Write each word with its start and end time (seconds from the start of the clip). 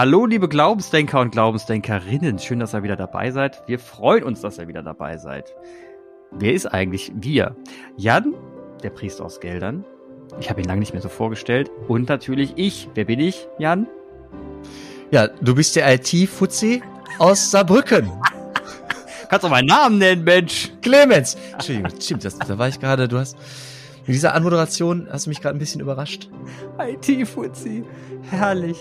Hallo, 0.00 0.24
liebe 0.24 0.48
Glaubensdenker 0.48 1.20
und 1.20 1.30
Glaubensdenkerinnen. 1.30 2.38
Schön, 2.38 2.58
dass 2.58 2.72
ihr 2.72 2.82
wieder 2.82 2.96
dabei 2.96 3.32
seid. 3.32 3.62
Wir 3.66 3.78
freuen 3.78 4.24
uns, 4.24 4.40
dass 4.40 4.56
ihr 4.56 4.66
wieder 4.66 4.82
dabei 4.82 5.18
seid. 5.18 5.54
Wer 6.30 6.54
ist 6.54 6.64
eigentlich 6.64 7.12
wir? 7.16 7.54
Jan, 7.98 8.32
der 8.82 8.88
Priester 8.88 9.26
aus 9.26 9.40
Geldern. 9.40 9.84
Ich 10.40 10.48
habe 10.48 10.62
ihn 10.62 10.66
lange 10.66 10.80
nicht 10.80 10.94
mehr 10.94 11.02
so 11.02 11.10
vorgestellt. 11.10 11.70
Und 11.86 12.08
natürlich 12.08 12.54
ich. 12.56 12.88
Wer 12.94 13.04
bin 13.04 13.20
ich, 13.20 13.46
Jan? 13.58 13.86
Ja, 15.10 15.28
du 15.28 15.54
bist 15.54 15.76
der 15.76 15.92
IT-Fuzzi 15.92 16.82
aus 17.18 17.50
Saarbrücken. 17.50 18.10
Kannst 19.28 19.44
doch 19.44 19.50
meinen 19.50 19.66
Namen 19.66 19.98
nennen, 19.98 20.24
Mensch. 20.24 20.72
Clemens. 20.80 21.36
Entschuldigung, 21.52 21.90
stimmt, 22.00 22.24
das, 22.24 22.38
da 22.38 22.56
war 22.56 22.68
ich 22.68 22.80
gerade, 22.80 23.06
du 23.06 23.18
hast, 23.18 23.36
in 24.06 24.14
dieser 24.14 24.34
Anmoderation 24.34 25.08
hast 25.12 25.26
du 25.26 25.28
mich 25.28 25.42
gerade 25.42 25.58
ein 25.58 25.60
bisschen 25.60 25.82
überrascht. 25.82 26.30
IT-Fuzzi. 26.78 27.84
Herrlich. 28.30 28.78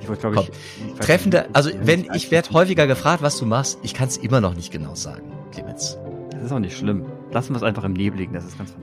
Ich 0.00 0.08
wollte, 0.08 0.20
glaube 0.20 0.40
ich, 0.40 0.50
ich 0.86 0.94
treffende, 1.00 1.54
also 1.54 1.70
wenn 1.82 2.08
ich 2.14 2.30
werde 2.30 2.50
häufiger 2.50 2.86
gefragt, 2.86 3.22
was 3.22 3.38
du 3.38 3.46
machst, 3.46 3.78
ich 3.82 3.94
kann 3.94 4.08
es 4.08 4.16
immer 4.16 4.40
noch 4.40 4.54
nicht 4.54 4.72
genau 4.72 4.94
sagen, 4.94 5.32
Clemens. 5.52 5.98
Das 6.30 6.44
ist 6.44 6.52
auch 6.52 6.60
nicht 6.60 6.76
schlimm. 6.76 7.04
Lassen 7.32 7.52
wir 7.52 7.56
es 7.56 7.62
einfach 7.64 7.82
im 7.82 7.94
Nebligen, 7.94 8.32
das 8.32 8.44
ist 8.44 8.56
ganz 8.56 8.72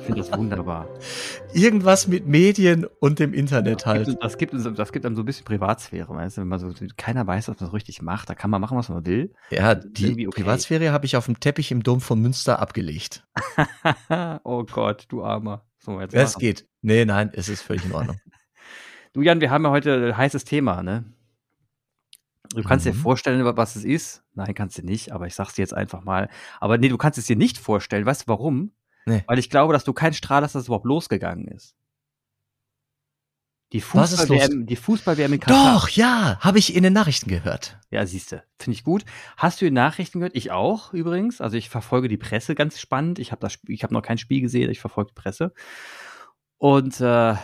Ich 0.00 0.06
finde 0.06 0.20
das 0.20 0.32
wunderbar. 0.32 0.86
Irgendwas 1.52 2.06
mit 2.06 2.26
Medien 2.26 2.86
und 3.00 3.18
dem 3.18 3.34
Internet 3.34 3.86
halt. 3.86 4.16
Das 4.22 4.38
gibt, 4.38 4.54
das 4.54 4.92
gibt 4.92 5.04
einem 5.04 5.16
so 5.16 5.22
ein 5.22 5.24
bisschen 5.24 5.44
Privatsphäre, 5.44 6.14
weißt 6.14 6.36
du, 6.36 6.40
wenn 6.42 6.48
man 6.48 6.58
so, 6.60 6.72
keiner 6.96 7.26
weiß, 7.26 7.48
was 7.48 7.60
man 7.60 7.68
so 7.68 7.74
richtig 7.74 8.02
macht, 8.02 8.30
da 8.30 8.34
kann 8.34 8.50
man 8.50 8.60
machen, 8.60 8.78
was 8.78 8.88
man 8.88 9.04
will. 9.04 9.34
Ja, 9.50 9.74
die 9.74 10.28
okay. 10.28 10.42
Privatsphäre 10.42 10.92
habe 10.92 11.06
ich 11.06 11.16
auf 11.16 11.26
dem 11.26 11.40
Teppich 11.40 11.72
im 11.72 11.82
Dom 11.82 12.00
von 12.00 12.20
Münster 12.20 12.60
abgelegt. 12.60 13.26
oh 14.44 14.64
Gott, 14.64 15.06
du 15.08 15.24
Armer. 15.24 15.64
So, 15.78 16.00
jetzt 16.00 16.14
es 16.14 16.36
geht. 16.36 16.66
Nee, 16.82 17.04
nein, 17.04 17.30
es 17.32 17.48
ist 17.48 17.62
völlig 17.62 17.84
in 17.84 17.92
Ordnung. 17.92 18.16
Du 19.12 19.22
Jan, 19.22 19.40
wir 19.40 19.50
haben 19.50 19.64
ja 19.64 19.70
heute 19.70 20.08
ein 20.08 20.16
heißes 20.16 20.44
Thema, 20.44 20.82
ne? 20.82 21.04
Du 22.54 22.62
kannst 22.62 22.86
mhm. 22.86 22.92
dir 22.92 22.96
vorstellen, 22.96 23.44
was 23.44 23.76
es 23.76 23.84
ist. 23.84 24.22
Nein, 24.34 24.54
kannst 24.54 24.78
du 24.78 24.82
nicht, 24.82 25.12
aber 25.12 25.26
ich 25.26 25.34
sag's 25.34 25.54
dir 25.54 25.62
jetzt 25.62 25.74
einfach 25.74 26.02
mal. 26.02 26.30
Aber 26.60 26.78
nee, 26.78 26.88
du 26.88 26.96
kannst 26.96 27.18
es 27.18 27.26
dir 27.26 27.36
nicht 27.36 27.58
vorstellen. 27.58 28.06
Weißt 28.06 28.22
du 28.22 28.28
warum? 28.28 28.72
Nee. 29.04 29.22
Weil 29.26 29.38
ich 29.38 29.50
glaube, 29.50 29.72
dass 29.72 29.84
du 29.84 29.92
keinen 29.92 30.14
Strahl 30.14 30.42
hast, 30.42 30.54
dass 30.54 30.62
es 30.62 30.68
überhaupt 30.68 30.86
losgegangen 30.86 31.48
ist. 31.48 31.74
Die 33.72 33.82
Fußball-WM 33.82 34.64
die 34.64 34.76
Fußball 34.76 35.18
in 35.18 35.40
Katar. 35.40 35.74
Doch, 35.74 35.90
ja, 35.90 36.38
habe 36.40 36.58
ich 36.58 36.74
in 36.74 36.84
den 36.84 36.94
Nachrichten 36.94 37.28
gehört. 37.28 37.78
Ja, 37.90 38.06
siehste, 38.06 38.44
finde 38.58 38.78
ich 38.78 38.84
gut. 38.84 39.04
Hast 39.36 39.60
du 39.60 39.66
die 39.66 39.70
Nachrichten 39.70 40.20
gehört? 40.20 40.34
Ich 40.34 40.50
auch 40.50 40.94
übrigens. 40.94 41.42
Also 41.42 41.58
ich 41.58 41.68
verfolge 41.68 42.08
die 42.08 42.16
Presse 42.16 42.54
ganz 42.54 42.80
spannend. 42.80 43.18
Ich 43.18 43.30
habe 43.30 43.46
habe 43.46 43.94
noch 43.94 44.00
kein 44.00 44.16
Spiel 44.16 44.40
gesehen. 44.40 44.70
Ich 44.70 44.80
verfolge 44.80 45.10
die 45.10 45.20
Presse 45.20 45.52
und 46.56 47.00
äh, 47.00 47.34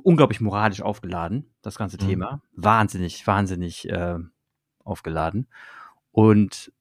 unglaublich 0.00 0.40
moralisch 0.40 0.82
aufgeladen, 0.82 1.54
das 1.62 1.76
ganze 1.76 1.96
mhm. 1.96 2.08
Thema. 2.08 2.42
Wahnsinnig, 2.52 3.26
wahnsinnig 3.26 3.88
äh, 3.88 4.18
aufgeladen. 4.84 5.48
Und 6.10 6.72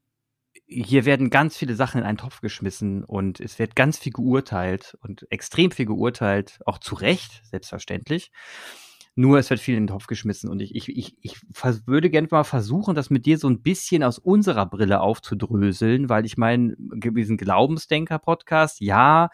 hier 0.66 1.06
werden 1.06 1.30
ganz 1.30 1.58
viele 1.58 1.76
Sachen 1.76 2.02
in 2.02 2.08
einen 2.08 2.18
Topf 2.18 2.42
geschmissen 2.42 3.04
und 3.04 3.40
es 3.40 3.60
wird 3.60 3.76
ganz 3.76 3.98
viel 3.98 4.12
geurteilt 4.12 4.98
und 5.02 5.28
extrem 5.32 5.72
viel 5.72 5.86
geurteilt, 5.86 6.60
auch 6.66 6.80
zu 6.80 6.96
Recht, 6.96 7.42
selbstverständlich. 7.46 8.32
Nur 9.16 9.38
es 9.38 9.50
wird 9.52 9.60
viel 9.60 9.76
in 9.76 9.84
den 9.84 9.94
Topf 9.94 10.08
geschmissen 10.08 10.50
und 10.50 10.60
ich, 10.60 10.74
ich, 10.74 10.90
ich, 10.90 11.16
ich 11.22 11.38
würde 11.86 12.10
gerne 12.10 12.28
mal 12.32 12.44
versuchen, 12.44 12.96
das 12.96 13.12
mit 13.12 13.28
dir 13.28 13.38
so 13.38 13.48
ein 13.48 13.62
bisschen 13.62 14.04
aus 14.04 14.18
unserer 14.18 14.66
Brille 14.66 15.02
aufzudröseln, 15.02 16.10
weil 16.10 16.26
ich 16.26 16.38
meine, 16.38 16.76
diesen 16.78 17.38
Glaubensdenker-Podcast, 17.38 18.82
ja, 18.82 19.30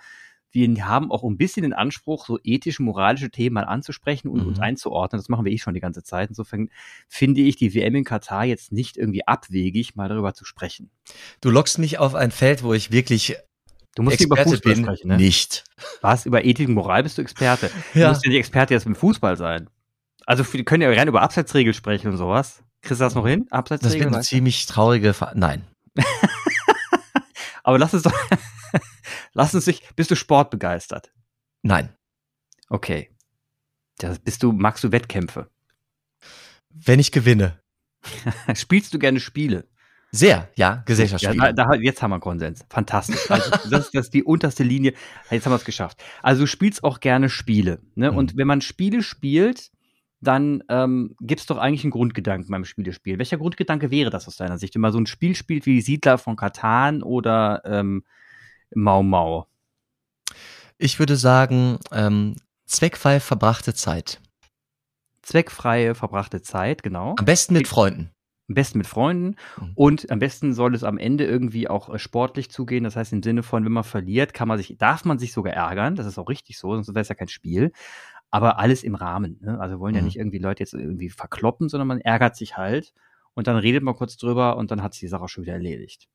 wir 0.52 0.88
haben 0.88 1.12
auch 1.12 1.24
ein 1.24 1.38
bisschen 1.38 1.64
den 1.64 1.74
Anspruch, 1.74 2.26
so 2.26 2.40
ethisch-moralische 2.44 3.30
Themen 3.30 3.56
mal 3.56 3.66
anzusprechen 3.66 4.30
und 4.30 4.42
mhm. 4.42 4.48
uns 4.48 4.60
einzuordnen. 4.60 5.20
Das 5.20 5.30
machen 5.30 5.46
wir 5.46 5.52
eh 5.52 5.58
schon 5.58 5.74
die 5.74 5.80
ganze 5.80 6.04
Zeit. 6.04 6.30
Insofern 6.30 6.70
finde 7.08 7.42
ich 7.42 7.56
die 7.56 7.74
WM 7.74 7.96
in 7.96 8.04
Katar 8.04 8.46
jetzt 8.46 8.72
nicht 8.72 8.98
irgendwie 8.98 9.28
abwegig, 9.28 9.96
mal 9.96 10.10
darüber 10.10 10.34
zu 10.34 10.46
sprechen. 10.46 10.90
Du 11.42 11.50
lockst 11.50 11.78
mich 11.78 12.00
auf 12.00 12.16
ein 12.16 12.32
Feld, 12.32 12.64
wo 12.64 12.74
ich 12.74 12.92
wirklich 12.92 13.36
Du 13.96 14.04
musst 14.04 14.22
Experte 14.22 14.44
über 14.44 14.52
Fußball 14.52 14.74
bin, 14.76 14.84
sprechen, 14.86 15.08
ne? 15.10 15.18
Nicht. 15.18 15.66
Was? 16.02 16.26
Über 16.26 16.46
Ethik 16.46 16.68
und 16.68 16.76
Moral 16.76 17.04
bist 17.04 17.18
du 17.18 17.22
Experte. 17.22 17.70
Ja. 17.94 18.08
Du 18.08 18.14
musst 18.14 18.24
ja 18.24 18.30
nicht 18.30 18.40
Experte 18.40 18.74
jetzt 18.74 18.88
mit 18.88 18.98
Fußball 18.98 19.36
sein. 19.36 19.70
Also 20.26 20.46
wir 20.54 20.64
können 20.64 20.84
ja 20.84 20.90
rein 20.90 21.08
über 21.08 21.22
Abseitsregeln 21.22 21.74
sprechen 21.74 22.12
und 22.12 22.18
sowas. 22.18 22.64
Kriegst 22.82 23.02
du 23.02 23.04
das 23.04 23.16
noch 23.16 23.28
hin? 23.28 23.48
Abseitsregeln? 23.50 24.00
Das 24.00 24.06
wird 24.06 24.16
eine 24.16 24.24
ziemlich 24.24 24.66
traurige 24.68 25.14
Ver 25.14 25.34
Nein. 25.36 25.64
Aber 27.64 27.78
lass 27.78 27.94
es 27.94 28.04
doch. 28.04 28.14
Lass 29.34 29.54
uns 29.54 29.66
sich, 29.66 29.84
bist 29.96 30.12
du 30.12 30.16
sportbegeistert? 30.16 31.12
Nein. 31.62 31.96
Okay. 32.70 33.10
Das 33.98 34.20
bist 34.20 34.44
du, 34.44 34.52
magst 34.52 34.84
du 34.84 34.92
Wettkämpfe? 34.92 35.50
Wenn 36.70 37.00
ich 37.00 37.12
gewinne. 37.12 37.60
Spielst 38.56 38.94
du 38.94 39.00
gerne 39.00 39.20
Spiele? 39.20 39.68
Sehr, 40.12 40.50
ja, 40.56 40.82
Gesellschaftsspiele. 40.86 41.46
Ja, 41.46 41.54
da, 41.54 41.66
da, 41.66 41.76
jetzt 41.76 42.02
haben 42.02 42.12
wir 42.12 42.20
Konsens. 42.20 42.66
Fantastisch. 42.70 43.30
Also, 43.30 43.50
das, 43.70 43.86
ist, 43.86 43.96
das 43.96 44.06
ist 44.06 44.14
die 44.14 44.24
unterste 44.24 44.64
Linie. 44.64 44.94
Jetzt 45.30 45.46
haben 45.46 45.52
wir 45.52 45.58
es 45.58 45.66
geschafft. 45.66 46.04
Also 46.24 46.42
du 46.42 46.48
spielst 46.48 46.84
auch 46.84 47.00
gerne 47.00 47.30
Spiele. 47.30 47.80
Ne? 47.96 48.12
Mhm. 48.12 48.18
Und 48.18 48.38
wenn 48.38 48.48
man 48.48 48.62
Spiele 48.62 49.04
spielt, 49.04 49.72
dann 50.22 50.64
ähm, 50.68 51.16
gibt 51.22 51.42
es 51.42 51.46
doch 51.46 51.58
eigentlich 51.58 51.84
einen 51.84 51.92
Grundgedanken 51.92 52.50
beim 52.50 52.66
Spielespiel. 52.66 53.20
Welcher 53.20 53.38
Grundgedanke 53.38 53.92
wäre 53.92 54.10
das 54.10 54.28
aus 54.28 54.38
deiner 54.38 54.58
Sicht? 54.58 54.76
Wenn 54.76 54.82
man 54.82 54.92
so 54.92 55.00
ein 55.00 55.06
Spiel 55.06 55.36
spielt 55.36 55.66
wie 55.66 55.82
Siedler 55.82 56.18
von 56.18 56.36
Katan 56.36 57.04
oder 57.04 57.62
ähm, 57.66 58.04
Mau 58.76 59.04
Mau? 59.04 59.48
Ich 60.78 61.00
würde 61.00 61.16
sagen, 61.16 61.80
ähm, 61.92 62.36
zweckfrei 62.66 63.20
verbrachte 63.20 63.74
Zeit. 63.74 64.22
Zweckfreie 65.22 65.94
verbrachte 65.94 66.42
Zeit, 66.42 66.84
genau. 66.84 67.16
Am 67.18 67.26
besten 67.26 67.54
mit 67.54 67.68
Freunden. 67.68 68.12
Am 68.48 68.56
besten 68.56 68.80
mit 68.80 68.88
Freunden 68.88 69.36
mhm. 69.58 69.72
und 69.76 70.12
am 70.12 70.18
besten 70.18 70.54
soll 70.54 70.74
es 70.74 70.84
am 70.84 70.98
Ende 70.98 71.26
irgendwie 71.26 71.68
auch 71.68 71.94
äh, 71.94 72.00
sportlich 72.00 72.50
zugehen. 72.50 72.84
Das 72.84 72.96
heißt 72.96 73.14
im 73.14 73.22
Sinne 73.22 73.44
von, 73.44 73.64
wenn 73.64 73.72
man 73.72 73.84
verliert, 73.84 74.34
kann 74.34 74.48
man 74.48 74.58
sich, 74.58 74.76
darf 74.80 75.06
man 75.06 75.20
sich 75.20 75.34
sogar 75.34 75.54
ärgern. 75.54 75.96
Das 75.96 76.08
ist 76.08 76.18
auch 76.18 76.30
richtig 76.30 76.58
so, 76.58 76.74
sonst 76.74 76.88
wäre 76.90 77.02
es 77.02 77.10
ja 77.10 77.16
kein 77.16 77.28
Spiel. 77.28 77.72
Aber 78.32 78.58
alles 78.58 78.84
im 78.84 78.96
Rahmen. 78.96 79.40
Ne? 79.42 79.60
Also 79.60 79.80
wollen 79.80 79.94
ja 79.94 80.02
mhm. 80.02 80.08
nicht 80.08 80.18
irgendwie 80.18 80.40
Leute 80.40 80.64
jetzt 80.64 80.74
irgendwie 80.74 81.10
verkloppen, 81.10 81.70
sondern 81.70 81.88
man 81.88 82.02
ärgert 82.02 82.36
sich 82.36 82.58
halt 82.58 82.94
und 83.34 83.48
dann 83.48 83.58
redet 83.58 83.84
man 83.84 83.96
kurz 83.96 84.18
drüber 84.18 84.58
und 84.58 84.72
dann 84.72 84.82
hat 84.82 84.94
sich 84.94 85.02
die 85.02 85.08
Sache 85.08 85.28
schon 85.28 85.44
wieder 85.44 85.54
erledigt. 85.54 86.08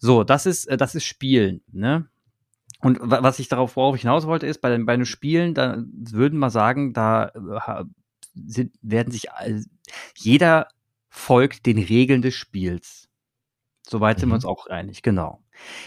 So, 0.00 0.24
das 0.24 0.46
ist, 0.46 0.64
äh, 0.66 0.76
das 0.76 0.94
ist 0.94 1.04
Spielen, 1.04 1.62
ne? 1.70 2.08
Und 2.80 2.98
was 3.02 3.38
ich 3.38 3.48
darauf, 3.48 3.76
worauf 3.76 3.94
ich 3.94 4.02
hinaus 4.02 4.26
wollte, 4.26 4.46
ist, 4.46 4.62
bei 4.62 4.70
den, 4.70 4.86
bei 4.86 4.96
den 4.96 5.04
Spielen, 5.04 5.52
da 5.52 5.84
würden 5.92 6.38
wir 6.38 6.48
sagen, 6.48 6.94
da 6.94 7.26
äh, 7.26 7.84
sind, 8.34 8.74
werden 8.80 9.12
sich, 9.12 9.26
jeder 10.16 10.68
folgt 11.10 11.66
den 11.66 11.78
Regeln 11.78 12.22
des 12.22 12.34
Spiels. 12.34 13.10
Soweit 13.86 14.16
mhm. 14.16 14.20
sind 14.20 14.28
wir 14.30 14.32
mhm. 14.32 14.36
uns 14.36 14.44
auch 14.46 14.66
einig, 14.68 15.02
genau. 15.02 15.42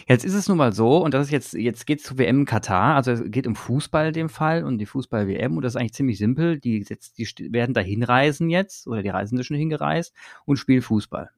Jetzt 0.07 0.23
ist 0.23 0.35
es 0.35 0.47
nun 0.47 0.57
mal 0.57 0.71
so, 0.71 1.03
und 1.03 1.15
das 1.15 1.25
ist 1.27 1.31
jetzt, 1.31 1.53
jetzt 1.53 1.87
geht 1.87 1.99
es 1.99 2.05
zu 2.05 2.19
WM 2.19 2.45
Katar, 2.45 2.95
also 2.95 3.11
es 3.11 3.23
geht 3.25 3.47
um 3.47 3.55
Fußball 3.55 4.09
in 4.09 4.13
dem 4.13 4.29
Fall 4.29 4.63
und 4.63 4.77
die 4.77 4.85
Fußball-WM, 4.85 5.57
und 5.57 5.63
das 5.63 5.73
ist 5.73 5.79
eigentlich 5.79 5.93
ziemlich 5.93 6.19
simpel. 6.19 6.59
Die, 6.59 6.85
jetzt, 6.87 7.17
die 7.17 7.53
werden 7.53 7.73
da 7.73 7.81
hinreisen 7.81 8.51
jetzt, 8.51 8.85
oder 8.85 9.01
die 9.01 9.09
Reisen 9.09 9.37
sind 9.37 9.45
schon 9.45 9.57
hingereist 9.57 10.13
und 10.45 10.57
spielen 10.57 10.83
Fußball. 10.83 11.31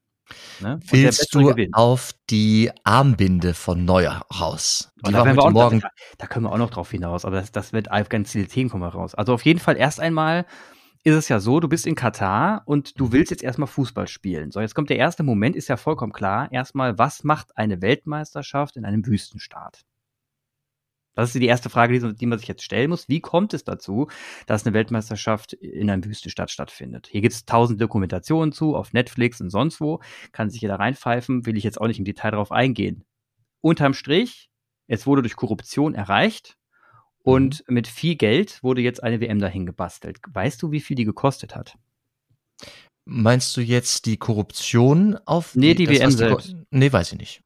Ne? 0.60 0.80
Willst 0.90 1.34
du 1.34 1.48
gewinnt. 1.50 1.74
auf 1.76 2.12
die 2.30 2.72
Armbinde 2.84 3.54
von 3.54 3.86
Neuhaus? 3.86 4.92
Die 5.06 5.12
da, 5.12 5.20
war 5.20 5.36
heute 5.36 5.52
morgen. 5.52 5.80
Da, 5.82 5.90
da, 6.18 6.28
können 6.28 6.46
wir 6.46 6.52
auch 6.52 6.58
noch 6.58 6.70
drauf 6.70 6.92
hinaus, 6.92 7.26
aber 7.26 7.38
das, 7.38 7.52
das 7.52 7.74
wird 7.74 7.90
ganz 8.10 8.32
viele 8.32 8.48
Themen 8.48 8.70
kommen 8.70 8.84
raus. 8.84 9.16
Also 9.16 9.34
auf 9.34 9.46
jeden 9.46 9.60
Fall 9.60 9.78
erst 9.78 10.00
einmal 10.00 10.46
ist 11.04 11.16
es 11.16 11.30
ja 11.30 11.40
so, 11.40 11.60
du 11.60 11.68
bist 11.68 11.86
in 11.86 11.94
Katar 11.94 12.64
und 12.66 13.00
du 13.00 13.12
willst 13.12 13.30
jetzt 13.30 13.44
erstmal 13.44 13.68
Fußball 13.68 14.08
spielen. 14.08 14.50
So, 14.50 14.60
jetzt 14.60 14.74
kommt 14.74 14.90
der 14.90 14.98
erste 14.98 15.22
Moment, 15.22 15.56
ist 15.56 15.68
ja 15.68 15.78
vollkommen 15.78 16.12
klar. 16.12 16.52
Erstmal, 16.52 16.98
was 16.98 17.24
macht 17.24 17.56
eine 17.58 17.82
Weltmeisterschaft 17.84 18.76
in 18.76 18.86
einem 18.86 19.06
Wüstenstaat? 19.06 19.86
Das 21.16 21.34
ist 21.34 21.42
die 21.42 21.48
erste 21.48 21.70
Frage, 21.70 21.98
die, 21.98 22.16
die, 22.16 22.26
man 22.26 22.38
sich 22.38 22.48
jetzt 22.48 22.64
stellen 22.64 22.90
muss. 22.90 23.10
Wie 23.10 23.22
kommt 23.22 23.54
es 23.54 23.64
dazu, 23.64 24.08
dass 24.46 24.66
eine 24.66 24.74
Weltmeisterschaft 24.74 25.54
in 25.54 25.90
einer 25.90 26.04
Wüstenstadt 26.04 26.52
stattfindet? 26.52 27.08
Hier 27.10 27.22
gibt 27.22 27.34
es 27.34 27.46
tausend 27.46 27.82
Dokumentationen 27.82 28.52
zu, 28.52 28.76
auf 28.76 28.94
Netflix 28.94 29.42
und 29.42 29.50
sonst 29.50 29.82
wo. 29.82 30.02
Kann 30.34 30.50
sich 30.50 30.62
jeder 30.62 30.76
reinpfeifen, 30.76 31.46
will 31.46 31.58
ich 31.58 31.64
jetzt 31.64 31.80
auch 31.80 31.88
nicht 31.88 32.00
im 32.00 32.06
Detail 32.06 32.32
darauf 32.32 32.52
eingehen. 32.52 33.06
Unterm 33.62 33.94
Strich, 33.94 34.52
es 34.88 35.08
wurde 35.08 35.22
durch 35.22 35.36
Korruption 35.36 35.96
erreicht 35.96 36.58
und 37.24 37.64
mhm. 37.68 37.74
mit 37.74 37.88
viel 37.88 38.16
Geld 38.16 38.62
wurde 38.62 38.82
jetzt 38.82 39.02
eine 39.02 39.20
WM 39.20 39.40
dahin 39.40 39.66
gebastelt. 39.66 40.20
Weißt 40.28 40.62
du, 40.62 40.72
wie 40.72 40.82
viel 40.82 40.96
die 40.96 41.06
gekostet 41.06 41.56
hat? 41.56 41.78
Meinst 43.06 43.56
du 43.56 43.62
jetzt 43.62 44.06
die 44.06 44.18
Korruption 44.18 45.18
auf 45.26 45.56
Nee, 45.56 45.76
die, 45.76 45.86
die 45.86 46.00
WM 46.00 46.12
selbst. 46.12 46.56
Nee, 46.72 46.92
weiß 46.92 47.14
ich 47.14 47.20
nicht. 47.20 47.42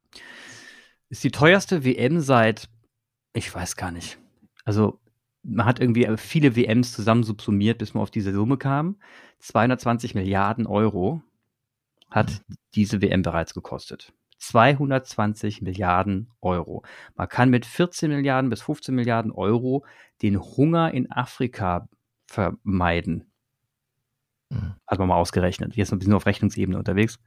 Ist 1.08 1.22
die 1.22 1.30
teuerste 1.30 1.84
WM 1.84 2.20
seit 2.20 2.68
ich 3.32 3.54
weiß 3.54 3.76
gar 3.76 3.90
nicht. 3.90 4.18
Also, 4.64 5.00
man 5.42 5.66
hat 5.66 5.80
irgendwie 5.80 6.06
viele 6.16 6.56
WMs 6.56 6.92
zusammen 6.92 7.24
subsumiert, 7.24 7.78
bis 7.78 7.94
man 7.94 8.02
auf 8.02 8.10
diese 8.10 8.32
Summe 8.32 8.58
kam. 8.58 8.96
220 9.38 10.14
Milliarden 10.14 10.66
Euro 10.66 11.22
hat 12.10 12.42
mhm. 12.46 12.56
diese 12.74 13.00
WM 13.00 13.22
bereits 13.22 13.54
gekostet. 13.54 14.12
220 14.38 15.62
Milliarden 15.62 16.30
Euro. 16.40 16.82
Man 17.14 17.28
kann 17.28 17.50
mit 17.50 17.66
14 17.66 18.10
Milliarden 18.10 18.50
bis 18.50 18.62
15 18.62 18.94
Milliarden 18.94 19.32
Euro 19.32 19.84
den 20.22 20.40
Hunger 20.40 20.92
in 20.92 21.10
Afrika 21.10 21.88
vermeiden. 22.26 23.30
Mhm. 24.50 24.74
Hat 24.86 24.98
man 24.98 25.08
mal 25.08 25.16
ausgerechnet. 25.16 25.76
Jetzt 25.76 25.92
ein 25.92 25.98
bisschen 25.98 26.14
auf 26.14 26.26
Rechnungsebene 26.26 26.78
unterwegs. 26.78 27.18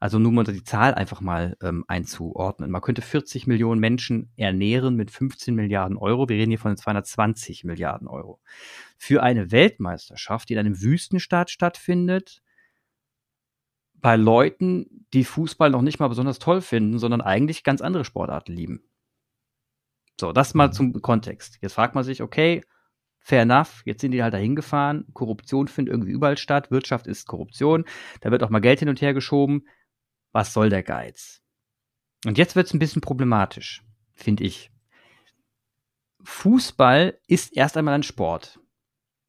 Also 0.00 0.18
nur 0.18 0.32
mal 0.32 0.44
die 0.44 0.64
Zahl 0.64 0.94
einfach 0.94 1.20
mal 1.20 1.58
ähm, 1.60 1.84
einzuordnen. 1.86 2.70
Man 2.70 2.80
könnte 2.80 3.02
40 3.02 3.46
Millionen 3.46 3.80
Menschen 3.80 4.32
ernähren 4.36 4.96
mit 4.96 5.10
15 5.10 5.54
Milliarden 5.54 5.98
Euro. 5.98 6.26
Wir 6.30 6.36
reden 6.36 6.50
hier 6.50 6.58
von 6.58 6.74
220 6.74 7.64
Milliarden 7.64 8.08
Euro. 8.08 8.40
Für 8.96 9.22
eine 9.22 9.50
Weltmeisterschaft, 9.52 10.48
die 10.48 10.54
in 10.54 10.58
einem 10.58 10.80
Wüstenstaat 10.80 11.50
stattfindet, 11.50 12.42
bei 13.92 14.16
Leuten, 14.16 15.06
die 15.12 15.24
Fußball 15.24 15.68
noch 15.68 15.82
nicht 15.82 16.00
mal 16.00 16.08
besonders 16.08 16.38
toll 16.38 16.62
finden, 16.62 16.98
sondern 16.98 17.20
eigentlich 17.20 17.62
ganz 17.62 17.82
andere 17.82 18.06
Sportarten 18.06 18.54
lieben. 18.54 18.82
So, 20.18 20.32
das 20.32 20.54
mal 20.54 20.68
mhm. 20.68 20.72
zum 20.72 21.02
Kontext. 21.02 21.58
Jetzt 21.60 21.74
fragt 21.74 21.94
man 21.94 22.04
sich, 22.04 22.22
okay, 22.22 22.62
fair 23.18 23.42
enough, 23.42 23.82
jetzt 23.84 24.00
sind 24.00 24.12
die 24.12 24.22
halt 24.22 24.32
dahin 24.32 24.56
gefahren, 24.56 25.04
Korruption 25.12 25.68
findet 25.68 25.92
irgendwie 25.92 26.12
überall 26.12 26.38
statt, 26.38 26.70
Wirtschaft 26.70 27.06
ist 27.06 27.26
Korruption, 27.26 27.84
da 28.22 28.30
wird 28.30 28.42
auch 28.42 28.48
mal 28.48 28.60
Geld 28.60 28.78
hin 28.78 28.88
und 28.88 29.02
her 29.02 29.12
geschoben 29.12 29.66
was 30.32 30.52
soll 30.52 30.70
der 30.70 30.82
Geiz? 30.82 31.40
Und 32.26 32.38
jetzt 32.38 32.56
wird 32.56 32.66
es 32.66 32.74
ein 32.74 32.78
bisschen 32.78 33.02
problematisch, 33.02 33.82
finde 34.12 34.44
ich. 34.44 34.70
Fußball 36.22 37.18
ist 37.26 37.56
erst 37.56 37.76
einmal 37.76 37.94
ein 37.94 38.02
Sport. 38.02 38.60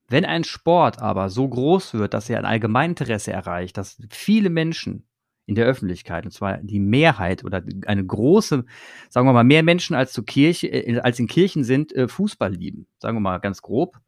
Wenn 0.07 0.25
ein 0.25 0.43
Sport 0.43 0.99
aber 1.01 1.29
so 1.29 1.47
groß 1.47 1.93
wird, 1.93 2.13
dass 2.13 2.29
er 2.29 2.39
ein 2.39 2.45
Allgemeininteresse 2.45 3.31
erreicht, 3.31 3.77
dass 3.77 4.01
viele 4.09 4.49
Menschen 4.49 5.07
in 5.45 5.55
der 5.55 5.65
Öffentlichkeit, 5.65 6.25
und 6.25 6.31
zwar 6.31 6.57
die 6.57 6.79
Mehrheit 6.79 7.45
oder 7.45 7.63
eine 7.85 8.05
große, 8.05 8.65
sagen 9.09 9.27
wir 9.27 9.33
mal, 9.33 9.45
mehr 9.45 9.63
Menschen 9.63 9.95
als, 9.95 10.11
zur 10.11 10.25
Kirche, 10.25 10.67
äh, 10.67 10.99
als 10.99 11.17
in 11.19 11.27
Kirchen 11.27 11.63
sind, 11.63 11.93
äh, 11.93 12.07
Fußball 12.09 12.53
lieben, 12.53 12.87
sagen 12.99 13.15
wir 13.15 13.21
mal 13.21 13.39
ganz 13.39 13.61
grob, 13.61 13.99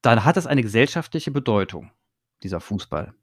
dann 0.00 0.24
hat 0.24 0.36
das 0.36 0.46
eine 0.46 0.62
gesellschaftliche 0.62 1.30
Bedeutung, 1.30 1.90
dieser 2.42 2.60
Fußball 2.60 3.14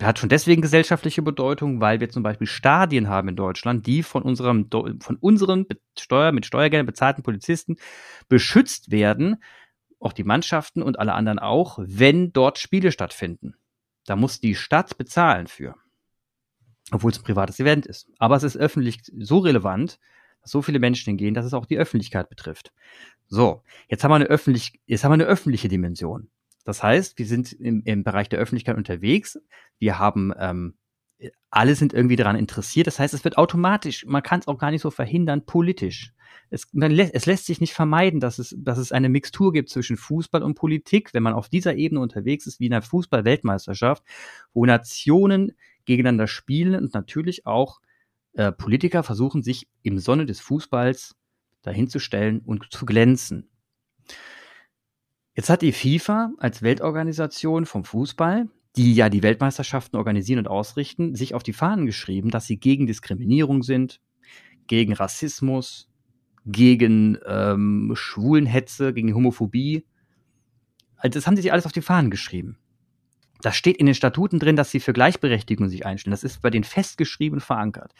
hat 0.00 0.18
schon 0.18 0.28
deswegen 0.28 0.62
gesellschaftliche 0.62 1.22
Bedeutung, 1.22 1.80
weil 1.80 2.00
wir 2.00 2.08
zum 2.08 2.22
Beispiel 2.22 2.46
Stadien 2.46 3.08
haben 3.08 3.28
in 3.28 3.36
Deutschland, 3.36 3.86
die 3.86 4.02
von 4.02 4.22
unserem, 4.22 4.68
von 4.70 5.16
unseren 5.20 5.66
Steuer, 5.98 6.32
mit 6.32 6.46
Steuergeldern 6.46 6.86
bezahlten 6.86 7.22
Polizisten 7.22 7.76
beschützt 8.28 8.90
werden, 8.90 9.42
auch 10.00 10.12
die 10.12 10.24
Mannschaften 10.24 10.82
und 10.82 10.98
alle 10.98 11.14
anderen 11.14 11.38
auch, 11.38 11.78
wenn 11.80 12.32
dort 12.32 12.58
Spiele 12.58 12.92
stattfinden. 12.92 13.54
Da 14.04 14.16
muss 14.16 14.40
die 14.40 14.54
Stadt 14.54 14.98
bezahlen 14.98 15.46
für. 15.46 15.76
Obwohl 16.90 17.10
es 17.10 17.18
ein 17.18 17.24
privates 17.24 17.60
Event 17.60 17.86
ist. 17.86 18.10
Aber 18.18 18.36
es 18.36 18.42
ist 18.42 18.56
öffentlich 18.56 19.00
so 19.16 19.38
relevant, 19.38 19.98
dass 20.42 20.50
so 20.50 20.60
viele 20.60 20.78
Menschen 20.78 21.10
hingehen, 21.10 21.34
dass 21.34 21.46
es 21.46 21.54
auch 21.54 21.64
die 21.64 21.78
Öffentlichkeit 21.78 22.28
betrifft. 22.28 22.72
So, 23.28 23.62
jetzt 23.88 24.04
haben 24.04 24.10
wir 24.10 24.16
eine, 24.16 24.26
öffentlich, 24.26 24.78
jetzt 24.86 25.04
haben 25.04 25.12
wir 25.12 25.14
eine 25.14 25.24
öffentliche 25.24 25.68
Dimension. 25.68 26.28
Das 26.64 26.82
heißt, 26.82 27.18
wir 27.18 27.26
sind 27.26 27.52
im, 27.52 27.82
im 27.84 28.04
Bereich 28.04 28.28
der 28.28 28.38
Öffentlichkeit 28.38 28.76
unterwegs. 28.76 29.38
Wir 29.78 29.98
haben, 29.98 30.32
ähm, 30.38 30.74
alle 31.50 31.74
sind 31.74 31.92
irgendwie 31.92 32.16
daran 32.16 32.36
interessiert. 32.36 32.86
Das 32.86 32.98
heißt, 32.98 33.14
es 33.14 33.24
wird 33.24 33.38
automatisch, 33.38 34.04
man 34.06 34.22
kann 34.22 34.40
es 34.40 34.48
auch 34.48 34.58
gar 34.58 34.70
nicht 34.70 34.82
so 34.82 34.90
verhindern, 34.90 35.44
politisch. 35.44 36.12
Es, 36.50 36.66
lä 36.72 37.10
es, 37.12 37.26
lässt 37.26 37.46
sich 37.46 37.60
nicht 37.60 37.74
vermeiden, 37.74 38.20
dass 38.20 38.38
es, 38.38 38.54
dass 38.58 38.78
es 38.78 38.92
eine 38.92 39.08
Mixtur 39.08 39.52
gibt 39.52 39.68
zwischen 39.68 39.96
Fußball 39.96 40.42
und 40.42 40.54
Politik, 40.54 41.14
wenn 41.14 41.22
man 41.22 41.34
auf 41.34 41.48
dieser 41.48 41.76
Ebene 41.76 42.00
unterwegs 42.00 42.46
ist, 42.46 42.60
wie 42.60 42.66
in 42.66 42.72
einer 42.72 42.82
Fußball-Weltmeisterschaft, 42.82 44.02
wo 44.52 44.66
Nationen 44.66 45.52
gegeneinander 45.84 46.26
spielen 46.26 46.74
und 46.74 46.94
natürlich 46.94 47.46
auch 47.46 47.80
äh, 48.34 48.52
Politiker 48.52 49.02
versuchen, 49.02 49.42
sich 49.42 49.68
im 49.82 49.98
Sonne 49.98 50.26
des 50.26 50.40
Fußballs 50.40 51.14
dahinzustellen 51.62 52.40
und 52.40 52.72
zu 52.72 52.84
glänzen. 52.84 53.48
Jetzt 55.34 55.50
hat 55.50 55.62
die 55.62 55.72
FIFA 55.72 56.32
als 56.38 56.62
Weltorganisation 56.62 57.66
vom 57.66 57.84
Fußball, 57.84 58.48
die 58.76 58.94
ja 58.94 59.08
die 59.08 59.22
Weltmeisterschaften 59.22 59.96
organisieren 59.96 60.38
und 60.40 60.48
ausrichten, 60.48 61.14
sich 61.14 61.34
auf 61.34 61.42
die 61.42 61.52
Fahnen 61.52 61.86
geschrieben, 61.86 62.30
dass 62.30 62.46
sie 62.46 62.58
gegen 62.58 62.86
Diskriminierung 62.86 63.62
sind, 63.62 64.00
gegen 64.66 64.92
Rassismus, 64.92 65.90
gegen 66.46 67.18
ähm, 67.26 67.92
Schwulenhetze, 67.94 68.92
gegen 68.92 69.14
Homophobie. 69.14 69.84
Also 70.96 71.18
das 71.18 71.26
haben 71.26 71.36
sie 71.36 71.42
sich 71.42 71.52
alles 71.52 71.66
auf 71.66 71.72
die 71.72 71.82
Fahnen 71.82 72.10
geschrieben. 72.10 72.58
Das 73.42 73.56
steht 73.56 73.76
in 73.76 73.86
den 73.86 73.94
Statuten 73.94 74.38
drin, 74.38 74.56
dass 74.56 74.70
sie 74.70 74.80
für 74.80 74.92
Gleichberechtigung 74.92 75.68
sich 75.68 75.84
einstellen. 75.84 76.12
Das 76.12 76.24
ist 76.24 76.40
bei 76.40 76.50
denen 76.50 76.64
festgeschrieben 76.64 77.40
verankert. 77.40 77.92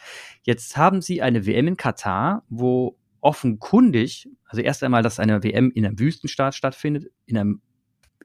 Jetzt 0.43 0.75
haben 0.77 1.01
sie 1.01 1.21
eine 1.21 1.45
WM 1.45 1.67
in 1.67 1.77
Katar, 1.77 2.43
wo 2.49 2.97
offenkundig, 3.21 4.29
also 4.45 4.61
erst 4.61 4.83
einmal, 4.83 5.03
dass 5.03 5.19
eine 5.19 5.43
WM 5.43 5.71
in 5.71 5.85
einem 5.85 5.99
Wüstenstaat 5.99 6.55
stattfindet, 6.55 7.11
in 7.25 7.37
einem, 7.37 7.61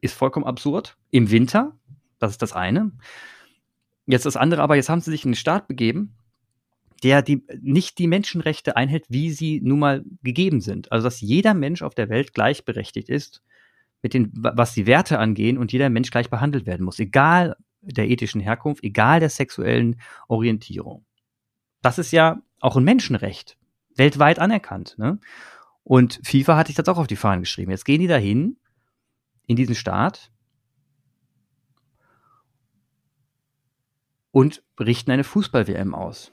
ist 0.00 0.14
vollkommen 0.14 0.46
absurd. 0.46 0.96
Im 1.10 1.30
Winter, 1.30 1.76
das 2.18 2.32
ist 2.32 2.42
das 2.42 2.52
eine. 2.52 2.92
Jetzt 4.06 4.26
das 4.26 4.36
andere, 4.36 4.62
aber 4.62 4.76
jetzt 4.76 4.88
haben 4.88 5.00
sie 5.00 5.10
sich 5.10 5.24
in 5.24 5.28
einen 5.28 5.34
Staat 5.34 5.68
begeben, 5.68 6.16
der 7.02 7.22
die, 7.22 7.44
nicht 7.60 7.98
die 7.98 8.06
Menschenrechte 8.06 8.76
einhält, 8.76 9.04
wie 9.08 9.30
sie 9.30 9.60
nun 9.62 9.78
mal 9.78 10.04
gegeben 10.22 10.60
sind. 10.60 10.92
Also, 10.92 11.04
dass 11.04 11.20
jeder 11.20 11.54
Mensch 11.54 11.82
auf 11.82 11.94
der 11.94 12.08
Welt 12.08 12.34
gleichberechtigt 12.34 13.08
ist, 13.08 13.42
mit 14.02 14.14
den, 14.14 14.30
was 14.32 14.74
die 14.74 14.86
Werte 14.86 15.18
angehen 15.18 15.58
und 15.58 15.72
jeder 15.72 15.90
Mensch 15.90 16.10
gleich 16.10 16.30
behandelt 16.30 16.66
werden 16.66 16.84
muss, 16.84 16.98
egal 16.98 17.56
der 17.82 18.08
ethischen 18.08 18.40
Herkunft, 18.40 18.82
egal 18.84 19.20
der 19.20 19.30
sexuellen 19.30 20.00
Orientierung. 20.28 21.04
Das 21.82 21.98
ist 21.98 22.12
ja 22.12 22.42
auch 22.60 22.76
ein 22.76 22.84
Menschenrecht 22.84 23.56
weltweit 23.96 24.38
anerkannt. 24.38 24.96
Ne? 24.98 25.18
Und 25.82 26.20
FIFA 26.22 26.56
hatte 26.56 26.70
ich 26.70 26.76
das 26.76 26.88
auch 26.88 26.98
auf 26.98 27.06
die 27.06 27.16
Fahnen 27.16 27.42
geschrieben. 27.42 27.70
Jetzt 27.70 27.84
gehen 27.84 28.00
die 28.00 28.06
dahin 28.06 28.56
in 29.50 29.56
diesen 29.56 29.74
Staat 29.74 30.30
und 34.30 34.62
richten 34.78 35.10
eine 35.10 35.24
Fußball-WM 35.24 35.92
aus. 35.92 36.30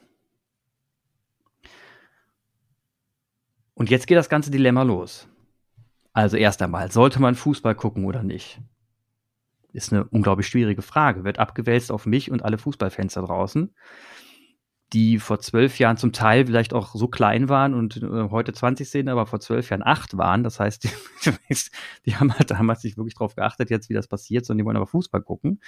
Und 3.73 3.89
jetzt 3.89 4.05
geht 4.05 4.19
das 4.19 4.29
ganze 4.29 4.51
Dilemma 4.51 4.83
los. 4.83 5.27
Also 6.13 6.37
erst 6.37 6.61
einmal, 6.61 6.91
sollte 6.91 7.19
man 7.19 7.33
Fußball 7.33 7.73
gucken 7.73 8.05
oder 8.05 8.21
nicht? 8.21 8.61
Ist 9.73 9.91
eine 9.91 10.03
unglaublich 10.03 10.47
schwierige 10.47 10.83
Frage. 10.83 11.23
Wird 11.23 11.39
abgewälzt 11.39 11.91
auf 11.91 12.05
mich 12.05 12.29
und 12.29 12.43
alle 12.43 12.59
Fußballfans 12.59 13.15
da 13.15 13.21
draußen 13.21 13.73
die 14.94 15.19
vor 15.19 15.39
zwölf 15.39 15.80
Jahren 15.80 15.98
zum 15.98 16.13
Teil 16.13 16.45
vielleicht 16.45 16.74
auch 16.74 16.95
so 16.95 17.07
klein 17.07 17.50
waren 17.50 17.74
und 17.74 17.98
äh, 17.98 18.30
heute 18.30 18.54
20 18.54 18.89
sind, 18.89 19.10
aber 19.10 19.25
vor 19.25 19.39
zwölf 19.39 19.70
Jahren 19.70 19.84
acht 19.84 20.17
waren. 20.17 20.44
Das 20.44 20.60
heißt, 20.60 20.84
die, 21.25 21.56
die 22.06 22.15
haben 22.15 22.34
halt 22.34 22.51
damals 22.51 22.84
nicht 22.84 22.98
wirklich 22.98 23.15
darauf 23.15 23.36
geachtet, 23.36 23.70
jetzt 23.70 23.89
wie 23.89 23.94
das 23.94 24.08
passiert, 24.08 24.46
sondern 24.46 24.63
die 24.63 24.65
wollen 24.65 24.77
aber 24.77 24.88
Fußball 24.88 25.22
gucken. 25.22 25.62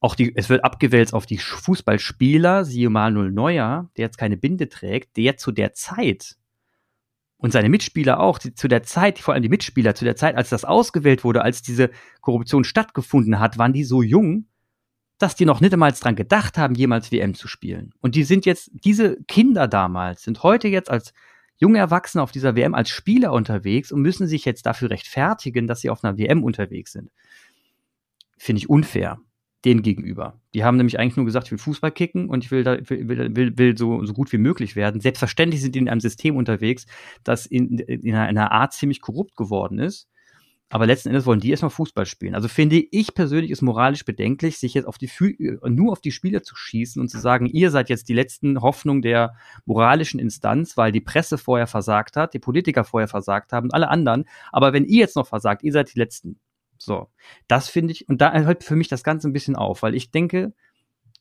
Auch 0.00 0.14
die, 0.14 0.36
es 0.36 0.48
wird 0.48 0.64
abgewälzt 0.64 1.14
auf 1.14 1.26
die 1.26 1.38
Fußballspieler, 1.38 2.64
siehe 2.64 2.90
Manuel 2.90 3.30
Neuer, 3.30 3.90
der 3.96 4.06
jetzt 4.06 4.18
keine 4.18 4.36
Binde 4.36 4.68
trägt, 4.68 5.16
der 5.16 5.36
zu 5.36 5.52
der 5.52 5.72
Zeit 5.72 6.36
und 7.44 7.52
seine 7.52 7.68
Mitspieler 7.68 8.20
auch, 8.20 8.38
die, 8.38 8.54
zu 8.54 8.68
der 8.68 8.82
Zeit, 8.82 9.18
vor 9.18 9.34
allem 9.34 9.42
die 9.42 9.48
Mitspieler, 9.48 9.94
zu 9.94 10.04
der 10.04 10.16
Zeit, 10.16 10.34
als 10.34 10.48
das 10.48 10.64
ausgewählt 10.64 11.24
wurde, 11.24 11.42
als 11.42 11.62
diese 11.62 11.90
Korruption 12.22 12.64
stattgefunden 12.64 13.38
hat, 13.38 13.58
waren 13.58 13.74
die 13.74 13.84
so 13.84 14.02
jung, 14.02 14.46
dass 15.18 15.36
die 15.36 15.44
noch 15.44 15.60
nicht 15.60 15.72
einmal 15.72 15.92
dran 15.92 16.16
gedacht 16.16 16.58
haben, 16.58 16.74
jemals 16.74 17.12
WM 17.12 17.34
zu 17.34 17.48
spielen. 17.48 17.92
Und 18.00 18.14
die 18.14 18.24
sind 18.24 18.46
jetzt, 18.46 18.70
diese 18.72 19.22
Kinder 19.24 19.68
damals, 19.68 20.22
sind 20.22 20.42
heute 20.42 20.68
jetzt 20.68 20.90
als 20.90 21.12
junge 21.56 21.78
Erwachsene 21.78 22.22
auf 22.22 22.32
dieser 22.32 22.56
WM 22.56 22.74
als 22.74 22.90
Spieler 22.90 23.32
unterwegs 23.32 23.92
und 23.92 24.02
müssen 24.02 24.26
sich 24.26 24.44
jetzt 24.44 24.66
dafür 24.66 24.90
rechtfertigen, 24.90 25.66
dass 25.66 25.80
sie 25.80 25.90
auf 25.90 26.02
einer 26.02 26.18
WM 26.18 26.42
unterwegs 26.42 26.92
sind. 26.92 27.10
Finde 28.36 28.58
ich 28.58 28.68
unfair 28.68 29.20
denen 29.64 29.82
gegenüber. 29.82 30.40
Die 30.52 30.62
haben 30.62 30.76
nämlich 30.76 30.98
eigentlich 30.98 31.16
nur 31.16 31.24
gesagt, 31.24 31.46
ich 31.46 31.52
will 31.52 31.58
Fußball 31.58 31.90
kicken 31.90 32.28
und 32.28 32.44
ich 32.44 32.50
will, 32.50 32.64
da, 32.64 32.76
will, 32.86 33.34
will, 33.34 33.56
will 33.56 33.78
so, 33.78 34.04
so 34.04 34.12
gut 34.12 34.30
wie 34.32 34.38
möglich 34.38 34.76
werden. 34.76 35.00
Selbstverständlich 35.00 35.62
sind 35.62 35.74
die 35.74 35.78
in 35.78 35.88
einem 35.88 36.00
System 36.00 36.36
unterwegs, 36.36 36.84
das 37.22 37.46
in, 37.46 37.78
in 37.78 38.14
einer 38.14 38.52
Art 38.52 38.74
ziemlich 38.74 39.00
korrupt 39.00 39.36
geworden 39.36 39.78
ist 39.78 40.08
aber 40.70 40.86
letzten 40.86 41.10
Endes 41.10 41.26
wollen 41.26 41.40
die 41.40 41.50
erstmal 41.50 41.70
Fußball 41.70 42.06
spielen. 42.06 42.34
Also 42.34 42.48
finde 42.48 42.82
ich 42.90 43.14
persönlich 43.14 43.50
ist 43.50 43.62
moralisch 43.62 44.04
bedenklich, 44.04 44.58
sich 44.58 44.74
jetzt 44.74 44.86
auf 44.86 44.98
die, 44.98 45.10
nur 45.62 45.92
auf 45.92 46.00
die 46.00 46.10
Spieler 46.10 46.42
zu 46.42 46.56
schießen 46.56 47.00
und 47.00 47.08
zu 47.08 47.20
sagen, 47.20 47.46
ihr 47.46 47.70
seid 47.70 47.90
jetzt 47.90 48.08
die 48.08 48.14
letzten 48.14 48.60
Hoffnung 48.60 49.02
der 49.02 49.36
moralischen 49.66 50.18
Instanz, 50.18 50.76
weil 50.76 50.90
die 50.90 51.00
Presse 51.00 51.38
vorher 51.38 51.66
versagt 51.66 52.16
hat, 52.16 52.34
die 52.34 52.38
Politiker 52.38 52.84
vorher 52.84 53.08
versagt 53.08 53.52
haben, 53.52 53.70
alle 53.72 53.88
anderen. 53.88 54.24
Aber 54.52 54.72
wenn 54.72 54.84
ihr 54.84 54.98
jetzt 54.98 55.16
noch 55.16 55.26
versagt, 55.26 55.62
ihr 55.62 55.72
seid 55.72 55.94
die 55.94 55.98
Letzten. 55.98 56.40
So, 56.78 57.08
das 57.46 57.68
finde 57.68 57.92
ich, 57.92 58.08
und 58.08 58.20
da 58.20 58.32
hört 58.32 58.64
für 58.64 58.76
mich 58.76 58.88
das 58.88 59.04
Ganze 59.04 59.28
ein 59.28 59.32
bisschen 59.32 59.56
auf, 59.56 59.82
weil 59.82 59.94
ich 59.94 60.10
denke, 60.10 60.54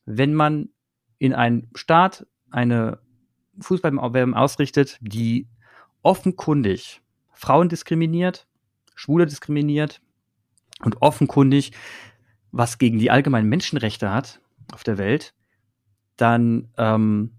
wenn 0.06 0.34
man 0.34 0.70
in 1.20 1.34
einem 1.34 1.70
Staat 1.76 2.26
eine 2.50 3.00
Fußball 3.60 3.98
ausrichtet, 4.34 4.98
die 5.02 5.48
offenkundig 6.02 7.02
Frauen 7.32 7.70
diskriminiert, 7.70 8.48
Schwule 8.96 9.26
diskriminiert 9.26 10.02
und 10.82 11.02
offenkundig 11.02 11.72
was 12.52 12.78
gegen 12.78 13.00
die 13.00 13.12
allgemeinen 13.12 13.50
Menschenrechte 13.50 14.12
hat 14.12 14.40
auf 14.72 14.84
der 14.84 14.98
Welt, 14.98 15.34
dann 16.18 16.70
ähm, 16.78 17.32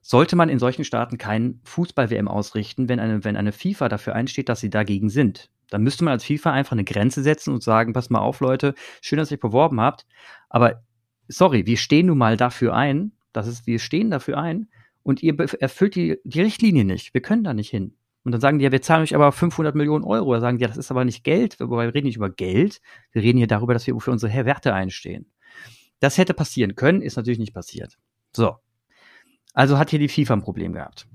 sollte 0.00 0.36
man 0.36 0.48
in 0.48 0.58
solchen 0.58 0.84
Staaten 0.84 1.18
keinen 1.18 1.60
Fußball-WM 1.64 2.28
ausrichten, 2.28 2.88
wenn 2.88 3.00
eine, 3.00 3.24
wenn 3.24 3.36
eine 3.36 3.52
FIFA 3.52 3.88
dafür 3.88 4.14
einsteht, 4.14 4.48
dass 4.48 4.60
sie 4.60 4.70
dagegen 4.70 5.08
sind. 5.08 5.50
Dann 5.70 5.82
müsste 5.82 6.04
man 6.04 6.12
als 6.12 6.24
FIFA 6.24 6.52
einfach 6.52 6.72
eine 6.72 6.84
Grenze 6.84 7.22
setzen 7.22 7.52
und 7.52 7.62
sagen, 7.62 7.92
pass 7.92 8.10
mal 8.10 8.20
auf, 8.20 8.40
Leute, 8.40 8.74
schön, 9.00 9.18
dass 9.18 9.30
ihr 9.30 9.36
euch 9.36 9.40
beworben 9.40 9.80
habt, 9.80 10.06
aber 10.48 10.84
sorry, 11.28 11.66
wir 11.66 11.76
stehen 11.76 12.06
nun 12.06 12.18
mal 12.18 12.36
dafür 12.36 12.74
ein, 12.74 13.12
das 13.32 13.46
ist, 13.46 13.66
wir 13.66 13.78
stehen 13.78 14.10
dafür 14.10 14.38
ein 14.38 14.68
und 15.02 15.22
ihr 15.22 15.38
erfüllt 15.60 15.94
die, 15.94 16.18
die 16.24 16.42
Richtlinie 16.42 16.84
nicht. 16.84 17.14
Wir 17.14 17.22
können 17.22 17.44
da 17.44 17.54
nicht 17.54 17.70
hin. 17.70 17.94
Und 18.24 18.32
dann 18.32 18.40
sagen 18.40 18.58
die, 18.58 18.64
ja, 18.64 18.72
wir 18.72 18.82
zahlen 18.82 19.02
euch 19.02 19.14
aber 19.14 19.32
500 19.32 19.74
Millionen 19.74 20.04
Euro. 20.04 20.32
Da 20.34 20.40
sagen 20.40 20.58
die, 20.58 20.62
ja, 20.62 20.68
das 20.68 20.76
ist 20.76 20.90
aber 20.90 21.04
nicht 21.04 21.24
Geld. 21.24 21.58
Wobei 21.58 21.86
wir 21.86 21.94
reden 21.94 22.06
nicht 22.06 22.16
über 22.16 22.30
Geld. 22.30 22.80
Wir 23.10 23.22
reden 23.22 23.38
hier 23.38 23.46
darüber, 23.46 23.72
dass 23.74 23.86
wir 23.86 23.98
für 23.98 24.10
unsere 24.10 24.32
Werte 24.44 24.74
einstehen. 24.74 25.30
Das 26.00 26.18
hätte 26.18 26.34
passieren 26.34 26.74
können, 26.74 27.02
ist 27.02 27.16
natürlich 27.16 27.38
nicht 27.38 27.54
passiert. 27.54 27.98
So. 28.34 28.56
Also 29.54 29.78
hat 29.78 29.90
hier 29.90 29.98
die 29.98 30.08
FIFA 30.08 30.34
ein 30.34 30.42
Problem 30.42 30.72
gehabt. 30.72 31.06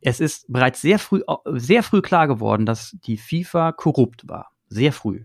Es 0.00 0.20
ist 0.20 0.50
bereits 0.50 0.80
sehr 0.80 0.98
früh, 0.98 1.22
sehr 1.52 1.82
früh 1.82 2.02
klar 2.02 2.28
geworden, 2.28 2.66
dass 2.66 2.96
die 3.04 3.16
FIFA 3.16 3.72
korrupt 3.72 4.28
war. 4.28 4.50
Sehr 4.68 4.92
früh. 4.92 5.24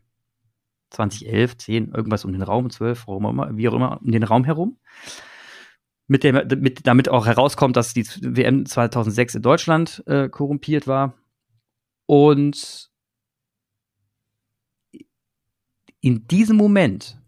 2011, 0.91 1.57
10, 1.57 1.91
irgendwas 1.93 2.25
um 2.25 2.31
den 2.31 2.41
Raum, 2.41 2.69
12, 2.69 3.07
wie 3.07 3.69
auch 3.69 3.73
immer, 3.73 3.99
um 4.01 4.11
den 4.11 4.23
Raum 4.23 4.45
herum 4.45 4.77
mit 6.07 6.23
dem, 6.23 6.35
mit, 6.61 6.87
damit 6.87 7.09
auch 7.09 7.25
herauskommt, 7.25 7.75
dass 7.75 7.93
die 7.93 8.07
WM 8.21 8.65
2006 8.65 9.35
in 9.35 9.41
Deutschland 9.41 10.03
äh, 10.07 10.29
korrumpiert 10.29 10.87
war. 10.87 11.13
Und 12.05 12.89
in 15.99 16.27
diesem 16.27 16.55
Moment 16.55 17.21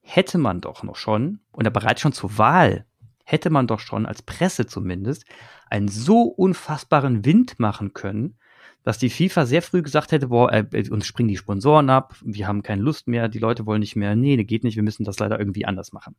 hätte 0.00 0.38
man 0.38 0.60
doch 0.60 0.82
noch 0.84 0.96
schon, 0.96 1.40
oder 1.52 1.70
bereits 1.70 2.00
schon 2.00 2.12
zur 2.12 2.38
Wahl, 2.38 2.86
hätte 3.24 3.50
man 3.50 3.66
doch 3.66 3.80
schon 3.80 4.06
als 4.06 4.22
Presse 4.22 4.66
zumindest 4.66 5.24
einen 5.68 5.88
so 5.88 6.22
unfassbaren 6.22 7.24
Wind 7.24 7.58
machen 7.58 7.92
können, 7.92 8.38
dass 8.84 8.98
die 8.98 9.10
FIFA 9.10 9.46
sehr 9.46 9.62
früh 9.62 9.82
gesagt 9.82 10.12
hätte, 10.12 10.28
boah, 10.28 10.52
äh, 10.52 10.64
äh, 10.72 10.88
uns 10.90 11.06
springen 11.06 11.28
die 11.28 11.36
Sponsoren 11.36 11.90
ab, 11.90 12.14
wir 12.22 12.46
haben 12.46 12.62
keine 12.62 12.82
Lust 12.82 13.08
mehr, 13.08 13.28
die 13.28 13.38
Leute 13.38 13.66
wollen 13.66 13.80
nicht 13.80 13.96
mehr, 13.96 14.16
nee, 14.16 14.42
geht 14.44 14.64
nicht, 14.64 14.76
wir 14.76 14.82
müssen 14.82 15.04
das 15.04 15.18
leider 15.18 15.38
irgendwie 15.38 15.64
anders 15.64 15.92
machen. 15.92 16.16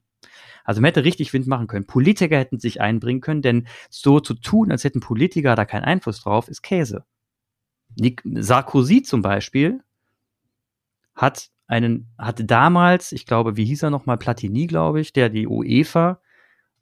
Also 0.63 0.81
man 0.81 0.89
hätte 0.89 1.03
richtig 1.03 1.33
Wind 1.33 1.47
machen 1.47 1.67
können. 1.67 1.87
Politiker 1.87 2.37
hätten 2.37 2.59
sich 2.59 2.81
einbringen 2.81 3.21
können, 3.21 3.41
denn 3.41 3.67
so 3.89 4.19
zu 4.19 4.33
tun, 4.33 4.71
als 4.71 4.83
hätten 4.83 4.99
Politiker 4.99 5.55
da 5.55 5.65
keinen 5.65 5.85
Einfluss 5.85 6.21
drauf, 6.21 6.47
ist 6.47 6.61
Käse. 6.61 7.05
Sarkozy 8.23 9.01
zum 9.01 9.21
Beispiel 9.21 9.81
hat 11.15 11.49
einen, 11.67 12.07
hatte 12.17 12.45
damals, 12.45 13.11
ich 13.11 13.25
glaube, 13.25 13.57
wie 13.57 13.65
hieß 13.65 13.83
er 13.83 13.89
nochmal, 13.89 14.17
Platini, 14.17 14.67
glaube 14.67 15.01
ich, 15.01 15.13
der 15.13 15.29
die 15.29 15.47
UEFA 15.47 16.19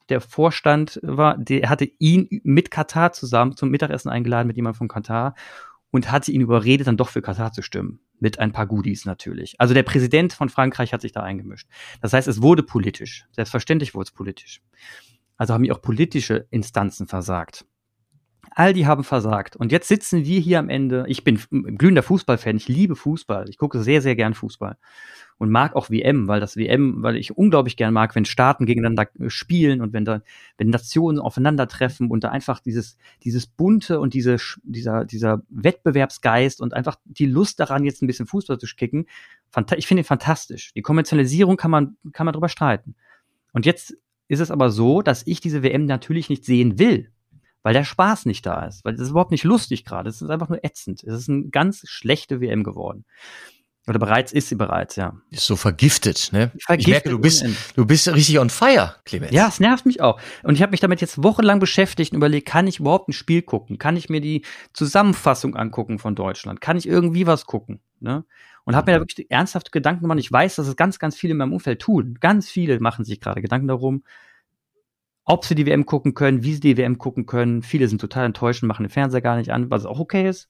der 0.10 0.22
Vorstand 0.22 1.00
war, 1.03 1.38
der 1.38 1.69
hatte 1.69 1.89
ihn 2.00 2.27
mit 2.43 2.72
Katar 2.72 3.12
zusammen 3.12 3.55
zum 3.55 3.69
Mittagessen 3.69 4.10
eingeladen, 4.10 4.48
mit 4.48 4.55
jemandem 4.55 4.77
von 4.77 4.88
Katar 4.88 5.36
und 5.98 6.12
hatte 6.12 6.32
ihn 6.32 6.42
überredet, 6.42 6.88
dann 6.88 6.96
doch 6.96 7.10
für 7.10 7.22
Katar 7.22 7.51
zu 7.51 7.63
stimmen. 7.63 8.00
Mit 8.20 8.39
ein 8.39 8.51
paar 8.51 8.68
Goodies 8.68 9.06
natürlich. 9.06 9.60
Also 9.60 9.74
der 9.74 9.84
Präsident 9.84 10.32
von 10.32 10.50
Frankreich 10.50 10.94
hat 10.94 11.01
sich 11.01 11.12
da 11.12 11.24
eingemischt. 11.24 11.68
Das 12.01 12.13
heißt, 12.13 12.27
es 12.27 12.42
wurde 12.42 12.63
politisch. 12.63 13.25
Selbstverständlich 13.32 13.96
wurde 13.96 14.06
es 14.06 14.12
politisch. 14.12 14.62
Also 15.38 15.54
haben 15.54 15.63
hier 15.63 15.75
auch 15.75 15.82
politische 15.82 16.48
Instanzen 16.51 17.08
versagt. 17.08 17.66
All 18.51 18.74
die 18.74 18.88
haben 18.88 19.04
versagt. 19.04 19.56
Und 19.56 19.72
jetzt 19.72 19.88
sitzen 19.88 20.25
wir 20.25 20.39
hier 20.39 20.60
am 20.60 20.70
Ende. 20.70 21.06
Ich 21.08 21.24
bin 21.24 21.39
glühender 21.77 22.04
Fußballfan. 22.04 22.58
Ich 22.58 22.68
liebe 22.68 22.96
Fußball. 22.96 23.50
Ich 23.50 23.58
gucke 23.58 23.82
sehr, 23.82 24.01
sehr 24.01 24.16
gern 24.16 24.34
Fußball 24.34 24.77
und 25.38 25.51
mag 25.51 25.75
auch 25.75 25.89
WM, 25.89 26.27
weil 26.27 26.39
das 26.39 26.58
WM, 26.58 27.04
weil 27.04 27.16
ich 27.16 27.38
unglaublich 27.38 27.77
gern 27.77 27.94
mag, 27.94 28.16
wenn 28.16 28.25
Staaten 28.25 28.66
gegeneinander 28.66 29.08
äh, 29.20 29.30
spielen 29.30 29.82
und 29.82 29.94
wenn 29.94 30.06
da, 30.06 30.22
wenn 30.58 30.70
Nationen 30.70 31.20
aufeinandertreffen 31.20 32.10
und 32.10 32.24
da 32.24 32.30
einfach 32.30 32.60
dieses, 32.60 32.98
dieses 33.24 33.46
bunte 33.46 34.00
und 34.00 34.13
diese, 34.13 34.38
dieser, 34.63 35.06
dieser 35.06 35.44
Wettbewerbsgeist 35.50 36.62
und 36.62 36.74
einfach 36.74 36.98
die 37.06 37.27
Lust 37.27 37.60
daran, 37.60 37.84
jetzt 37.84 38.01
ein 38.01 38.08
bisschen 38.08 38.27
Fußball 38.27 38.58
zu 38.58 38.68
kicken, 38.75 39.06
ich 39.75 39.88
finde 39.88 40.01
ihn 40.01 40.06
fantastisch. 40.06 40.74
Die 40.74 40.82
Kommerzialisierung 40.82 41.58
kann 41.58 41.72
man, 41.72 41.98
kann 42.13 42.25
man 42.25 42.34
drüber 42.34 42.50
streiten. 42.50 42.96
Und 43.54 43.66
jetzt 43.66 43.96
ist 44.27 44.39
es 44.39 44.51
aber 44.51 44.72
so, 44.72 45.01
dass 45.01 45.25
ich 45.25 45.39
diese 45.39 45.63
WM 45.63 45.86
natürlich 45.86 46.30
nicht 46.30 46.46
sehen 46.46 46.80
will, 46.80 47.12
weil 47.67 47.74
der 47.74 47.83
Spaß 47.83 48.27
nicht 48.27 48.45
da 48.45 48.63
ist, 48.63 48.86
weil 48.86 48.93
das 48.93 49.01
ist 49.01 49.09
überhaupt 49.09 49.31
nicht 49.31 49.43
lustig 49.43 49.83
gerade. 49.83 50.07
Es 50.07 50.21
ist 50.21 50.29
einfach 50.29 50.47
nur 50.47 50.63
ätzend. 50.63 51.03
Es 51.03 51.13
ist 51.15 51.29
eine 51.29 51.50
ganz 51.50 51.81
schlechte 51.83 52.39
WM 52.39 52.63
geworden. 52.63 53.03
Oder 53.88 54.00
bereits 54.00 54.31
ist 54.31 54.47
sie 54.47 54.55
bereits, 54.55 54.95
ja. 54.95 55.17
Ist 55.31 55.47
so 55.47 55.57
vergiftet, 55.57 56.29
ne? 56.31 56.53
Vergiftet 56.65 56.79
ich 56.79 56.88
merke, 56.88 57.09
du 57.09 57.19
bist, 57.19 57.45
du 57.75 57.86
bist 57.86 58.07
richtig 58.07 58.39
on 58.39 58.50
fire, 58.50 58.95
Clemens. 59.03 59.33
Ja, 59.33 59.50
es 59.50 59.59
nervt 59.59 59.86
mich 59.86 60.00
auch. 60.00 60.17
Und 60.43 60.55
ich 60.55 60.62
habe 60.62 60.71
mich 60.71 60.79
damit 60.79 61.01
jetzt 61.01 61.21
wochenlang 61.21 61.59
beschäftigt 61.59 62.13
und 62.13 62.19
überlegt, 62.19 62.47
kann 62.47 62.67
ich 62.67 62.79
überhaupt 62.79 63.09
ein 63.09 63.13
Spiel 63.13 63.41
gucken? 63.41 63.77
Kann 63.77 63.97
ich 63.97 64.07
mir 64.07 64.21
die 64.21 64.45
Zusammenfassung 64.71 65.57
angucken 65.57 66.00
von 66.00 66.15
Deutschland? 66.15 66.62
Kann 66.62 66.77
ich 66.77 66.88
irgendwie 66.88 67.27
was 67.27 67.45
gucken? 67.47 67.81
Ne? 68.00 68.24
Und 68.63 68.77
habe 68.77 68.89
mir 68.89 68.97
da 68.97 69.03
wirklich 69.03 69.29
ernsthafte 69.29 69.71
Gedanken 69.71 70.03
gemacht. 70.03 70.19
Ich 70.19 70.31
weiß, 70.31 70.55
dass 70.55 70.67
es 70.67 70.77
ganz, 70.77 71.00
ganz 71.00 71.17
viele 71.17 71.31
in 71.31 71.38
meinem 71.39 71.51
Umfeld 71.51 71.81
tun. 71.81 72.15
Ganz 72.21 72.50
viele 72.50 72.79
machen 72.79 73.03
sich 73.03 73.19
gerade 73.19 73.41
Gedanken 73.41 73.67
darum, 73.67 74.03
ob 75.27 75.46
sie 75.46 75.53
die 75.53 75.67
WM 75.67 75.86
gucken 75.86 76.15
können, 76.15 76.41
wie 76.41 76.55
sie 76.55 76.62
die 76.62 76.77
WM 76.77 76.98
gucken 76.98 77.27
können. 77.27 77.62
Viele 77.62 77.88
sind 77.88 78.01
total 78.01 78.25
enttäuscht 78.25 78.63
und 78.63 78.67
machen 78.67 78.84
den 78.84 78.89
Fernseher 78.89 79.22
gar 79.22 79.38
nicht 79.38 79.51
an, 79.51 79.69
was 79.69 79.86
auch 79.86 80.00
okay 80.00 80.27
ist 80.27 80.50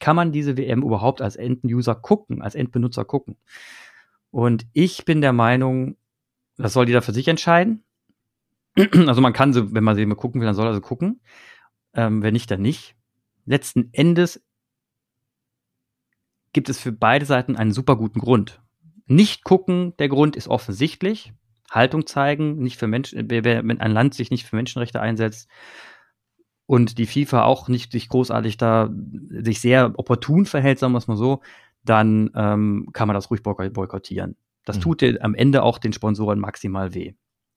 kann 0.00 0.16
man 0.16 0.32
diese 0.32 0.56
WM 0.56 0.82
überhaupt 0.82 1.20
als 1.20 1.36
Enduser 1.36 1.94
gucken, 1.94 2.42
als 2.42 2.54
Endbenutzer 2.54 3.04
gucken? 3.04 3.36
Und 4.30 4.66
ich 4.72 5.04
bin 5.04 5.20
der 5.20 5.32
Meinung, 5.32 5.96
das 6.56 6.72
soll 6.72 6.86
jeder 6.86 7.02
für 7.02 7.12
sich 7.12 7.28
entscheiden. 7.28 7.84
Also 9.06 9.20
man 9.20 9.32
kann 9.32 9.52
so, 9.52 9.72
wenn 9.72 9.84
man 9.84 9.96
sie 9.96 10.06
mal 10.06 10.14
gucken 10.14 10.40
will, 10.40 10.46
dann 10.46 10.54
soll 10.54 10.66
er 10.66 10.74
so 10.74 10.80
gucken. 10.80 11.20
Ähm, 11.94 12.22
wenn 12.22 12.32
nicht, 12.32 12.50
dann 12.50 12.62
nicht. 12.62 12.94
Letzten 13.44 13.88
Endes 13.92 14.44
gibt 16.52 16.68
es 16.68 16.78
für 16.78 16.92
beide 16.92 17.26
Seiten 17.26 17.56
einen 17.56 17.72
super 17.72 17.96
guten 17.96 18.20
Grund. 18.20 18.62
Nicht 19.06 19.42
gucken, 19.42 19.96
der 19.98 20.08
Grund 20.08 20.36
ist 20.36 20.48
offensichtlich. 20.48 21.32
Haltung 21.70 22.06
zeigen, 22.06 22.58
nicht 22.58 22.78
für 22.78 22.86
Menschen, 22.86 23.30
wenn 23.30 23.80
ein 23.80 23.92
Land 23.92 24.14
sich 24.14 24.30
nicht 24.30 24.46
für 24.46 24.56
Menschenrechte 24.56 25.00
einsetzt, 25.00 25.48
und 26.68 26.98
die 26.98 27.06
FIFA 27.06 27.44
auch 27.44 27.68
nicht 27.68 27.92
sich 27.92 28.10
großartig 28.10 28.58
da 28.58 28.90
sich 29.30 29.58
sehr 29.60 29.98
opportun 29.98 30.44
verhält, 30.44 30.78
sagen 30.78 30.92
wir 30.92 30.98
es 30.98 31.08
mal 31.08 31.16
so, 31.16 31.40
dann 31.82 32.30
ähm, 32.34 32.90
kann 32.92 33.08
man 33.08 33.14
das 33.14 33.30
ruhig 33.30 33.42
boykottieren. 33.42 34.36
Das 34.66 34.76
mhm. 34.76 34.80
tut 34.82 35.20
am 35.22 35.34
Ende 35.34 35.62
auch 35.62 35.78
den 35.78 35.94
Sponsoren 35.94 36.38
maximal 36.38 36.92
weh, 36.92 37.14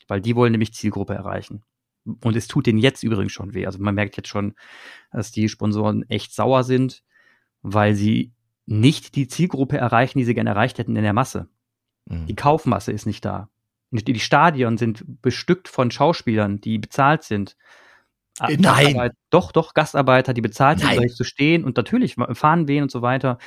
weil 0.07 0.21
die 0.21 0.37
wollen 0.37 0.53
nämlich 0.53 0.73
Zielgruppe 0.73 1.13
erreichen. 1.13 1.63
Und 2.23 2.37
es 2.37 2.47
tut 2.47 2.67
denen 2.67 2.79
jetzt 2.79 3.03
übrigens 3.03 3.33
schon 3.33 3.53
weh. 3.53 3.65
Also 3.65 3.79
man 3.79 3.95
merkt 3.95 4.15
jetzt 4.15 4.29
schon, 4.29 4.55
dass 5.11 5.31
die 5.31 5.49
Sponsoren 5.49 6.09
echt 6.09 6.33
sauer 6.33 6.63
sind, 6.63 7.03
weil 7.61 7.95
sie 7.95 8.31
nicht 8.65 9.15
die 9.15 9.27
Zielgruppe 9.27 9.77
erreichen, 9.77 10.19
die 10.19 10.25
sie 10.25 10.33
gerne 10.33 10.51
erreicht 10.51 10.77
hätten 10.77 10.95
in 10.95 11.03
der 11.03 11.11
Masse. 11.11 11.49
Mhm. 12.05 12.27
Die 12.27 12.35
Kaufmasse 12.35 12.93
ist 12.93 13.05
nicht 13.05 13.25
da. 13.25 13.49
Die 13.91 14.19
Stadien 14.19 14.77
sind 14.77 15.21
bestückt 15.21 15.67
von 15.67 15.91
Schauspielern, 15.91 16.61
die 16.61 16.79
bezahlt 16.79 17.23
sind. 17.23 17.57
Äh, 18.39 18.57
nein. 18.57 19.11
Doch, 19.29 19.51
doch, 19.51 19.73
Gastarbeiter, 19.73 20.33
die 20.33 20.41
bezahlt 20.41 20.79
sind, 20.79 20.91
gleich 20.91 21.13
zu 21.13 21.23
stehen 21.23 21.63
und 21.63 21.77
natürlich 21.77 22.15
fahren 22.33 22.67
wehen 22.67 22.83
und 22.83 22.91
so 22.91 23.01
weiter. 23.01 23.37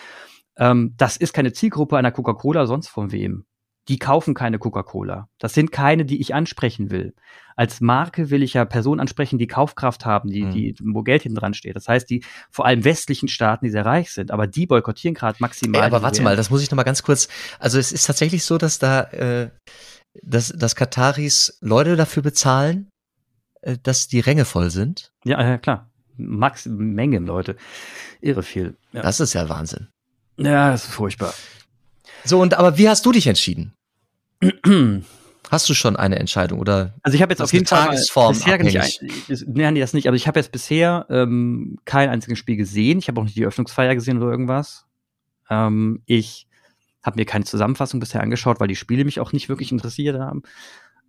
Ähm, 0.56 0.94
das 0.96 1.16
ist 1.16 1.32
keine 1.32 1.52
Zielgruppe 1.52 1.96
einer 1.96 2.12
Coca-Cola, 2.12 2.66
sonst 2.66 2.88
von 2.88 3.12
wem. 3.12 3.44
Die 3.88 3.98
kaufen 3.98 4.32
keine 4.32 4.58
Coca-Cola. 4.58 5.28
Das 5.38 5.52
sind 5.52 5.70
keine, 5.70 6.06
die 6.06 6.18
ich 6.20 6.34
ansprechen 6.34 6.90
will. 6.90 7.14
Als 7.54 7.82
Marke 7.82 8.30
will 8.30 8.42
ich 8.42 8.54
ja 8.54 8.64
Personen 8.64 8.98
ansprechen, 8.98 9.38
die 9.38 9.46
Kaufkraft 9.46 10.06
haben, 10.06 10.30
die, 10.30 10.44
mhm. 10.44 10.50
die, 10.52 10.76
wo 10.82 11.02
Geld 11.02 11.22
hinten 11.22 11.36
dran 11.36 11.52
steht. 11.52 11.76
Das 11.76 11.86
heißt, 11.86 12.08
die 12.08 12.24
vor 12.50 12.64
allem 12.64 12.84
westlichen 12.84 13.28
Staaten, 13.28 13.66
die 13.66 13.70
sehr 13.70 13.84
reich 13.84 14.10
sind, 14.10 14.30
aber 14.30 14.46
die 14.46 14.66
boykottieren 14.66 15.14
gerade 15.14 15.36
maximal. 15.40 15.82
Ey, 15.82 15.86
aber 15.86 16.02
warte 16.02 16.22
mal, 16.22 16.34
das 16.34 16.48
muss 16.48 16.62
ich 16.62 16.70
noch 16.70 16.76
mal 16.76 16.82
ganz 16.84 17.02
kurz. 17.02 17.28
Also 17.58 17.78
es 17.78 17.92
ist 17.92 18.06
tatsächlich 18.06 18.44
so, 18.44 18.56
dass 18.56 18.78
da, 18.78 19.02
äh, 19.02 19.50
dass, 20.23 20.49
dass 20.49 20.76
Kataris 20.76 21.59
Leute 21.61 21.97
dafür 21.97 22.23
bezahlen, 22.23 22.90
äh, 23.62 23.76
dass 23.83 24.09
die 24.09 24.21
Ränge 24.21 24.44
voll 24.44 24.71
sind? 24.71 25.12
Ja, 25.25 25.42
ja 25.42 25.59
klar. 25.59 25.90
Max 26.16 26.66
Mengen, 26.66 27.26
Leute. 27.26 27.56
Irre 28.21 28.42
viel. 28.42 28.76
Ja. 28.92 29.02
Das 29.02 29.21
ist 29.21 29.33
ja 29.33 29.49
Wahnsinn. 29.49 29.88
Ja, 30.37 30.71
das 30.71 30.85
ist 30.85 30.94
furchtbar. 30.94 31.35
So, 32.25 32.40
und 32.40 32.54
aber 32.54 32.78
wie 32.78 32.88
hast 32.88 33.04
du 33.04 33.12
dich 33.12 33.26
entschieden? 33.26 33.73
Hast 35.50 35.68
du 35.68 35.75
schon 35.75 35.97
eine 35.97 36.18
Entscheidung 36.18 36.59
oder? 36.59 36.94
Also 37.02 37.16
ich 37.16 37.23
habe 37.23 37.33
jetzt 37.33 37.40
auf 37.40 37.52
jeden 37.52 37.66
Fall 37.66 37.90
bisher 37.90 38.59
nicht, 38.59 39.00
ein, 39.02 39.75
nee, 39.75 39.80
das 39.80 39.92
nicht, 39.92 40.09
aber 40.09 40.16
ich 40.16 40.26
habe 40.26 40.40
jetzt 40.40 40.52
bisher 40.52 41.06
ähm, 41.11 41.78
kein 41.85 42.09
einziges 42.09 42.38
Spiel 42.38 42.56
gesehen. 42.56 42.99
Ich 42.99 43.09
habe 43.09 43.21
auch 43.21 43.25
nicht 43.25 43.37
die 43.37 43.44
Öffnungsfeier 43.44 43.94
gesehen 43.94 44.16
oder 44.21 44.30
irgendwas. 44.30 44.87
Ähm, 45.50 46.02
ich 46.06 46.47
habe 47.04 47.20
mir 47.20 47.26
keine 47.26 47.44
Zusammenfassung 47.44 48.00
bisher 48.00 48.23
angeschaut, 48.23 48.58
weil 48.58 48.68
die 48.68 48.76
Spiele 48.76 49.04
mich 49.04 49.20
auch 49.20 49.32
nicht 49.32 49.49
wirklich 49.49 49.70
interessiert 49.70 50.18
haben. 50.18 50.42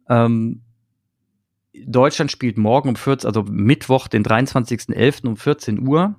Ähm, 0.09 0.61
Deutschland 1.83 2.31
spielt 2.31 2.57
morgen 2.57 2.89
um 2.89 2.95
14, 2.95 3.27
also 3.27 3.43
Mittwoch, 3.43 4.07
den 4.07 4.23
23.11. 4.23 5.27
um 5.27 5.37
14 5.37 5.87
Uhr. 5.87 6.15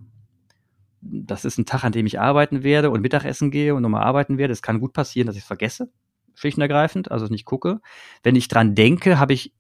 Das 1.01 1.45
ist 1.45 1.59
ein 1.59 1.67
Tag, 1.67 1.85
an 1.85 1.93
dem 1.93 2.07
ich 2.07 2.19
arbeiten 2.19 2.63
werde 2.63 2.91
und 2.91 3.01
Mittagessen 3.01 3.51
gehe 3.51 3.75
und 3.75 3.83
nochmal 3.83 4.03
arbeiten 4.03 4.39
werde. 4.39 4.53
Es 4.53 4.63
kann 4.63 4.81
gut 4.81 4.93
passieren, 4.93 5.27
dass 5.27 5.37
ich 5.37 5.43
es 5.43 5.47
vergesse, 5.47 5.91
schlicht 6.35 6.57
und 6.57 6.63
ergreifend, 6.63 7.11
also 7.11 7.27
nicht 7.27 7.45
gucke. 7.45 7.81
Wenn 8.23 8.35
ich 8.35 8.49
dran 8.49 8.75
denke, 8.75 9.19
habe 9.19 9.33
ich, 9.33 9.55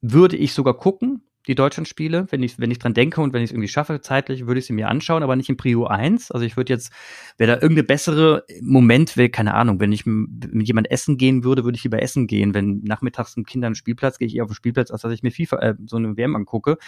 würde 0.00 0.36
ich 0.36 0.52
sogar 0.52 0.74
gucken. 0.74 1.27
Die 1.48 1.54
Deutschlandspiele. 1.54 2.26
Wenn 2.30 2.42
ich, 2.42 2.58
wenn 2.58 2.70
ich 2.70 2.78
dran 2.78 2.94
denke 2.94 3.20
und 3.20 3.32
wenn 3.32 3.42
ich 3.42 3.50
es 3.50 3.52
irgendwie 3.52 3.68
schaffe, 3.68 4.00
zeitlich, 4.00 4.46
würde 4.46 4.60
ich 4.60 4.66
sie 4.66 4.72
mir 4.72 4.88
anschauen, 4.88 5.22
aber 5.22 5.34
nicht 5.34 5.48
in 5.48 5.56
Prio 5.56 5.86
1. 5.86 6.30
Also 6.30 6.46
ich 6.46 6.56
würde 6.56 6.72
jetzt, 6.72 6.92
wäre 7.38 7.48
da 7.48 7.54
irgendeine 7.54 7.84
bessere 7.84 8.44
Moment, 8.60 9.16
wäre, 9.16 9.30
keine 9.30 9.54
Ahnung, 9.54 9.80
wenn 9.80 9.90
ich 9.90 10.06
mit 10.06 10.66
jemand 10.66 10.90
essen 10.90 11.16
gehen 11.16 11.42
würde, 11.42 11.64
würde 11.64 11.76
ich 11.76 11.84
lieber 11.84 12.00
essen 12.02 12.26
gehen. 12.26 12.54
Wenn 12.54 12.82
nachmittags 12.84 13.36
ein 13.36 13.44
Kind 13.44 13.64
am 13.64 13.74
Spielplatz, 13.74 14.18
gehe 14.18 14.28
ich 14.28 14.36
eher 14.36 14.44
auf 14.44 14.50
den 14.50 14.54
Spielplatz, 14.54 14.90
als 14.90 15.02
dass 15.02 15.12
ich 15.12 15.22
mir 15.22 15.32
FIFA, 15.32 15.58
äh, 15.58 15.74
so 15.86 15.96
eine 15.96 16.16
WM 16.16 16.36
angucke. 16.36 16.78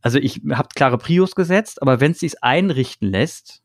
Also 0.00 0.18
ich 0.18 0.40
habe 0.50 0.68
klare 0.74 0.98
Prios 0.98 1.34
gesetzt, 1.34 1.82
aber 1.82 2.00
wenn 2.00 2.12
es 2.12 2.20
sich 2.20 2.42
einrichten 2.42 3.08
lässt, 3.08 3.62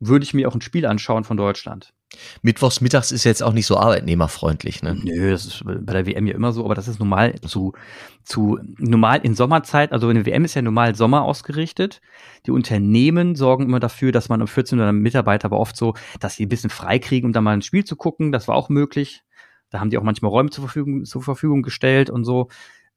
würde 0.00 0.24
ich 0.24 0.34
mir 0.34 0.48
auch 0.48 0.54
ein 0.54 0.60
Spiel 0.60 0.86
anschauen 0.86 1.24
von 1.24 1.36
Deutschland. 1.36 1.92
Mittwochs 2.40 2.80
mittags 2.80 3.12
ist 3.12 3.24
jetzt 3.24 3.42
auch 3.42 3.52
nicht 3.52 3.66
so 3.66 3.76
arbeitnehmerfreundlich, 3.76 4.82
ne? 4.82 4.94
Nö, 4.94 5.30
das 5.30 5.44
ist 5.44 5.64
bei 5.64 5.92
der 5.92 6.06
WM 6.06 6.26
ja 6.26 6.34
immer 6.34 6.52
so, 6.52 6.64
aber 6.64 6.74
das 6.74 6.88
ist 6.88 6.98
normal 6.98 7.34
zu, 7.42 7.72
zu 8.24 8.58
normal 8.78 9.20
in 9.22 9.34
Sommerzeit, 9.34 9.92
also 9.92 10.08
eine 10.08 10.24
WM 10.24 10.44
ist 10.44 10.54
ja 10.54 10.62
normal 10.62 10.94
Sommer 10.94 11.22
ausgerichtet. 11.22 12.00
Die 12.46 12.50
Unternehmen 12.50 13.34
sorgen 13.34 13.64
immer 13.64 13.80
dafür, 13.80 14.10
dass 14.10 14.28
man 14.28 14.40
um 14.40 14.48
14 14.48 14.78
Uhr 14.78 14.92
Mitarbeiter 14.92 15.46
aber 15.46 15.60
oft 15.60 15.76
so, 15.76 15.94
dass 16.18 16.36
sie 16.36 16.46
ein 16.46 16.48
bisschen 16.48 16.70
frei 16.70 16.98
kriegen, 16.98 17.26
um 17.26 17.32
da 17.32 17.40
mal 17.40 17.52
ein 17.52 17.62
Spiel 17.62 17.84
zu 17.84 17.96
gucken. 17.96 18.32
Das 18.32 18.48
war 18.48 18.56
auch 18.56 18.70
möglich. 18.70 19.22
Da 19.70 19.80
haben 19.80 19.90
die 19.90 19.98
auch 19.98 20.02
manchmal 20.02 20.30
Räume 20.30 20.50
zur 20.50 20.64
Verfügung, 20.64 21.04
zur 21.04 21.22
Verfügung 21.22 21.62
gestellt 21.62 22.08
und 22.08 22.24
so. 22.24 22.48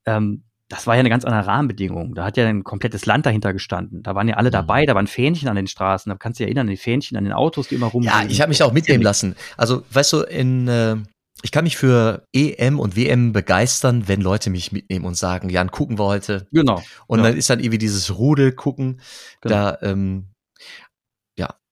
Ähm, 0.06 0.44
das 0.71 0.87
war 0.87 0.95
ja 0.95 1.01
eine 1.01 1.09
ganz 1.09 1.25
andere 1.25 1.45
Rahmenbedingung. 1.47 2.15
Da 2.15 2.23
hat 2.23 2.37
ja 2.37 2.47
ein 2.47 2.63
komplettes 2.63 3.05
Land 3.05 3.25
dahinter 3.25 3.51
gestanden. 3.51 4.03
Da 4.03 4.15
waren 4.15 4.29
ja 4.29 4.37
alle 4.37 4.49
mhm. 4.49 4.53
dabei, 4.53 4.85
da 4.85 4.95
waren 4.95 5.07
Fähnchen 5.07 5.49
an 5.49 5.57
den 5.57 5.67
Straßen. 5.67 6.09
Da 6.09 6.17
kannst 6.17 6.39
du 6.39 6.43
dich 6.43 6.47
erinnern, 6.47 6.67
die 6.67 6.77
Fähnchen 6.77 7.17
an 7.17 7.25
den 7.25 7.33
Autos, 7.33 7.67
die 7.67 7.75
immer 7.75 7.87
rum. 7.87 8.03
Ja, 8.03 8.23
ich 8.25 8.39
habe 8.39 8.49
mich 8.49 8.63
auch 8.63 8.71
mitnehmen 8.71 9.03
lassen. 9.03 9.35
Also, 9.57 9.83
weißt 9.91 10.13
du, 10.13 10.21
in 10.21 10.69
äh, 10.69 10.95
ich 11.43 11.51
kann 11.51 11.65
mich 11.65 11.75
für 11.75 12.25
EM 12.31 12.79
und 12.79 12.95
WM 12.95 13.33
begeistern, 13.33 14.07
wenn 14.07 14.21
Leute 14.21 14.49
mich 14.49 14.71
mitnehmen 14.71 15.03
und 15.03 15.17
sagen, 15.17 15.49
Jan, 15.49 15.71
gucken 15.71 15.99
wir 15.99 16.05
heute. 16.05 16.47
Genau. 16.53 16.81
Und 17.07 17.19
ja. 17.19 17.25
dann 17.25 17.37
ist 17.37 17.49
dann 17.49 17.59
irgendwie 17.59 17.77
dieses 17.77 18.17
Rudel 18.17 18.53
gucken. 18.53 19.01
Genau. 19.41 19.55
Da 19.55 19.77
ähm, 19.81 20.27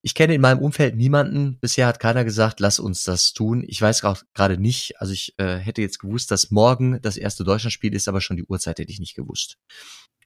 ich 0.02 0.14
kenne 0.14 0.34
in 0.34 0.42
meinem 0.42 0.60
Umfeld 0.60 0.96
niemanden, 0.96 1.58
bisher 1.60 1.88
hat 1.88 2.00
keiner 2.00 2.24
gesagt, 2.24 2.60
lass 2.60 2.80
uns 2.80 3.04
das 3.04 3.34
tun. 3.34 3.64
Ich 3.68 3.82
weiß 3.82 4.04
auch 4.06 4.22
gerade 4.34 4.58
nicht, 4.58 5.00
also 5.00 5.12
ich 5.12 5.34
äh, 5.38 5.58
hätte 5.58 5.82
jetzt 5.82 6.00
gewusst, 6.00 6.32
dass 6.32 6.52
morgen 6.52 7.02
das 7.02 7.18
erste 7.18 7.44
Deutschlandspiel 7.44 7.94
ist, 7.94 8.08
aber 8.08 8.22
schon 8.22 8.38
die 8.38 8.46
Uhrzeit 8.46 8.80
hätte 8.80 8.92
ich 8.92 9.00
nicht 9.00 9.16
gewusst. 9.16 9.58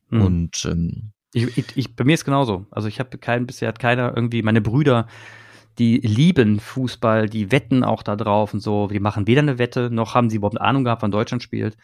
Hm. 0.09 0.21
Und 0.21 0.65
ähm, 0.65 1.11
ich, 1.33 1.57
ich, 1.57 1.65
ich, 1.75 1.95
bei 1.95 2.03
mir 2.03 2.13
ist 2.13 2.25
genauso. 2.25 2.67
Also 2.69 2.87
ich 2.87 2.99
habe 2.99 3.17
keinen, 3.17 3.47
bisher 3.47 3.67
hat 3.67 3.79
keiner 3.79 4.13
irgendwie, 4.15 4.43
meine 4.43 4.61
Brüder, 4.61 5.07
die 5.79 5.97
lieben 5.97 6.59
Fußball, 6.59 7.27
die 7.27 7.51
wetten 7.51 7.83
auch 7.83 8.03
da 8.03 8.15
drauf 8.15 8.53
und 8.53 8.59
so. 8.59 8.87
Die 8.87 8.99
machen 8.99 9.25
weder 9.25 9.41
eine 9.41 9.57
Wette, 9.57 9.89
noch 9.89 10.13
haben 10.13 10.29
sie 10.29 10.37
überhaupt 10.37 10.57
eine 10.57 10.67
Ahnung 10.67 10.83
gehabt, 10.83 11.01
wann 11.01 11.09
Deutschland 11.09 11.41
spielt. 11.41 11.77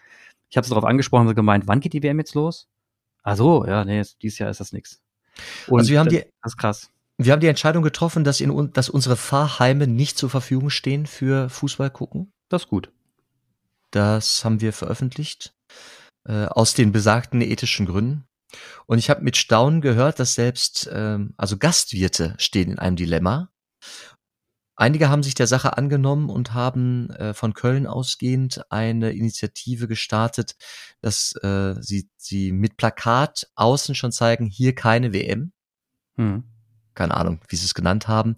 Ich 0.51 0.58
habe 0.58 0.63
es 0.63 0.69
darauf 0.69 0.86
angesprochen, 0.86 1.22
haben 1.22 1.29
sie 1.29 1.36
gemeint, 1.36 1.67
wann 1.67 1.79
geht 1.79 1.93
die 1.93 2.03
WM 2.03 2.19
jetzt 2.19 2.36
los? 2.36 2.67
Ach 3.24 3.36
so, 3.36 3.65
ja, 3.65 3.84
nee, 3.84 4.03
dieses 4.22 4.38
Jahr 4.38 4.51
ist 4.51 4.60
das 4.60 4.74
nix. 4.74 5.01
also 5.79 5.89
wir 5.89 6.00
haben 6.00 6.10
die, 6.10 6.24
das 6.43 6.53
ist 6.53 6.58
krass. 6.58 6.91
Wir 7.22 7.34
haben 7.34 7.42
die 7.42 7.48
Entscheidung 7.48 7.84
getroffen, 7.84 8.24
dass, 8.24 8.40
in, 8.40 8.72
dass 8.72 8.88
unsere 8.88 9.18
Fahrheime 9.18 9.88
nicht 9.88 10.18
zur 10.18 10.30
Verfügung 10.30 10.70
stehen 10.70 11.06
für 11.06 11.50
Fußball 11.50 11.90
gucken. 11.92 12.32
Das 12.48 12.64
ist 12.64 12.70
gut. 12.70 12.94
Das 13.92 14.46
haben 14.46 14.62
wir 14.62 14.72
veröffentlicht 14.72 15.54
äh, 16.26 16.46
aus 16.46 16.76
den 16.76 16.94
besagten 16.94 17.42
ethischen 17.42 17.88
Gründen. 17.88 18.24
Und 18.86 19.00
ich 19.00 19.10
habe 19.10 19.22
mit 19.22 19.36
Staunen 19.36 19.82
gehört, 19.82 20.18
dass 20.20 20.34
selbst 20.34 20.90
ähm, 20.94 21.34
also 21.36 21.58
Gastwirte 21.58 22.36
stehen 22.38 22.72
in 22.72 22.80
einem 22.80 22.96
Dilemma. 22.96 23.50
Einige 24.78 25.10
haben 25.10 25.22
sich 25.22 25.36
der 25.36 25.48
Sache 25.48 25.76
angenommen 25.76 26.30
und 26.30 26.54
haben 26.54 27.10
äh, 27.10 27.34
von 27.34 27.54
Köln 27.54 27.86
ausgehend 27.86 28.64
eine 28.72 29.12
Initiative 29.12 29.90
gestartet, 29.90 30.56
dass 31.02 31.34
äh, 31.44 31.76
sie, 31.82 32.10
sie 32.16 32.54
mit 32.54 32.78
Plakat 32.78 33.52
außen 33.56 33.94
schon 33.94 34.14
zeigen, 34.14 34.46
hier 34.46 34.74
keine 34.74 35.12
WM. 35.12 35.52
Hm 36.16 36.46
keine 37.00 37.15
Ahnung, 37.15 37.39
wie 37.48 37.56
sie 37.56 37.63
es 37.63 37.74
genannt 37.74 38.10
haben, 38.10 38.36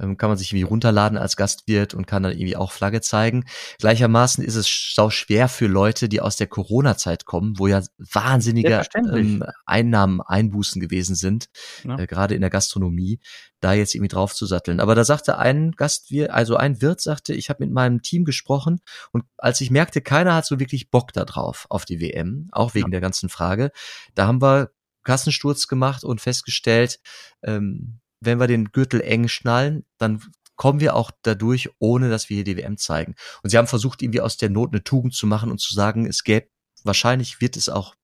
ähm, 0.00 0.16
kann 0.16 0.30
man 0.30 0.36
sich 0.36 0.50
irgendwie 0.50 0.64
runterladen 0.64 1.16
als 1.16 1.36
Gastwirt 1.36 1.94
und 1.94 2.08
kann 2.08 2.24
dann 2.24 2.32
irgendwie 2.32 2.56
auch 2.56 2.72
Flagge 2.72 3.00
zeigen. 3.00 3.44
Gleichermaßen 3.78 4.42
ist 4.42 4.56
es 4.56 4.94
sau 4.96 5.10
schwer 5.10 5.48
für 5.48 5.68
Leute, 5.68 6.08
die 6.08 6.20
aus 6.20 6.34
der 6.34 6.48
Corona-Zeit 6.48 7.24
kommen, 7.24 7.56
wo 7.60 7.68
ja 7.68 7.80
wahnsinnige 7.98 8.82
ähm, 8.96 9.44
Einnahmen, 9.64 10.20
Einbußen 10.20 10.80
gewesen 10.80 11.14
sind, 11.14 11.46
ja. 11.84 12.00
äh, 12.00 12.08
gerade 12.08 12.34
in 12.34 12.40
der 12.40 12.50
Gastronomie, 12.50 13.20
da 13.60 13.74
jetzt 13.74 13.94
irgendwie 13.94 14.08
drauf 14.08 14.34
zu 14.34 14.44
satteln. 14.44 14.80
Aber 14.80 14.96
da 14.96 15.04
sagte 15.04 15.38
ein 15.38 15.70
Gastwirt, 15.70 16.30
also 16.30 16.56
ein 16.56 16.82
Wirt 16.82 17.00
sagte, 17.00 17.32
ich 17.32 17.48
habe 17.48 17.64
mit 17.64 17.72
meinem 17.72 18.02
Team 18.02 18.24
gesprochen 18.24 18.80
und 19.12 19.22
als 19.38 19.60
ich 19.60 19.70
merkte, 19.70 20.00
keiner 20.00 20.34
hat 20.34 20.46
so 20.46 20.58
wirklich 20.58 20.90
Bock 20.90 21.12
da 21.12 21.24
drauf 21.24 21.66
auf 21.68 21.84
die 21.84 22.00
WM, 22.00 22.48
auch 22.50 22.74
wegen 22.74 22.88
ja. 22.88 22.90
der 22.90 23.00
ganzen 23.00 23.28
Frage, 23.28 23.70
da 24.16 24.26
haben 24.26 24.42
wir 24.42 24.72
Kassensturz 25.04 25.66
gemacht 25.66 26.04
und 26.04 26.20
festgestellt, 26.20 27.00
ähm, 27.42 27.99
wenn 28.20 28.38
wir 28.38 28.46
den 28.46 28.66
Gürtel 28.72 29.00
eng 29.00 29.28
schnallen, 29.28 29.84
dann 29.98 30.22
kommen 30.56 30.80
wir 30.80 30.94
auch 30.94 31.10
dadurch, 31.22 31.70
ohne 31.78 32.10
dass 32.10 32.28
wir 32.28 32.34
hier 32.34 32.44
die 32.44 32.56
WM 32.56 32.76
zeigen. 32.76 33.14
Und 33.42 33.50
sie 33.50 33.56
haben 33.56 33.66
versucht, 33.66 34.02
irgendwie 34.02 34.20
aus 34.20 34.36
der 34.36 34.50
Not 34.50 34.72
eine 34.72 34.84
Tugend 34.84 35.14
zu 35.14 35.26
machen 35.26 35.50
und 35.50 35.58
zu 35.58 35.74
sagen, 35.74 36.06
es 36.06 36.22
gäbe, 36.22 36.48
wahrscheinlich 36.84 37.40
wird 37.40 37.56
es 37.56 37.68
auch 37.68 37.94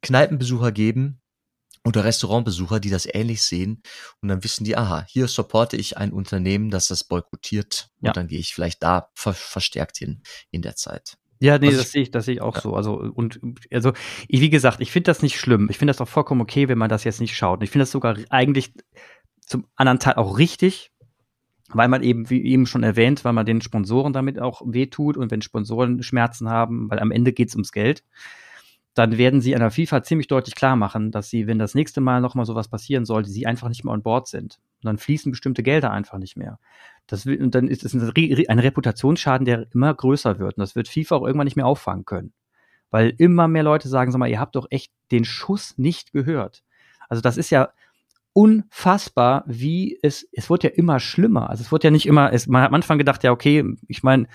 Kneipenbesucher 0.00 0.72
geben 0.72 1.20
oder 1.84 2.04
Restaurantbesucher, 2.04 2.80
die 2.80 2.90
das 2.90 3.06
ähnlich 3.06 3.42
sehen. 3.42 3.82
Und 4.20 4.28
dann 4.28 4.44
wissen 4.44 4.64
die, 4.64 4.76
aha, 4.76 5.04
hier 5.08 5.28
supporte 5.28 5.76
ich 5.76 5.98
ein 5.98 6.12
Unternehmen, 6.12 6.70
das 6.70 6.88
das 6.88 7.04
boykottiert. 7.04 7.90
Und 8.00 8.06
ja. 8.06 8.12
dann 8.12 8.28
gehe 8.28 8.38
ich 8.38 8.54
vielleicht 8.54 8.82
da 8.82 9.10
ver 9.14 9.34
verstärkt 9.34 9.98
hin 9.98 10.22
in 10.50 10.62
der 10.62 10.76
Zeit. 10.76 11.18
Ja, 11.42 11.58
nee, 11.58 11.72
das 11.72 11.90
sehe 11.90 12.02
ich, 12.02 12.12
das 12.12 12.26
sehe 12.26 12.34
ich 12.34 12.40
auch 12.40 12.54
ja. 12.54 12.60
so. 12.60 12.74
Also 12.74 12.94
und 12.94 13.40
also 13.72 13.92
ich, 14.28 14.40
wie 14.40 14.48
gesagt, 14.48 14.80
ich 14.80 14.92
finde 14.92 15.06
das 15.06 15.22
nicht 15.22 15.40
schlimm. 15.40 15.66
Ich 15.70 15.78
finde 15.78 15.90
das 15.90 16.00
auch 16.00 16.08
vollkommen 16.08 16.40
okay, 16.40 16.68
wenn 16.68 16.78
man 16.78 16.88
das 16.88 17.02
jetzt 17.02 17.20
nicht 17.20 17.36
schaut. 17.36 17.58
Und 17.58 17.64
ich 17.64 17.70
finde 17.70 17.82
das 17.82 17.90
sogar 17.90 18.16
eigentlich 18.30 18.72
zum 19.40 19.66
anderen 19.74 19.98
Teil 19.98 20.14
auch 20.14 20.38
richtig, 20.38 20.92
weil 21.70 21.88
man 21.88 22.04
eben, 22.04 22.30
wie 22.30 22.44
eben 22.44 22.66
schon 22.66 22.84
erwähnt, 22.84 23.24
weil 23.24 23.32
man 23.32 23.44
den 23.44 23.60
Sponsoren 23.60 24.12
damit 24.12 24.40
auch 24.40 24.62
wehtut 24.64 25.16
und 25.16 25.32
wenn 25.32 25.42
Sponsoren 25.42 26.04
Schmerzen 26.04 26.48
haben, 26.48 26.88
weil 26.88 27.00
am 27.00 27.10
Ende 27.10 27.32
geht 27.32 27.48
es 27.48 27.56
ums 27.56 27.72
Geld 27.72 28.04
dann 28.94 29.16
werden 29.16 29.40
sie 29.40 29.54
an 29.54 29.60
der 29.60 29.70
FIFA 29.70 30.02
ziemlich 30.02 30.26
deutlich 30.26 30.54
klar 30.54 30.76
machen, 30.76 31.10
dass 31.10 31.30
sie, 31.30 31.46
wenn 31.46 31.58
das 31.58 31.74
nächste 31.74 32.00
Mal 32.00 32.20
nochmal 32.20 32.44
sowas 32.44 32.68
passieren 32.68 33.04
sollte, 33.04 33.30
sie 33.30 33.46
einfach 33.46 33.68
nicht 33.68 33.84
mehr 33.84 33.94
an 33.94 34.02
Bord 34.02 34.28
sind. 34.28 34.58
Und 34.82 34.86
dann 34.86 34.98
fließen 34.98 35.32
bestimmte 35.32 35.62
Gelder 35.62 35.90
einfach 35.90 36.18
nicht 36.18 36.36
mehr. 36.36 36.58
Das, 37.06 37.26
und 37.26 37.54
dann 37.54 37.68
ist 37.68 37.84
es 37.84 37.94
ein, 37.94 38.00
ein 38.48 38.58
Reputationsschaden, 38.58 39.44
der 39.44 39.66
immer 39.72 39.92
größer 39.92 40.38
wird. 40.38 40.56
Und 40.56 40.60
das 40.60 40.76
wird 40.76 40.88
FIFA 40.88 41.16
auch 41.16 41.26
irgendwann 41.26 41.46
nicht 41.46 41.56
mehr 41.56 41.66
auffangen 41.66 42.04
können. 42.04 42.32
Weil 42.90 43.14
immer 43.18 43.48
mehr 43.48 43.62
Leute 43.62 43.88
sagen, 43.88 44.10
sag 44.12 44.18
mal, 44.18 44.28
ihr 44.28 44.40
habt 44.40 44.54
doch 44.54 44.66
echt 44.70 44.92
den 45.10 45.24
Schuss 45.24 45.76
nicht 45.78 46.12
gehört. 46.12 46.62
Also 47.08 47.20
das 47.20 47.36
ist 47.36 47.50
ja 47.50 47.70
unfassbar, 48.32 49.44
wie 49.46 49.98
es, 50.02 50.26
es 50.32 50.48
wird 50.48 50.64
ja 50.64 50.70
immer 50.70 51.00
schlimmer. 51.00 51.50
Also 51.50 51.62
es 51.62 51.72
wird 51.72 51.84
ja 51.84 51.90
nicht 51.90 52.06
immer, 52.06 52.32
es, 52.32 52.46
man 52.46 52.62
hat 52.62 52.68
am 52.68 52.74
Anfang 52.74 52.98
gedacht, 52.98 53.22
ja, 53.24 53.32
okay, 53.32 53.64
ich 53.88 54.02
meine, 54.02 54.26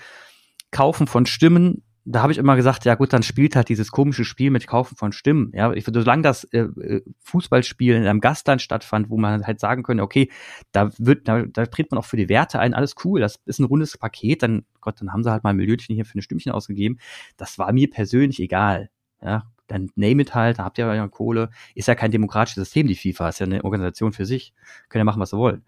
Kaufen 0.70 1.06
von 1.06 1.26
Stimmen 1.26 1.82
da 2.10 2.22
habe 2.22 2.32
ich 2.32 2.38
immer 2.38 2.56
gesagt, 2.56 2.86
ja 2.86 2.94
gut, 2.94 3.12
dann 3.12 3.22
spielt 3.22 3.54
halt 3.54 3.68
dieses 3.68 3.90
komische 3.90 4.24
Spiel 4.24 4.50
mit 4.50 4.66
Kaufen 4.66 4.96
von 4.96 5.12
Stimmen. 5.12 5.52
Ja, 5.54 5.72
ich, 5.72 5.84
solange 5.84 6.22
das 6.22 6.44
äh, 6.44 6.60
äh, 6.60 7.02
Fußballspiel 7.20 7.94
in 7.94 8.06
einem 8.06 8.20
Gastland 8.20 8.62
stattfand, 8.62 9.10
wo 9.10 9.18
man 9.18 9.46
halt 9.46 9.60
sagen 9.60 9.82
könnte, 9.82 10.02
okay, 10.02 10.30
da 10.72 10.90
wird, 10.96 11.28
da, 11.28 11.42
da 11.42 11.66
tritt 11.66 11.90
man 11.90 11.98
auch 11.98 12.06
für 12.06 12.16
die 12.16 12.30
Werte 12.30 12.60
ein, 12.60 12.72
alles 12.72 12.94
cool, 13.04 13.20
das 13.20 13.40
ist 13.44 13.58
ein 13.58 13.64
rundes 13.64 13.98
Paket, 13.98 14.42
dann 14.42 14.64
Gott, 14.80 15.00
dann 15.00 15.12
haben 15.12 15.22
sie 15.22 15.30
halt 15.30 15.44
mal 15.44 15.50
ein 15.50 15.56
Millionchen 15.56 15.94
hier 15.94 16.06
für 16.06 16.18
ein 16.18 16.22
Stimmchen 16.22 16.52
ausgegeben. 16.52 16.98
Das 17.36 17.58
war 17.58 17.72
mir 17.72 17.90
persönlich 17.90 18.40
egal. 18.40 18.88
Ja, 19.20 19.50
dann 19.66 19.90
name 19.96 20.22
it 20.22 20.34
halt, 20.34 20.58
da 20.58 20.64
habt 20.64 20.78
ihr 20.78 20.86
ja 20.86 21.08
Kohle. 21.08 21.50
Ist 21.74 21.88
ja 21.88 21.94
kein 21.94 22.10
demokratisches 22.10 22.64
System, 22.64 22.86
die 22.86 22.94
FIFA, 22.94 23.28
ist 23.28 23.40
ja 23.40 23.46
eine 23.46 23.64
Organisation 23.64 24.12
für 24.12 24.24
sich. 24.24 24.54
Können 24.88 25.00
ja 25.00 25.04
machen, 25.04 25.20
was 25.20 25.30
sie 25.30 25.36
wollen. 25.36 25.64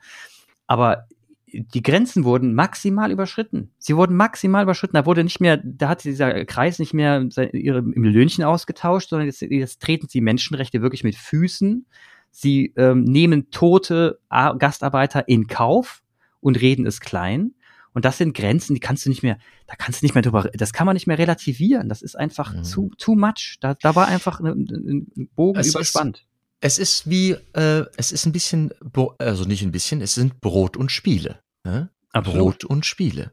Aber 0.66 1.06
die 1.52 1.82
Grenzen 1.82 2.24
wurden 2.24 2.54
maximal 2.54 3.10
überschritten. 3.10 3.70
Sie 3.78 3.96
wurden 3.96 4.16
maximal 4.16 4.62
überschritten. 4.62 4.96
Da 4.96 5.06
wurde 5.06 5.24
nicht 5.24 5.40
mehr, 5.40 5.60
da 5.62 5.88
hat 5.88 6.04
dieser 6.04 6.44
Kreis 6.44 6.78
nicht 6.78 6.94
mehr 6.94 7.26
ihre 7.52 7.80
Löhnchen 7.80 8.44
ausgetauscht, 8.44 9.10
sondern 9.10 9.26
jetzt, 9.26 9.42
jetzt 9.42 9.80
treten 9.82 10.08
sie 10.08 10.20
Menschenrechte 10.20 10.82
wirklich 10.82 11.04
mit 11.04 11.16
Füßen. 11.16 11.86
Sie 12.30 12.72
ähm, 12.76 13.04
nehmen 13.04 13.50
tote 13.50 14.20
Gastarbeiter 14.30 15.28
in 15.28 15.46
Kauf 15.46 16.02
und 16.40 16.60
reden 16.60 16.86
es 16.86 17.00
klein. 17.00 17.54
Und 17.92 18.04
das 18.04 18.18
sind 18.18 18.36
Grenzen, 18.36 18.74
die 18.74 18.80
kannst 18.80 19.04
du 19.04 19.08
nicht 19.08 19.22
mehr, 19.22 19.38
da 19.66 19.74
kannst 19.74 20.00
du 20.00 20.04
nicht 20.06 20.14
mehr 20.14 20.22
drüber, 20.22 20.48
das 20.54 20.72
kann 20.72 20.86
man 20.86 20.94
nicht 20.94 21.08
mehr 21.08 21.18
relativieren. 21.18 21.88
Das 21.88 22.02
ist 22.02 22.16
einfach 22.16 22.54
mhm. 22.54 22.64
zu, 22.64 22.90
too 22.98 23.16
much. 23.16 23.56
Da, 23.60 23.74
da 23.74 23.96
war 23.96 24.06
einfach 24.06 24.40
ein, 24.40 24.68
ein 25.16 25.28
Bogen 25.34 25.58
es 25.58 25.70
überspannt. 25.70 26.24
Es 26.60 26.78
ist 26.78 27.08
wie, 27.08 27.32
äh, 27.54 27.84
es 27.96 28.12
ist 28.12 28.26
ein 28.26 28.32
bisschen, 28.32 28.70
also 29.18 29.44
nicht 29.44 29.62
ein 29.62 29.72
bisschen, 29.72 30.00
es 30.02 30.14
sind 30.14 30.40
Brot 30.40 30.76
und 30.76 30.92
Spiele. 30.92 31.40
Ne? 31.64 31.90
Brot 32.12 32.64
und 32.64 32.84
Spiele. 32.84 33.32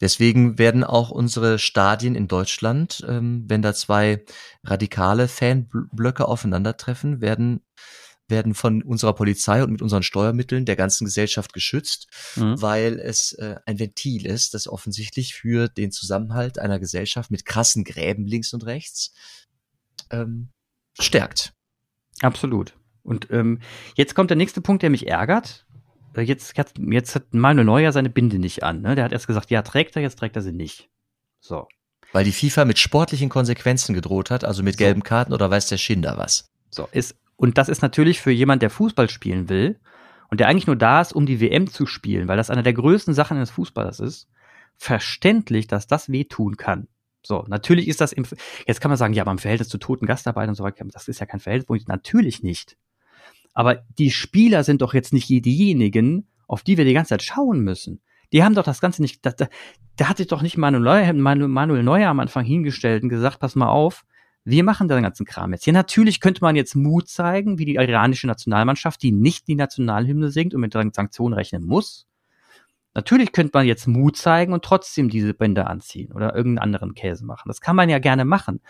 Deswegen 0.00 0.58
werden 0.58 0.82
auch 0.82 1.10
unsere 1.10 1.60
Stadien 1.60 2.16
in 2.16 2.26
Deutschland, 2.26 3.04
ähm, 3.08 3.44
wenn 3.46 3.62
da 3.62 3.72
zwei 3.72 4.24
radikale 4.64 5.28
Fanblöcke 5.28 6.26
aufeinandertreffen, 6.26 7.20
werden 7.20 7.62
werden 8.28 8.54
von 8.54 8.82
unserer 8.82 9.12
Polizei 9.12 9.62
und 9.62 9.70
mit 9.70 9.82
unseren 9.82 10.02
Steuermitteln 10.02 10.64
der 10.64 10.74
ganzen 10.74 11.04
Gesellschaft 11.04 11.52
geschützt, 11.52 12.08
mhm. 12.36 12.60
weil 12.60 12.98
es 12.98 13.32
äh, 13.34 13.56
ein 13.66 13.78
Ventil 13.78 14.26
ist, 14.26 14.54
das 14.54 14.66
offensichtlich 14.66 15.34
für 15.34 15.68
den 15.68 15.92
Zusammenhalt 15.92 16.58
einer 16.58 16.80
Gesellschaft 16.80 17.30
mit 17.30 17.44
krassen 17.44 17.84
Gräben 17.84 18.26
links 18.26 18.52
und 18.54 18.64
rechts 18.64 19.12
ähm, 20.10 20.50
stärkt. 20.98 21.52
Absolut. 22.22 22.74
Und 23.02 23.30
ähm, 23.30 23.58
jetzt 23.94 24.14
kommt 24.14 24.30
der 24.30 24.36
nächste 24.36 24.60
Punkt, 24.60 24.82
der 24.82 24.90
mich 24.90 25.08
ärgert. 25.08 25.66
Äh, 26.16 26.22
jetzt, 26.22 26.56
hat, 26.56 26.72
jetzt 26.78 27.14
hat 27.14 27.34
Manuel 27.34 27.66
Neuer 27.66 27.92
seine 27.92 28.10
Binde 28.10 28.38
nicht 28.38 28.62
an. 28.62 28.80
Ne? 28.80 28.94
Der 28.94 29.04
hat 29.04 29.12
erst 29.12 29.26
gesagt, 29.26 29.50
ja, 29.50 29.62
trägt 29.62 29.96
er, 29.96 30.02
jetzt 30.02 30.18
trägt 30.18 30.36
er 30.36 30.42
sie 30.42 30.52
nicht. 30.52 30.88
So. 31.40 31.66
Weil 32.12 32.24
die 32.24 32.32
FIFA 32.32 32.64
mit 32.64 32.78
sportlichen 32.78 33.28
Konsequenzen 33.28 33.94
gedroht 33.94 34.30
hat, 34.30 34.44
also 34.44 34.62
mit 34.62 34.74
so. 34.74 34.78
gelben 34.78 35.02
Karten 35.02 35.32
oder 35.32 35.50
weiß 35.50 35.66
der 35.68 35.78
Schinder 35.78 36.16
was. 36.16 36.50
So, 36.70 36.88
ist, 36.92 37.16
und 37.36 37.58
das 37.58 37.68
ist 37.68 37.82
natürlich 37.82 38.20
für 38.20 38.30
jemand, 38.30 38.62
der 38.62 38.70
Fußball 38.70 39.10
spielen 39.10 39.48
will 39.48 39.80
und 40.30 40.40
der 40.40 40.48
eigentlich 40.48 40.66
nur 40.66 40.76
da 40.76 41.00
ist, 41.00 41.12
um 41.12 41.26
die 41.26 41.40
WM 41.40 41.66
zu 41.68 41.86
spielen, 41.86 42.28
weil 42.28 42.36
das 42.36 42.50
eine 42.50 42.62
der 42.62 42.72
größten 42.74 43.14
Sachen 43.14 43.36
eines 43.36 43.50
Fußballers 43.50 44.00
ist, 44.00 44.28
verständlich, 44.76 45.66
dass 45.66 45.86
das 45.86 46.10
wehtun 46.10 46.56
kann. 46.56 46.88
So, 47.24 47.44
natürlich 47.48 47.88
ist 47.88 48.00
das 48.00 48.12
im, 48.12 48.24
jetzt 48.66 48.80
kann 48.80 48.90
man 48.90 48.98
sagen, 48.98 49.14
ja, 49.14 49.22
aber 49.22 49.30
im 49.32 49.38
Verhältnis 49.38 49.68
zu 49.68 49.78
toten 49.78 50.06
Gastarbeitern 50.06 50.50
und 50.50 50.54
so 50.56 50.64
weiter, 50.64 50.84
das 50.90 51.08
ist 51.08 51.20
ja 51.20 51.26
kein 51.26 51.40
Verhältnis, 51.40 51.86
natürlich 51.86 52.42
nicht. 52.42 52.76
Aber 53.54 53.84
die 53.98 54.10
Spieler 54.10 54.64
sind 54.64 54.82
doch 54.82 54.94
jetzt 54.94 55.12
nicht 55.12 55.28
diejenigen, 55.28 56.26
auf 56.46 56.62
die 56.62 56.76
wir 56.76 56.84
die 56.84 56.94
ganze 56.94 57.10
Zeit 57.10 57.22
schauen 57.22 57.60
müssen. 57.60 58.00
Die 58.32 58.42
haben 58.42 58.54
doch 58.54 58.64
das 58.64 58.80
Ganze 58.80 59.02
nicht, 59.02 59.24
da, 59.24 59.30
da, 59.30 59.46
da 59.96 60.08
hat 60.08 60.16
sich 60.16 60.26
doch 60.26 60.42
nicht 60.42 60.56
Manuel 60.56 60.82
Neuer, 60.82 61.12
Manuel 61.12 61.82
Neuer 61.82 62.08
am 62.08 62.20
Anfang 62.20 62.44
hingestellt 62.44 63.02
und 63.02 63.10
gesagt, 63.10 63.40
pass 63.40 63.54
mal 63.54 63.68
auf, 63.68 64.04
wir 64.44 64.64
machen 64.64 64.88
den 64.88 65.02
ganzen 65.02 65.26
Kram 65.26 65.52
jetzt. 65.52 65.66
Ja, 65.66 65.72
natürlich 65.72 66.20
könnte 66.20 66.42
man 66.42 66.56
jetzt 66.56 66.74
Mut 66.74 67.08
zeigen, 67.08 67.58
wie 67.58 67.64
die 67.64 67.74
iranische 67.74 68.26
Nationalmannschaft, 68.26 69.02
die 69.02 69.12
nicht 69.12 69.46
die 69.46 69.54
Nationalhymne 69.54 70.30
singt 70.30 70.54
und 70.54 70.60
mit 70.60 70.72
Sanktionen 70.72 71.34
rechnen 71.34 71.64
muss. 71.64 72.06
Natürlich 72.94 73.32
könnte 73.32 73.52
man 73.54 73.66
jetzt 73.66 73.86
Mut 73.86 74.16
zeigen 74.16 74.52
und 74.52 74.64
trotzdem 74.64 75.08
diese 75.08 75.34
Bänder 75.34 75.68
anziehen 75.68 76.12
oder 76.12 76.34
irgendeinen 76.34 76.64
anderen 76.64 76.94
Käse 76.94 77.24
machen. 77.24 77.48
Das 77.48 77.60
kann 77.60 77.76
man 77.76 77.88
ja 77.88 77.98
gerne 77.98 78.24
machen. 78.24 78.60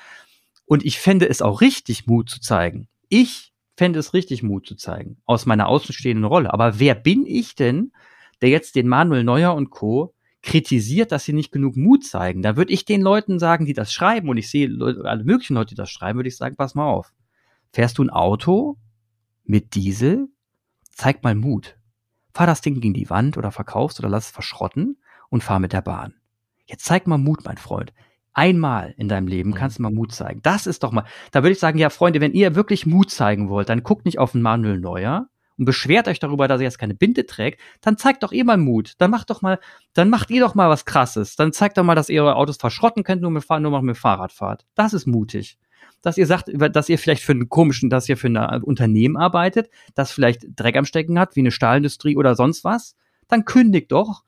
Und 0.64 0.84
ich 0.84 1.00
fände 1.00 1.28
es 1.28 1.42
auch 1.42 1.60
richtig, 1.60 2.06
Mut 2.06 2.30
zu 2.30 2.40
zeigen. 2.40 2.88
Ich 3.08 3.52
fände 3.76 3.98
es 3.98 4.14
richtig, 4.14 4.42
Mut 4.42 4.66
zu 4.66 4.76
zeigen, 4.76 5.16
aus 5.26 5.44
meiner 5.44 5.68
außenstehenden 5.68 6.24
Rolle. 6.24 6.52
Aber 6.52 6.78
wer 6.78 6.94
bin 6.94 7.26
ich 7.26 7.54
denn, 7.54 7.92
der 8.40 8.50
jetzt 8.50 8.76
den 8.76 8.88
Manuel 8.88 9.24
Neuer 9.24 9.54
und 9.54 9.70
Co 9.70 10.14
kritisiert, 10.42 11.12
dass 11.12 11.24
sie 11.24 11.32
nicht 11.32 11.52
genug 11.52 11.76
Mut 11.76 12.04
zeigen, 12.04 12.42
da 12.42 12.56
würde 12.56 12.72
ich 12.72 12.84
den 12.84 13.00
Leuten 13.00 13.38
sagen, 13.38 13.64
die 13.64 13.74
das 13.74 13.92
schreiben, 13.92 14.28
und 14.28 14.36
ich 14.36 14.50
sehe 14.50 14.68
alle 15.04 15.24
möglichen 15.24 15.54
Leute, 15.54 15.70
die 15.70 15.74
das 15.76 15.90
schreiben, 15.90 16.18
würde 16.18 16.28
ich 16.28 16.36
sagen, 16.36 16.56
pass 16.56 16.74
mal 16.74 16.86
auf. 16.86 17.12
Fährst 17.72 17.98
du 17.98 18.04
ein 18.04 18.10
Auto 18.10 18.76
mit 19.44 19.74
Diesel? 19.74 20.28
Zeig 20.90 21.22
mal 21.22 21.34
Mut. 21.34 21.76
Fahr 22.34 22.46
das 22.46 22.60
Ding 22.60 22.80
gegen 22.80 22.94
die 22.94 23.10
Wand 23.10 23.36
oder 23.36 23.50
verkaufst 23.50 23.98
oder 24.00 24.08
lass 24.08 24.26
es 24.26 24.30
verschrotten 24.30 24.98
und 25.28 25.44
fahr 25.44 25.58
mit 25.58 25.72
der 25.72 25.82
Bahn. 25.82 26.14
Jetzt 26.66 26.84
zeig 26.84 27.06
mal 27.06 27.18
Mut, 27.18 27.44
mein 27.44 27.58
Freund. 27.58 27.92
Einmal 28.34 28.94
in 28.96 29.08
deinem 29.08 29.26
Leben 29.26 29.50
mhm. 29.50 29.54
kannst 29.54 29.78
du 29.78 29.82
mal 29.82 29.92
Mut 29.92 30.12
zeigen. 30.12 30.40
Das 30.42 30.66
ist 30.66 30.82
doch 30.82 30.92
mal, 30.92 31.04
da 31.32 31.42
würde 31.42 31.52
ich 31.52 31.58
sagen, 31.58 31.78
ja, 31.78 31.90
Freunde, 31.90 32.20
wenn 32.20 32.32
ihr 32.32 32.54
wirklich 32.54 32.86
Mut 32.86 33.10
zeigen 33.10 33.48
wollt, 33.48 33.68
dann 33.68 33.82
guckt 33.82 34.04
nicht 34.04 34.18
auf 34.18 34.32
den 34.32 34.42
Manuel 34.42 34.78
Neuer, 34.78 35.28
und 35.58 35.64
beschwert 35.64 36.08
euch 36.08 36.18
darüber, 36.18 36.48
dass 36.48 36.60
er 36.60 36.64
jetzt 36.64 36.78
keine 36.78 36.94
Binde 36.94 37.26
trägt, 37.26 37.60
dann 37.80 37.96
zeigt 37.96 38.22
doch 38.22 38.32
ihr 38.32 38.44
mal 38.44 38.56
Mut. 38.56 38.94
Dann 38.98 39.10
macht 39.10 39.30
doch 39.30 39.42
mal, 39.42 39.58
dann 39.92 40.10
macht 40.10 40.30
ihr 40.30 40.40
doch 40.40 40.54
mal 40.54 40.68
was 40.68 40.84
krasses. 40.84 41.36
Dann 41.36 41.52
zeigt 41.52 41.78
doch 41.78 41.84
mal, 41.84 41.94
dass 41.94 42.08
ihr 42.08 42.22
eure 42.22 42.36
Autos 42.36 42.56
verschrotten 42.56 43.04
könnt, 43.04 43.22
nur 43.22 43.30
mit, 43.30 43.48
nur 43.48 43.82
mit 43.82 43.96
Fahrrad 43.96 44.32
fahrt. 44.32 44.66
Das 44.74 44.92
ist 44.92 45.06
mutig. 45.06 45.58
Dass 46.02 46.18
ihr 46.18 46.26
sagt, 46.26 46.50
dass 46.52 46.88
ihr 46.88 46.98
vielleicht 46.98 47.22
für 47.22 47.32
einen 47.32 47.48
komischen, 47.48 47.88
dass 47.88 48.08
ihr 48.08 48.16
für 48.16 48.26
ein 48.26 48.62
Unternehmen 48.62 49.16
arbeitet, 49.16 49.70
das 49.94 50.12
vielleicht 50.12 50.46
Dreck 50.56 50.76
am 50.76 50.84
Stecken 50.84 51.18
hat, 51.18 51.36
wie 51.36 51.40
eine 51.40 51.50
Stahlindustrie 51.50 52.16
oder 52.16 52.34
sonst 52.34 52.64
was, 52.64 52.96
dann 53.28 53.44
kündigt 53.44 53.92
doch, 53.92 54.24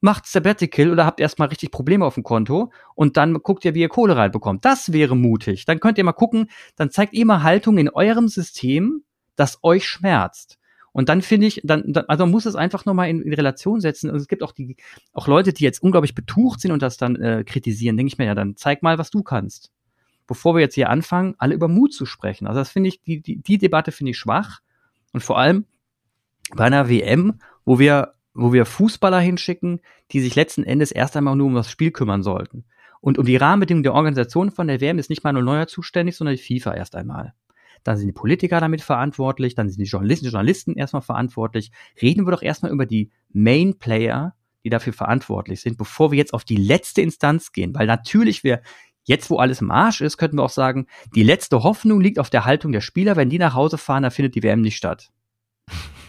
macht 0.00 0.26
Sabbatical 0.26 0.90
oder 0.90 1.06
habt 1.06 1.18
erstmal 1.18 1.48
richtig 1.48 1.70
Probleme 1.70 2.04
auf 2.04 2.14
dem 2.14 2.24
Konto 2.24 2.70
und 2.94 3.16
dann 3.16 3.32
guckt 3.42 3.64
ihr, 3.64 3.74
wie 3.74 3.80
ihr 3.80 3.88
Kohle 3.88 4.16
reinbekommt. 4.16 4.62
Das 4.64 4.92
wäre 4.92 5.16
mutig. 5.16 5.64
Dann 5.64 5.80
könnt 5.80 5.96
ihr 5.96 6.04
mal 6.04 6.12
gucken, 6.12 6.50
dann 6.76 6.90
zeigt 6.90 7.14
ihr 7.14 7.24
mal 7.24 7.42
Haltung 7.42 7.78
in 7.78 7.88
eurem 7.88 8.28
System, 8.28 9.02
das 9.34 9.60
euch 9.62 9.86
schmerzt. 9.86 10.58
Und 10.92 11.08
dann 11.08 11.22
finde 11.22 11.46
ich, 11.46 11.60
dann, 11.64 11.92
dann, 11.92 12.04
also 12.06 12.24
man 12.24 12.30
muss 12.32 12.46
es 12.46 12.54
einfach 12.54 12.84
nochmal 12.84 13.08
in, 13.08 13.22
in 13.22 13.32
Relation 13.32 13.80
setzen. 13.80 14.10
Und 14.10 14.16
es 14.16 14.28
gibt 14.28 14.42
auch 14.42 14.52
die, 14.52 14.76
auch 15.12 15.26
Leute, 15.26 15.52
die 15.52 15.64
jetzt 15.64 15.82
unglaublich 15.82 16.14
betucht 16.14 16.60
sind 16.60 16.70
und 16.70 16.82
das 16.82 16.98
dann 16.98 17.16
äh, 17.16 17.42
kritisieren, 17.42 17.96
denke 17.96 18.12
ich 18.12 18.18
mir 18.18 18.26
ja, 18.26 18.34
dann 18.34 18.56
zeig 18.56 18.82
mal, 18.82 18.98
was 18.98 19.10
du 19.10 19.22
kannst. 19.22 19.72
Bevor 20.26 20.54
wir 20.54 20.60
jetzt 20.60 20.74
hier 20.74 20.90
anfangen, 20.90 21.34
alle 21.38 21.54
über 21.54 21.68
Mut 21.68 21.92
zu 21.92 22.06
sprechen. 22.06 22.46
Also 22.46 22.60
das 22.60 22.70
finde 22.70 22.88
ich, 22.88 23.02
die, 23.02 23.20
die, 23.20 23.36
die 23.36 23.58
Debatte 23.58 23.92
finde 23.92 24.10
ich 24.10 24.18
schwach. 24.18 24.60
Und 25.12 25.22
vor 25.22 25.38
allem 25.38 25.66
bei 26.54 26.64
einer 26.64 26.88
WM, 26.88 27.40
wo 27.64 27.78
wir, 27.78 28.14
wo 28.32 28.52
wir 28.52 28.66
Fußballer 28.66 29.20
hinschicken, 29.20 29.80
die 30.12 30.20
sich 30.20 30.34
letzten 30.34 30.64
Endes 30.64 30.92
erst 30.92 31.16
einmal 31.16 31.36
nur 31.36 31.46
um 31.46 31.54
das 31.54 31.70
Spiel 31.70 31.90
kümmern 31.90 32.22
sollten. 32.22 32.64
Und 33.00 33.18
um 33.18 33.26
die 33.26 33.36
Rahmenbedingungen 33.36 33.82
der 33.82 33.94
Organisation 33.94 34.50
von 34.50 34.66
der 34.66 34.80
WM 34.80 34.98
ist 34.98 35.10
nicht 35.10 35.24
Manuel 35.24 35.44
Neuer 35.44 35.66
zuständig, 35.66 36.16
sondern 36.16 36.36
die 36.36 36.42
FIFA 36.42 36.74
erst 36.74 36.96
einmal 36.96 37.34
dann 37.84 37.98
sind 37.98 38.06
die 38.08 38.12
Politiker 38.12 38.60
damit 38.60 38.80
verantwortlich, 38.80 39.54
dann 39.54 39.68
sind 39.68 39.78
die 39.78 39.88
Journalisten, 39.88 40.26
Journalisten 40.26 40.74
erstmal 40.74 41.02
verantwortlich. 41.02 41.70
Reden 42.00 42.26
wir 42.26 42.32
doch 42.32 42.42
erstmal 42.42 42.72
über 42.72 42.86
die 42.86 43.10
Main 43.32 43.78
Player, 43.78 44.34
die 44.64 44.70
dafür 44.70 44.94
verantwortlich 44.94 45.60
sind, 45.60 45.76
bevor 45.76 46.10
wir 46.10 46.18
jetzt 46.18 46.32
auf 46.32 46.44
die 46.44 46.56
letzte 46.56 47.02
Instanz 47.02 47.52
gehen. 47.52 47.74
Weil 47.74 47.86
natürlich 47.86 48.42
wir 48.42 48.62
Jetzt, 49.04 49.30
wo 49.30 49.38
alles 49.38 49.60
im 49.60 49.70
Arsch 49.70 50.00
ist, 50.00 50.16
könnten 50.16 50.38
wir 50.38 50.42
auch 50.42 50.50
sagen, 50.50 50.86
die 51.14 51.22
letzte 51.22 51.62
Hoffnung 51.62 52.00
liegt 52.00 52.18
auf 52.18 52.30
der 52.30 52.44
Haltung 52.44 52.72
der 52.72 52.80
Spieler. 52.80 53.16
Wenn 53.16 53.30
die 53.30 53.38
nach 53.38 53.54
Hause 53.54 53.78
fahren, 53.78 54.02
dann 54.02 54.12
findet 54.12 54.34
die 54.34 54.42
WM 54.42 54.62
nicht 54.62 54.76
statt. 54.76 55.10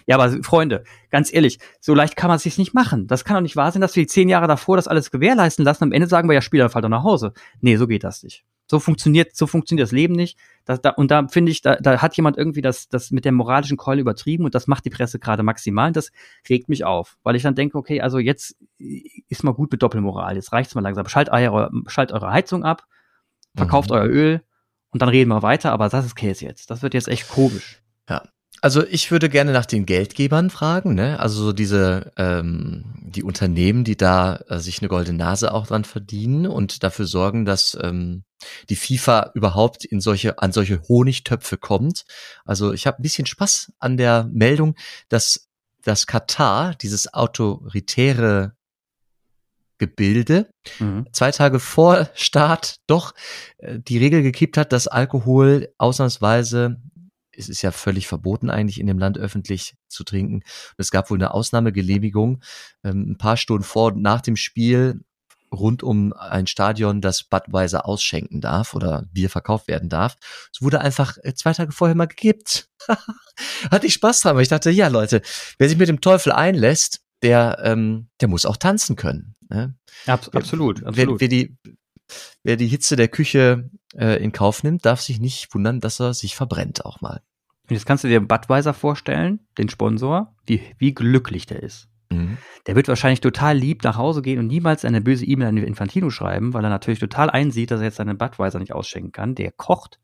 Ja, 0.07 0.17
aber 0.17 0.43
Freunde, 0.43 0.83
ganz 1.09 1.33
ehrlich, 1.33 1.59
so 1.81 1.95
leicht 1.95 2.15
kann 2.15 2.27
man 2.27 2.37
es 2.37 2.43
sich 2.43 2.57
nicht 2.57 2.73
machen. 2.73 3.07
Das 3.07 3.25
kann 3.25 3.35
doch 3.35 3.41
nicht 3.41 3.55
wahr 3.55 3.71
sein, 3.71 3.81
dass 3.81 3.95
wir 3.95 4.07
zehn 4.07 4.29
Jahre 4.29 4.47
davor 4.47 4.75
das 4.75 4.87
alles 4.87 5.09
gewährleisten 5.09 5.65
lassen. 5.65 5.83
Am 5.83 5.91
Ende 5.91 6.07
sagen 6.07 6.29
wir 6.29 6.35
ja, 6.35 6.41
Spieler, 6.41 6.69
fall 6.69 6.83
doch 6.83 6.89
nach 6.89 7.03
Hause. 7.03 7.33
Nee, 7.59 7.75
so 7.77 7.87
geht 7.87 8.03
das 8.03 8.21
nicht. 8.21 8.45
So 8.67 8.79
funktioniert, 8.79 9.35
so 9.35 9.45
funktioniert 9.45 9.85
das 9.85 9.91
Leben 9.91 10.15
nicht. 10.15 10.39
Das, 10.65 10.81
da, 10.81 10.89
und 10.91 11.11
da 11.11 11.27
finde 11.27 11.51
ich, 11.51 11.61
da, 11.61 11.75
da 11.75 12.01
hat 12.01 12.17
jemand 12.17 12.37
irgendwie 12.37 12.61
das, 12.61 12.89
das 12.89 13.11
mit 13.11 13.23
der 13.23 13.31
moralischen 13.31 13.77
Keule 13.77 14.01
übertrieben 14.01 14.45
und 14.45 14.55
das 14.55 14.65
macht 14.65 14.85
die 14.85 14.89
Presse 14.89 15.19
gerade 15.19 15.43
maximal. 15.43 15.87
Und 15.87 15.95
das 15.95 16.11
regt 16.49 16.67
mich 16.69 16.83
auf, 16.83 17.17
weil 17.23 17.35
ich 17.35 17.43
dann 17.43 17.53
denke, 17.53 17.77
okay, 17.77 18.01
also 18.01 18.17
jetzt 18.17 18.57
ist 18.77 19.43
mal 19.43 19.53
gut 19.53 19.71
mit 19.71 19.83
Doppelmoral. 19.83 20.35
Jetzt 20.35 20.51
reicht's 20.51 20.73
mal 20.73 20.81
langsam. 20.81 21.07
Schalt 21.07 21.29
eure, 21.29 21.71
schalt 21.87 22.11
eure 22.11 22.31
Heizung 22.31 22.63
ab, 22.63 22.87
verkauft 23.55 23.91
mhm. 23.91 23.97
euer 23.97 24.05
Öl 24.05 24.41
und 24.89 25.01
dann 25.01 25.09
reden 25.09 25.29
wir 25.29 25.43
weiter. 25.43 25.71
Aber 25.71 25.87
das 25.89 26.05
ist 26.05 26.15
Käse 26.15 26.45
jetzt. 26.45 26.71
Das 26.71 26.81
wird 26.81 26.95
jetzt 26.95 27.07
echt 27.07 27.29
komisch. 27.29 27.84
Also 28.65 28.83
ich 28.83 29.11
würde 29.11 29.29
gerne 29.29 29.51
nach 29.51 29.67
den 29.67 29.85
Geldgebern 29.85 30.49
fragen, 30.49 30.95
ne? 30.95 31.19
Also 31.19 31.43
so 31.43 31.53
diese 31.53 32.11
ähm, 32.17 32.95
die 32.99 33.21
Unternehmen, 33.21 33.83
die 33.83 33.95
da 33.95 34.37
äh, 34.47 34.57
sich 34.57 34.79
eine 34.79 34.87
goldene 34.87 35.19
Nase 35.19 35.53
auch 35.53 35.67
dran 35.67 35.83
verdienen 35.83 36.47
und 36.47 36.81
dafür 36.81 37.05
sorgen, 37.05 37.45
dass 37.45 37.77
ähm, 37.79 38.23
die 38.69 38.75
FIFA 38.75 39.33
überhaupt 39.35 39.85
in 39.85 40.01
solche 40.01 40.39
an 40.39 40.51
solche 40.51 40.81
Honigtöpfe 40.89 41.57
kommt. 41.57 42.05
Also 42.43 42.73
ich 42.73 42.87
habe 42.87 42.99
ein 42.99 43.03
bisschen 43.03 43.27
Spaß 43.27 43.71
an 43.77 43.97
der 43.97 44.27
Meldung, 44.33 44.73
dass 45.09 45.47
das 45.83 46.07
Katar 46.07 46.73
dieses 46.73 47.13
autoritäre 47.13 48.55
Gebilde 49.77 50.49
mhm. 50.79 51.05
zwei 51.11 51.29
Tage 51.29 51.59
vor 51.59 52.09
Start 52.15 52.77
doch 52.87 53.13
äh, 53.59 53.77
die 53.77 53.99
Regel 53.99 54.23
gekippt 54.23 54.57
hat, 54.57 54.73
dass 54.73 54.87
Alkohol 54.87 55.71
ausnahmsweise 55.77 56.77
es 57.37 57.49
ist 57.49 57.61
ja 57.61 57.71
völlig 57.71 58.07
verboten 58.07 58.49
eigentlich 58.49 58.79
in 58.79 58.87
dem 58.87 58.99
Land 58.99 59.17
öffentlich 59.17 59.75
zu 59.87 60.03
trinken. 60.03 60.35
Und 60.35 60.43
es 60.77 60.91
gab 60.91 61.09
wohl 61.09 61.17
eine 61.17 61.33
Ausnahmegenehmigung 61.33 62.41
ähm, 62.83 63.11
ein 63.11 63.17
paar 63.17 63.37
Stunden 63.37 63.63
vor 63.63 63.93
und 63.93 64.01
nach 64.01 64.21
dem 64.21 64.35
Spiel 64.35 65.01
rund 65.51 65.83
um 65.83 66.13
ein 66.13 66.47
Stadion, 66.47 67.01
das 67.01 67.23
Budweiser 67.23 67.85
ausschenken 67.85 68.41
darf 68.41 68.73
oder 68.73 69.05
Bier 69.11 69.29
verkauft 69.29 69.67
werden 69.67 69.89
darf. 69.89 70.17
Es 70.53 70.61
wurde 70.61 70.81
einfach 70.81 71.17
äh, 71.23 71.33
zwei 71.33 71.53
Tage 71.53 71.71
vorher 71.71 71.95
mal 71.95 72.07
gekippt. 72.07 72.69
Hatte 73.71 73.87
ich 73.87 73.93
Spaß 73.93 74.21
dran, 74.21 74.35
weil 74.35 74.43
ich 74.43 74.49
dachte, 74.49 74.71
ja 74.71 74.87
Leute, 74.87 75.21
wer 75.57 75.69
sich 75.69 75.77
mit 75.77 75.89
dem 75.89 76.01
Teufel 76.01 76.31
einlässt, 76.31 77.01
der, 77.21 77.59
ähm, 77.63 78.09
der 78.21 78.27
muss 78.27 78.45
auch 78.45 78.57
tanzen 78.57 78.95
können. 78.95 79.35
Ne? 79.49 79.75
Abs 80.05 80.29
absolut, 80.29 80.83
absolut. 80.83 80.97
Wer, 80.97 81.19
wer, 81.19 81.27
die, 81.27 81.57
wer 82.43 82.55
die 82.55 82.67
Hitze 82.67 82.95
der 82.95 83.07
Küche 83.07 83.69
äh, 83.95 84.23
in 84.23 84.31
Kauf 84.31 84.63
nimmt, 84.63 84.85
darf 84.85 85.01
sich 85.01 85.19
nicht 85.19 85.53
wundern, 85.53 85.79
dass 85.79 85.99
er 85.99 86.13
sich 86.13 86.35
verbrennt 86.35 86.85
auch 86.85 87.01
mal. 87.01 87.21
Und 87.63 87.71
jetzt 87.71 87.85
kannst 87.85 88.03
du 88.03 88.07
dir 88.07 88.19
Budweiser 88.19 88.73
vorstellen, 88.73 89.39
den 89.57 89.69
Sponsor, 89.69 90.35
wie, 90.45 90.61
wie 90.77 90.93
glücklich 90.93 91.47
der 91.47 91.63
ist. 91.63 91.87
Mhm. 92.11 92.37
Der 92.67 92.75
wird 92.75 92.87
wahrscheinlich 92.87 93.21
total 93.21 93.57
lieb 93.57 93.83
nach 93.83 93.97
Hause 93.97 94.21
gehen 94.21 94.39
und 94.39 94.47
niemals 94.47 94.85
eine 94.85 95.01
böse 95.01 95.25
E-Mail 95.25 95.47
an 95.47 95.57
Infantino 95.57 96.09
schreiben, 96.09 96.53
weil 96.53 96.63
er 96.63 96.69
natürlich 96.69 96.99
total 96.99 97.29
einsieht, 97.29 97.71
dass 97.71 97.79
er 97.79 97.85
jetzt 97.85 97.97
seinen 97.97 98.17
Budweiser 98.17 98.59
nicht 98.59 98.73
ausschenken 98.73 99.11
kann. 99.11 99.35
Der 99.35 99.51
kocht. 99.51 99.99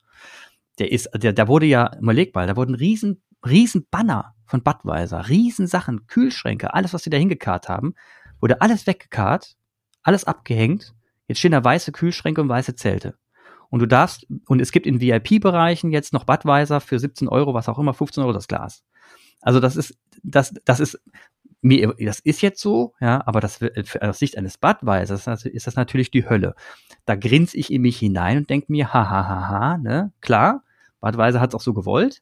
Der 0.79 0.91
ist, 0.91 1.09
der, 1.15 1.33
der 1.33 1.47
wurde 1.47 1.65
ja, 1.65 1.91
überleg 1.99 2.33
mal, 2.33 2.47
da 2.47 2.55
wurden 2.55 2.75
riesen, 2.75 3.21
riesen 3.45 3.85
Banner 3.91 4.35
von 4.45 4.63
Budweiser, 4.63 5.29
riesen 5.29 5.67
Sachen, 5.67 6.07
Kühlschränke, 6.07 6.73
alles, 6.73 6.93
was 6.93 7.03
sie 7.03 7.09
da 7.09 7.17
hingekarrt 7.17 7.69
haben, 7.69 7.93
wurde 8.39 8.61
alles 8.61 8.87
weggekarrt, 8.87 9.55
alles 10.01 10.23
abgehängt. 10.23 10.93
Jetzt 11.31 11.39
stehen 11.39 11.53
da 11.53 11.63
weiße 11.63 11.93
Kühlschränke 11.93 12.41
und 12.41 12.49
weiße 12.49 12.75
Zelte. 12.75 13.15
Und 13.69 13.79
du 13.79 13.85
darfst, 13.85 14.27
und 14.47 14.61
es 14.61 14.73
gibt 14.73 14.85
in 14.85 14.99
VIP-Bereichen 14.99 15.91
jetzt 15.91 16.11
noch 16.11 16.25
Budweiser 16.25 16.81
für 16.81 16.99
17 16.99 17.29
Euro, 17.29 17.53
was 17.53 17.69
auch 17.69 17.79
immer, 17.79 17.93
15 17.93 18.21
Euro 18.21 18.33
das 18.33 18.49
Glas. 18.49 18.83
Also 19.39 19.61
das 19.61 19.77
ist, 19.77 19.97
das, 20.23 20.53
das 20.65 20.81
ist, 20.81 21.01
mir, 21.61 21.95
das 21.97 22.19
ist 22.19 22.41
jetzt 22.41 22.59
so, 22.59 22.95
ja, 22.99 23.25
aber 23.25 23.39
das 23.39 23.61
aus 24.01 24.19
Sicht 24.19 24.37
eines 24.37 24.57
Budweisers 24.57 25.45
ist 25.45 25.67
das 25.67 25.75
natürlich 25.77 26.11
die 26.11 26.27
Hölle. 26.27 26.53
Da 27.05 27.15
grinse 27.15 27.55
ich 27.55 27.71
in 27.71 27.83
mich 27.83 27.97
hinein 27.97 28.39
und 28.39 28.49
denke 28.49 28.69
mir, 28.69 28.93
ha, 28.93 29.09
ha, 29.09 29.27
ha, 29.29 29.47
ha, 29.47 29.77
ne, 29.77 30.11
klar, 30.19 30.65
Budweiser 30.99 31.39
hat 31.39 31.51
es 31.51 31.55
auch 31.55 31.61
so 31.61 31.73
gewollt, 31.73 32.21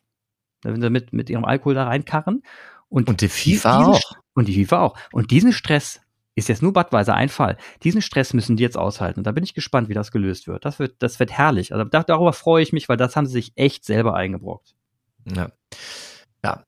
wenn 0.62 0.80
sie 0.80 0.91
mit, 0.91 1.13
mit 1.13 1.32
ihrem 1.32 1.45
Alkohol 1.45 1.74
da 1.74 1.86
reinkarren. 1.86 2.43
Und, 2.89 3.10
und 3.10 3.22
die 3.22 3.28
FIFA 3.28 3.80
diesen, 3.80 3.93
auch. 3.93 4.17
Und 4.36 4.48
die 4.48 4.54
FIFA 4.54 4.82
auch. 4.82 4.98
Und 5.12 5.32
diesen 5.32 5.52
Stress 5.52 6.00
ist 6.39 6.49
jetzt 6.49 6.62
nur 6.62 6.73
Budweiser 6.73 7.13
ein 7.13 7.30
Fall. 7.30 7.58
Diesen 7.84 8.02
Stress 8.02 8.34
müssen 8.34 8.58
die 8.58 8.63
jetzt 8.63 8.78
aushalten. 8.78 9.19
Und 9.19 9.28
da 9.28 9.32
bin 9.32 9.43
ich 9.43 9.54
gespannt, 9.54 9.89
wie 9.89 9.93
das 9.93 10.12
gelöst 10.12 10.47
wird. 10.47 10.65
Das 10.65 10.80
wird, 10.80 10.95
das 10.99 11.19
wird 11.19 11.32
herrlich. 11.32 11.73
Also 11.73 11.86
da, 11.86 12.04
darüber 12.04 12.34
freue 12.34 12.63
ich 12.63 12.73
mich, 12.73 12.89
weil 12.89 12.97
das 12.97 13.15
haben 13.15 13.25
sie 13.25 13.34
sich 13.34 13.54
echt 13.56 13.86
selber 13.86 14.15
eingebrockt. 14.15 14.75
Ja. 15.25 15.52
Ja. 16.43 16.63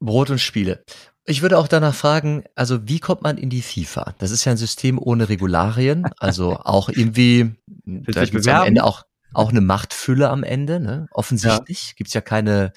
Brot 0.00 0.30
und 0.30 0.38
Spiele. 0.38 0.84
Ich 1.26 1.40
würde 1.40 1.58
auch 1.58 1.68
danach 1.68 1.94
fragen, 1.94 2.44
also 2.54 2.86
wie 2.86 3.00
kommt 3.00 3.22
man 3.22 3.38
in 3.38 3.48
die 3.48 3.62
FIFA? 3.62 4.14
Das 4.18 4.30
ist 4.30 4.44
ja 4.44 4.52
ein 4.52 4.58
System 4.58 4.98
ohne 4.98 5.30
Regularien, 5.30 6.04
also 6.18 6.58
auch 6.64 6.90
irgendwie, 6.90 7.54
da 7.86 8.24
gibt's 8.26 8.46
am 8.46 8.66
Ende 8.66 8.84
auch, 8.84 9.04
auch 9.32 9.48
eine 9.48 9.62
Machtfülle 9.62 10.28
am 10.28 10.42
Ende, 10.42 10.80
ne? 10.80 11.08
Offensichtlich 11.10 11.88
ja. 11.88 11.92
gibt's 11.96 12.12
ja 12.12 12.20
keine, 12.20 12.74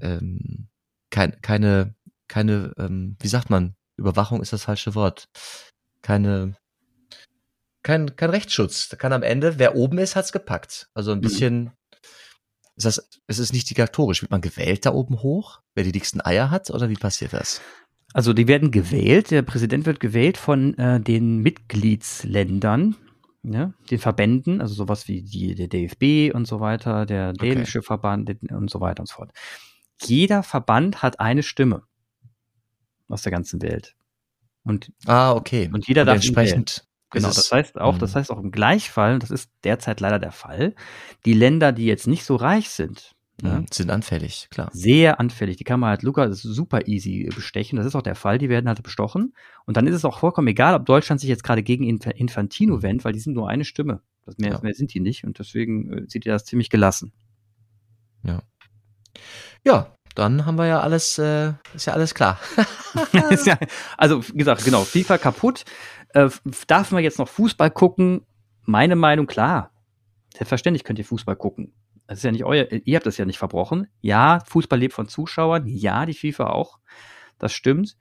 ähm, 0.00 0.68
kein, 1.10 1.38
keine, 1.42 1.94
keine, 2.28 2.72
ähm, 2.78 3.16
wie 3.20 3.28
sagt 3.28 3.50
man, 3.50 3.75
Überwachung 3.96 4.42
ist 4.42 4.52
das 4.52 4.64
falsche 4.64 4.94
Wort. 4.94 5.28
Keine, 6.02 6.56
kein, 7.82 8.16
kein 8.16 8.30
Rechtsschutz. 8.30 8.88
Da 8.88 8.96
kann 8.96 9.12
am 9.12 9.22
Ende, 9.22 9.58
wer 9.58 9.76
oben 9.76 9.98
ist, 9.98 10.16
hat's 10.16 10.32
gepackt. 10.32 10.88
Also 10.94 11.12
ein 11.12 11.18
mhm. 11.18 11.22
bisschen, 11.22 11.54
mhm. 11.64 11.70
ist 12.76 12.86
das, 12.86 13.10
ist 13.26 13.38
es 13.38 13.52
nicht 13.52 13.68
diktatorisch? 13.70 14.22
Wird 14.22 14.30
man 14.30 14.40
gewählt 14.40 14.86
da 14.86 14.92
oben 14.92 15.22
hoch? 15.22 15.60
Wer 15.74 15.84
die 15.84 15.92
dicksten 15.92 16.20
Eier 16.20 16.50
hat? 16.50 16.70
Oder 16.70 16.88
wie 16.88 16.94
passiert 16.94 17.32
das? 17.32 17.60
Also 18.12 18.32
die 18.32 18.48
werden 18.48 18.70
gewählt, 18.70 19.30
der 19.30 19.42
Präsident 19.42 19.84
wird 19.84 20.00
gewählt 20.00 20.38
von 20.38 20.76
äh, 20.78 21.00
den 21.00 21.38
Mitgliedsländern, 21.38 22.96
ne, 23.42 23.74
den 23.90 23.98
Verbänden, 23.98 24.60
also 24.62 24.74
sowas 24.74 25.06
wie 25.06 25.22
die, 25.22 25.54
der 25.54 25.68
DFB 25.68 26.34
und 26.34 26.46
so 26.46 26.60
weiter, 26.60 27.04
der 27.04 27.34
dänische 27.34 27.80
okay. 27.80 27.86
Verband 27.86 28.36
und 28.50 28.70
so 28.70 28.80
weiter 28.80 29.00
und 29.00 29.08
so 29.08 29.16
fort. 29.16 29.32
Jeder 30.02 30.42
Verband 30.42 31.02
hat 31.02 31.20
eine 31.20 31.42
Stimme 31.42 31.82
aus 33.08 33.22
der 33.22 33.32
ganzen 33.32 33.62
Welt. 33.62 33.94
Und, 34.64 34.92
ah, 35.06 35.32
okay. 35.32 35.70
Und 35.72 35.86
jeder 35.86 36.02
und 36.02 36.06
darf 36.06 36.16
entsprechend. 36.16 36.86
Genau, 37.10 37.28
das 37.28 37.52
heißt 37.52 37.80
auch, 37.80 37.98
das 37.98 38.12
mhm. 38.12 38.18
heißt 38.18 38.30
auch 38.32 38.40
im 38.40 38.50
Gleichfall, 38.50 39.20
das 39.20 39.30
ist 39.30 39.50
derzeit 39.62 40.00
leider 40.00 40.18
der 40.18 40.32
Fall, 40.32 40.74
die 41.24 41.34
Länder, 41.34 41.70
die 41.72 41.86
jetzt 41.86 42.08
nicht 42.08 42.24
so 42.24 42.34
reich 42.34 42.68
sind, 42.68 43.16
ja, 43.42 43.60
mhm, 43.60 43.66
sind 43.70 43.90
anfällig, 43.90 44.48
klar. 44.50 44.70
Sehr 44.72 45.20
anfällig. 45.20 45.58
Die 45.58 45.64
kann 45.64 45.78
man 45.78 45.90
halt 45.90 46.02
Luca 46.02 46.32
super 46.32 46.88
easy 46.88 47.28
bestechen. 47.34 47.76
Das 47.76 47.86
ist 47.86 47.94
auch 47.94 48.02
der 48.02 48.14
Fall. 48.14 48.38
Die 48.38 48.48
werden 48.48 48.66
halt 48.66 48.82
bestochen. 48.82 49.34
Und 49.66 49.76
dann 49.76 49.86
ist 49.86 49.94
es 49.94 50.06
auch 50.06 50.20
vollkommen 50.20 50.48
egal, 50.48 50.74
ob 50.74 50.86
Deutschland 50.86 51.20
sich 51.20 51.28
jetzt 51.28 51.44
gerade 51.44 51.62
gegen 51.62 51.84
Infantino 51.84 52.76
mhm. 52.76 52.82
wendet, 52.82 53.04
weil 53.04 53.12
die 53.12 53.20
sind 53.20 53.34
nur 53.34 53.50
eine 53.50 53.66
Stimme. 53.66 54.00
Das 54.24 54.38
mehr, 54.38 54.52
ja. 54.52 54.60
mehr 54.62 54.72
sind 54.72 54.94
die 54.94 55.00
nicht. 55.00 55.24
Und 55.24 55.38
deswegen 55.38 55.92
äh, 55.92 56.04
sieht 56.08 56.24
ihr 56.24 56.32
das 56.32 56.46
ziemlich 56.46 56.70
gelassen. 56.70 57.12
Ja. 58.22 58.42
Ja, 59.64 59.95
dann 60.18 60.46
haben 60.46 60.56
wir 60.56 60.66
ja 60.66 60.80
alles, 60.80 61.18
äh, 61.18 61.52
ist 61.74 61.86
ja 61.86 61.92
alles 61.92 62.14
klar. 62.14 62.40
also, 63.96 64.26
wie 64.28 64.38
gesagt, 64.38 64.64
genau, 64.64 64.82
FIFA 64.82 65.18
kaputt. 65.18 65.64
Äh, 66.14 66.30
darf 66.66 66.90
man 66.90 67.02
jetzt 67.02 67.18
noch 67.18 67.28
Fußball 67.28 67.70
gucken? 67.70 68.26
Meine 68.62 68.96
Meinung, 68.96 69.26
klar. 69.26 69.70
Selbstverständlich 70.34 70.84
könnt 70.84 70.98
ihr 70.98 71.04
Fußball 71.04 71.36
gucken. 71.36 71.74
Das 72.06 72.18
ist 72.18 72.24
ja 72.24 72.32
nicht 72.32 72.44
euer, 72.44 72.70
ihr 72.70 72.96
habt 72.96 73.06
das 73.06 73.18
ja 73.18 73.24
nicht 73.24 73.38
verbrochen. 73.38 73.88
Ja, 74.00 74.40
Fußball 74.46 74.78
lebt 74.78 74.94
von 74.94 75.08
Zuschauern. 75.08 75.66
Ja, 75.66 76.06
die 76.06 76.14
FIFA 76.14 76.50
auch. 76.50 76.78
Das 77.38 77.52
stimmt. 77.52 77.96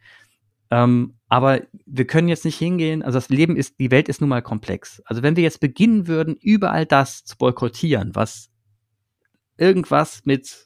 Ähm, 0.72 1.18
aber 1.28 1.62
wir 1.86 2.08
können 2.08 2.28
jetzt 2.28 2.46
nicht 2.46 2.58
hingehen, 2.58 3.04
also 3.04 3.18
das 3.18 3.30
Leben 3.30 3.56
ist, 3.56 3.80
die 3.80 3.92
Welt 3.92 4.10
ist 4.10 4.22
nun 4.22 4.30
mal 4.30 4.42
komplex. 4.42 5.02
Also 5.06 5.22
wenn 5.22 5.36
wir 5.36 5.44
jetzt 5.44 5.60
beginnen 5.60 6.08
würden, 6.08 6.36
überall 6.36 6.86
das 6.86 7.24
zu 7.24 7.38
boykottieren, 7.38 8.16
was 8.16 8.50
irgendwas 9.58 10.26
mit 10.26 10.65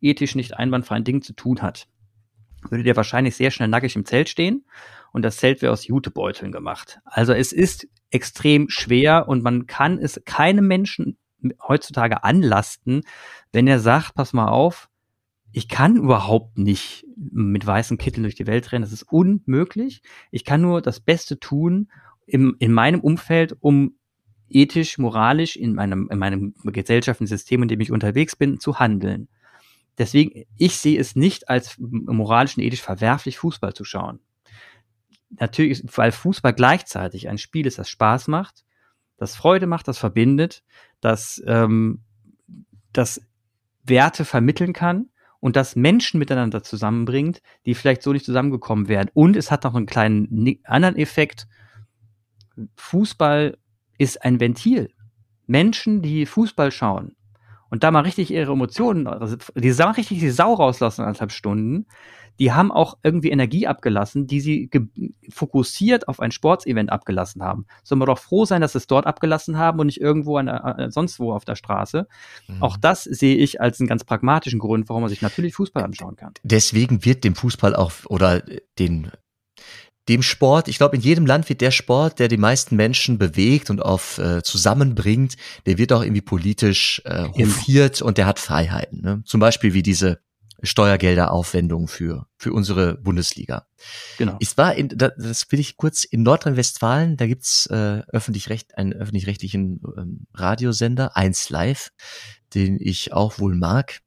ethisch 0.00 0.34
nicht 0.34 0.56
einwandfreien 0.56 1.04
Dingen 1.04 1.22
zu 1.22 1.32
tun 1.32 1.62
hat, 1.62 1.88
würde 2.68 2.84
der 2.84 2.96
wahrscheinlich 2.96 3.36
sehr 3.36 3.50
schnell 3.50 3.68
nackig 3.68 3.96
im 3.96 4.04
Zelt 4.04 4.28
stehen 4.28 4.64
und 5.12 5.22
das 5.22 5.36
Zelt 5.36 5.62
wäre 5.62 5.72
aus 5.72 5.86
Jutebeuteln 5.86 6.52
gemacht. 6.52 7.00
Also 7.04 7.32
es 7.32 7.52
ist 7.52 7.88
extrem 8.10 8.68
schwer 8.68 9.28
und 9.28 9.42
man 9.42 9.66
kann 9.66 9.98
es 9.98 10.20
keinem 10.24 10.66
Menschen 10.66 11.18
heutzutage 11.66 12.24
anlasten, 12.24 13.02
wenn 13.52 13.66
er 13.66 13.78
sagt, 13.78 14.14
pass 14.14 14.32
mal 14.32 14.48
auf, 14.48 14.88
ich 15.52 15.68
kann 15.68 15.96
überhaupt 15.96 16.58
nicht 16.58 17.06
mit 17.16 17.66
weißen 17.66 17.96
Kitteln 17.96 18.24
durch 18.24 18.34
die 18.34 18.46
Welt 18.46 18.70
rennen, 18.72 18.82
das 18.82 18.92
ist 18.92 19.04
unmöglich. 19.04 20.02
Ich 20.30 20.44
kann 20.44 20.60
nur 20.60 20.82
das 20.82 21.00
Beste 21.00 21.38
tun 21.38 21.90
im, 22.26 22.56
in 22.58 22.72
meinem 22.72 23.00
Umfeld, 23.00 23.56
um 23.60 23.94
ethisch, 24.48 24.98
moralisch 24.98 25.56
in 25.56 25.74
meinem, 25.74 26.08
in 26.10 26.18
meinem 26.18 26.54
gesellschaftlichen 26.64 27.28
System, 27.28 27.62
in 27.62 27.68
dem 27.68 27.80
ich 27.80 27.92
unterwegs 27.92 28.36
bin, 28.36 28.60
zu 28.60 28.78
handeln. 28.78 29.28
Deswegen, 29.98 30.44
ich 30.56 30.78
sehe 30.78 30.98
es 30.98 31.16
nicht 31.16 31.48
als 31.48 31.76
moralisch 31.78 32.56
und 32.56 32.62
ethisch 32.62 32.82
verwerflich, 32.82 33.38
Fußball 33.38 33.74
zu 33.74 33.84
schauen. 33.84 34.20
Natürlich, 35.30 35.82
weil 35.96 36.12
Fußball 36.12 36.54
gleichzeitig 36.54 37.28
ein 37.28 37.38
Spiel 37.38 37.66
ist, 37.66 37.78
das 37.78 37.90
Spaß 37.90 38.28
macht, 38.28 38.64
das 39.16 39.34
Freude 39.34 39.66
macht, 39.66 39.88
das 39.88 39.98
verbindet, 39.98 40.62
das, 41.00 41.42
ähm, 41.46 42.02
das 42.92 43.20
Werte 43.82 44.24
vermitteln 44.24 44.72
kann 44.72 45.10
und 45.40 45.56
das 45.56 45.76
Menschen 45.76 46.18
miteinander 46.18 46.62
zusammenbringt, 46.62 47.42
die 47.66 47.74
vielleicht 47.74 48.02
so 48.02 48.12
nicht 48.12 48.24
zusammengekommen 48.24 48.88
wären. 48.88 49.10
Und 49.12 49.36
es 49.36 49.50
hat 49.50 49.64
noch 49.64 49.74
einen 49.74 49.86
kleinen 49.86 50.60
anderen 50.64 50.96
Effekt. 50.96 51.46
Fußball 52.76 53.58
ist 53.98 54.22
ein 54.24 54.40
Ventil. 54.40 54.92
Menschen, 55.46 56.02
die 56.02 56.26
Fußball 56.26 56.70
schauen, 56.70 57.16
und 57.70 57.82
da 57.82 57.90
mal 57.90 58.00
richtig 58.00 58.30
ihre 58.30 58.52
Emotionen, 58.52 59.06
also 59.06 59.36
die 59.54 59.70
Sau, 59.72 59.90
richtig 59.90 60.20
die 60.20 60.30
Sau 60.30 60.54
rauslassen 60.54 61.02
anderthalb 61.02 61.32
Stunden, 61.32 61.86
die 62.38 62.52
haben 62.52 62.70
auch 62.70 62.98
irgendwie 63.02 63.30
Energie 63.30 63.66
abgelassen, 63.66 64.26
die 64.26 64.40
sie 64.40 64.70
fokussiert 65.28 66.08
auf 66.08 66.20
ein 66.20 66.30
Sportsevent 66.30 66.90
abgelassen 66.90 67.42
haben. 67.42 67.66
Sollen 67.82 68.00
wir 68.00 68.06
doch 68.06 68.18
froh 68.18 68.44
sein, 68.44 68.60
dass 68.60 68.72
sie 68.72 68.78
es 68.78 68.86
dort 68.86 69.06
abgelassen 69.06 69.58
haben 69.58 69.80
und 69.80 69.86
nicht 69.86 70.00
irgendwo 70.00 70.36
an, 70.36 70.46
äh, 70.48 70.90
sonst 70.90 71.18
wo 71.18 71.32
auf 71.32 71.44
der 71.44 71.56
Straße. 71.56 72.06
Mhm. 72.46 72.62
Auch 72.62 72.76
das 72.76 73.04
sehe 73.04 73.36
ich 73.36 73.60
als 73.60 73.80
einen 73.80 73.88
ganz 73.88 74.04
pragmatischen 74.04 74.60
Grund, 74.60 74.88
warum 74.88 75.02
man 75.02 75.10
sich 75.10 75.22
natürlich 75.22 75.54
Fußball 75.54 75.82
anschauen 75.82 76.16
kann. 76.16 76.32
Deswegen 76.42 77.04
wird 77.04 77.24
dem 77.24 77.34
Fußball 77.34 77.74
auch 77.74 77.92
oder 78.06 78.42
den 78.78 79.10
dem 80.08 80.22
Sport, 80.22 80.68
ich 80.68 80.78
glaube, 80.78 80.96
in 80.96 81.02
jedem 81.02 81.26
Land 81.26 81.48
wird 81.48 81.60
der 81.60 81.70
Sport, 81.70 82.18
der 82.18 82.28
die 82.28 82.36
meisten 82.36 82.76
Menschen 82.76 83.18
bewegt 83.18 83.70
und 83.70 83.82
auf 83.82 84.18
äh, 84.18 84.42
zusammenbringt, 84.42 85.36
der 85.66 85.78
wird 85.78 85.92
auch 85.92 86.02
irgendwie 86.02 86.22
politisch 86.22 87.02
äh, 87.04 87.28
hofiert 87.28 88.00
und 88.02 88.18
der 88.18 88.26
hat 88.26 88.38
Freiheiten. 88.38 89.02
Ne? 89.02 89.22
Zum 89.24 89.40
Beispiel 89.40 89.74
wie 89.74 89.82
diese 89.82 90.20
Steuergelderaufwendung 90.62 91.86
für 91.86 92.26
für 92.36 92.52
unsere 92.52 92.96
Bundesliga. 92.96 93.66
Genau. 94.16 94.36
Ich 94.40 94.56
war 94.56 94.74
in, 94.74 94.88
das 94.88 95.46
will 95.50 95.60
ich 95.60 95.76
kurz 95.76 96.04
in 96.04 96.22
Nordrhein-Westfalen, 96.22 97.16
da 97.16 97.26
gibt's 97.26 97.66
äh, 97.66 98.02
öffentlich-recht 98.08 98.76
einen 98.76 98.92
öffentlich-rechtlichen 98.92 99.80
ähm, 99.96 100.26
Radiosender 100.34 101.16
1 101.16 101.50
Live, 101.50 101.90
den 102.54 102.78
ich 102.80 103.12
auch 103.12 103.38
wohl 103.38 103.54
mag. 103.54 104.00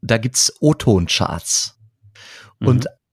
Da 0.00 0.18
gibt's 0.18 0.52
O-Ton-Charts. 0.60 1.78
Mhm. 2.58 2.66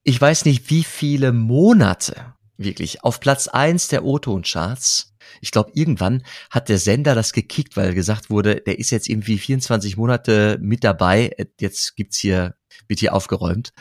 Ich 0.06 0.20
weiß 0.20 0.44
nicht, 0.44 0.68
wie 0.68 0.84
viele 0.84 1.32
Monate 1.32 2.34
wirklich 2.58 3.02
auf 3.02 3.20
Platz 3.20 3.48
eins 3.48 3.88
der 3.88 4.04
O-Ton-Charts. 4.04 5.16
Ich 5.40 5.50
glaube, 5.50 5.70
irgendwann 5.72 6.22
hat 6.50 6.68
der 6.68 6.78
Sender 6.78 7.14
das 7.14 7.32
gekickt, 7.32 7.78
weil 7.78 7.94
gesagt 7.94 8.28
wurde, 8.28 8.56
der 8.56 8.78
ist 8.78 8.90
jetzt 8.90 9.08
irgendwie 9.08 9.38
24 9.38 9.96
Monate 9.96 10.58
mit 10.60 10.84
dabei. 10.84 11.34
Jetzt 11.58 11.96
gibt's 11.96 12.18
hier, 12.18 12.54
wird 12.86 13.00
hier 13.00 13.14
aufgeräumt. 13.14 13.72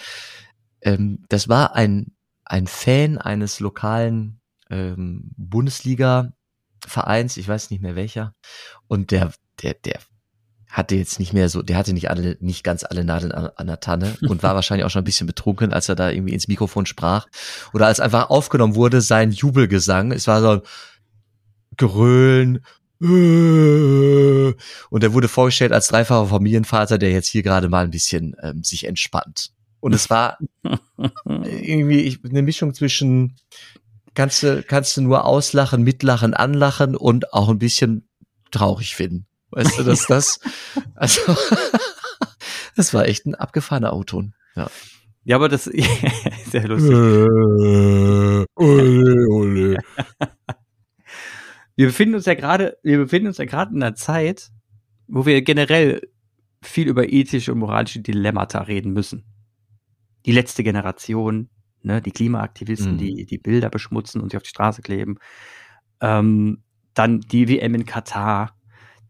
Ähm, 0.82 1.26
das 1.28 1.50
war 1.50 1.76
ein, 1.76 2.16
ein 2.46 2.68
Fan 2.68 3.18
eines 3.18 3.60
lokalen 3.60 4.40
ähm, 4.70 5.30
Bundesliga-Vereins, 5.36 7.36
ich 7.36 7.50
weiß 7.50 7.70
nicht 7.70 7.82
mehr 7.82 7.98
welcher. 7.98 8.34
Und 8.88 9.12
der, 9.12 9.34
der, 9.62 9.74
der 9.74 10.00
hatte 10.74 10.96
jetzt 10.96 11.20
nicht 11.20 11.34
mehr 11.34 11.50
so, 11.50 11.62
der 11.62 11.78
hatte 11.78 11.94
nicht 11.94 12.10
alle, 12.10 12.36
nicht 12.40 12.64
ganz 12.64 12.84
alle 12.84 13.06
Nadeln 13.06 13.32
an, 13.32 13.50
an 13.56 13.68
der 13.68 13.80
Tanne 13.80 14.18
und 14.28 14.44
war 14.44 14.56
wahrscheinlich 14.56 14.86
auch 14.86 14.90
schon 14.90 15.04
ein 15.04 15.06
bisschen 15.06 15.28
betrunken, 15.28 15.72
als 15.72 15.88
er 15.88 15.96
da 15.96 16.10
irgendwie 16.10 16.34
ins 16.34 16.48
Mikrofon 16.48 16.86
sprach. 16.86 17.28
Oder 17.74 17.86
als 17.86 18.00
einfach 18.00 18.30
aufgenommen 18.30 18.76
wurde, 18.76 19.02
sein 19.02 19.32
Jubelgesang. 19.32 20.12
Es 20.12 20.28
war 20.28 20.42
so 20.42 20.50
ein 20.50 20.62
Grölen. 21.78 22.66
Und 23.00 25.04
er 25.04 25.14
wurde 25.14 25.28
vorgestellt 25.28 25.74
als 25.74 25.90
dreifacher 25.90 26.28
Familienvater, 26.28 26.98
der 26.98 27.12
jetzt 27.12 27.28
hier 27.28 27.44
gerade 27.44 27.70
mal 27.70 27.84
ein 27.84 27.92
bisschen 27.92 28.36
ähm, 28.42 28.64
sich 28.64 28.86
entspannt. 28.86 29.52
Und 29.80 29.94
es 29.94 30.10
war 30.10 30.38
irgendwie 31.26 32.18
eine 32.24 32.42
Mischung 32.42 32.74
zwischen 32.74 33.36
kannst 34.16 34.44
du, 34.44 34.64
kannst 34.64 34.98
du 34.98 35.02
nur 35.02 35.26
auslachen, 35.26 35.84
mitlachen, 35.84 36.34
anlachen 36.34 36.96
und 36.96 37.34
auch 37.34 37.50
ein 37.50 37.60
bisschen 37.60 38.08
traurig 38.52 38.96
finden. 38.96 39.28
Weißt 39.56 39.80
du, 39.80 39.84
dass 39.84 40.06
das, 40.08 40.40
also, 40.96 41.22
das 42.76 42.94
war 42.94 43.08
echt 43.08 43.26
ein 43.26 43.36
abgefahrener 43.36 43.94
Auton. 43.94 44.34
Ja. 44.56 44.70
Ja, 45.26 45.38
aber 45.38 45.48
das 45.48 45.68
ist 45.68 45.88
sehr 46.52 46.68
lustig. 46.68 46.92
Äh, 46.92 48.46
ole, 48.56 49.28
ole. 49.30 49.78
Wir 51.76 51.88
befinden 51.88 52.16
uns 52.16 52.26
ja 52.26 52.34
gerade, 52.34 52.78
wir 52.84 52.98
befinden 52.98 53.28
uns 53.28 53.38
ja 53.38 53.46
gerade 53.46 53.74
in 53.74 53.82
einer 53.82 53.96
Zeit, 53.96 54.50
wo 55.08 55.26
wir 55.26 55.42
generell 55.42 56.02
viel 56.62 56.88
über 56.88 57.12
ethische 57.12 57.52
und 57.54 57.60
moralische 57.60 58.00
Dilemmata 58.02 58.62
reden 58.62 58.94
müssen. 58.94 59.24
Die 60.26 60.32
letzte 60.32 60.64
Generation, 60.64 61.50
ne, 61.82 62.02
die 62.02 62.12
Klimaaktivisten, 62.12 62.94
Mhm. 62.94 62.98
die 62.98 63.26
die 63.26 63.38
Bilder 63.38 63.70
beschmutzen 63.70 64.22
und 64.22 64.32
sie 64.32 64.38
auf 64.38 64.44
die 64.44 64.50
Straße 64.50 64.82
kleben. 64.82 65.18
Ähm, 66.02 66.64
dann 66.94 67.22
die 67.22 67.50
WM 67.50 67.76
in 67.76 67.86
Katar, 67.86 68.56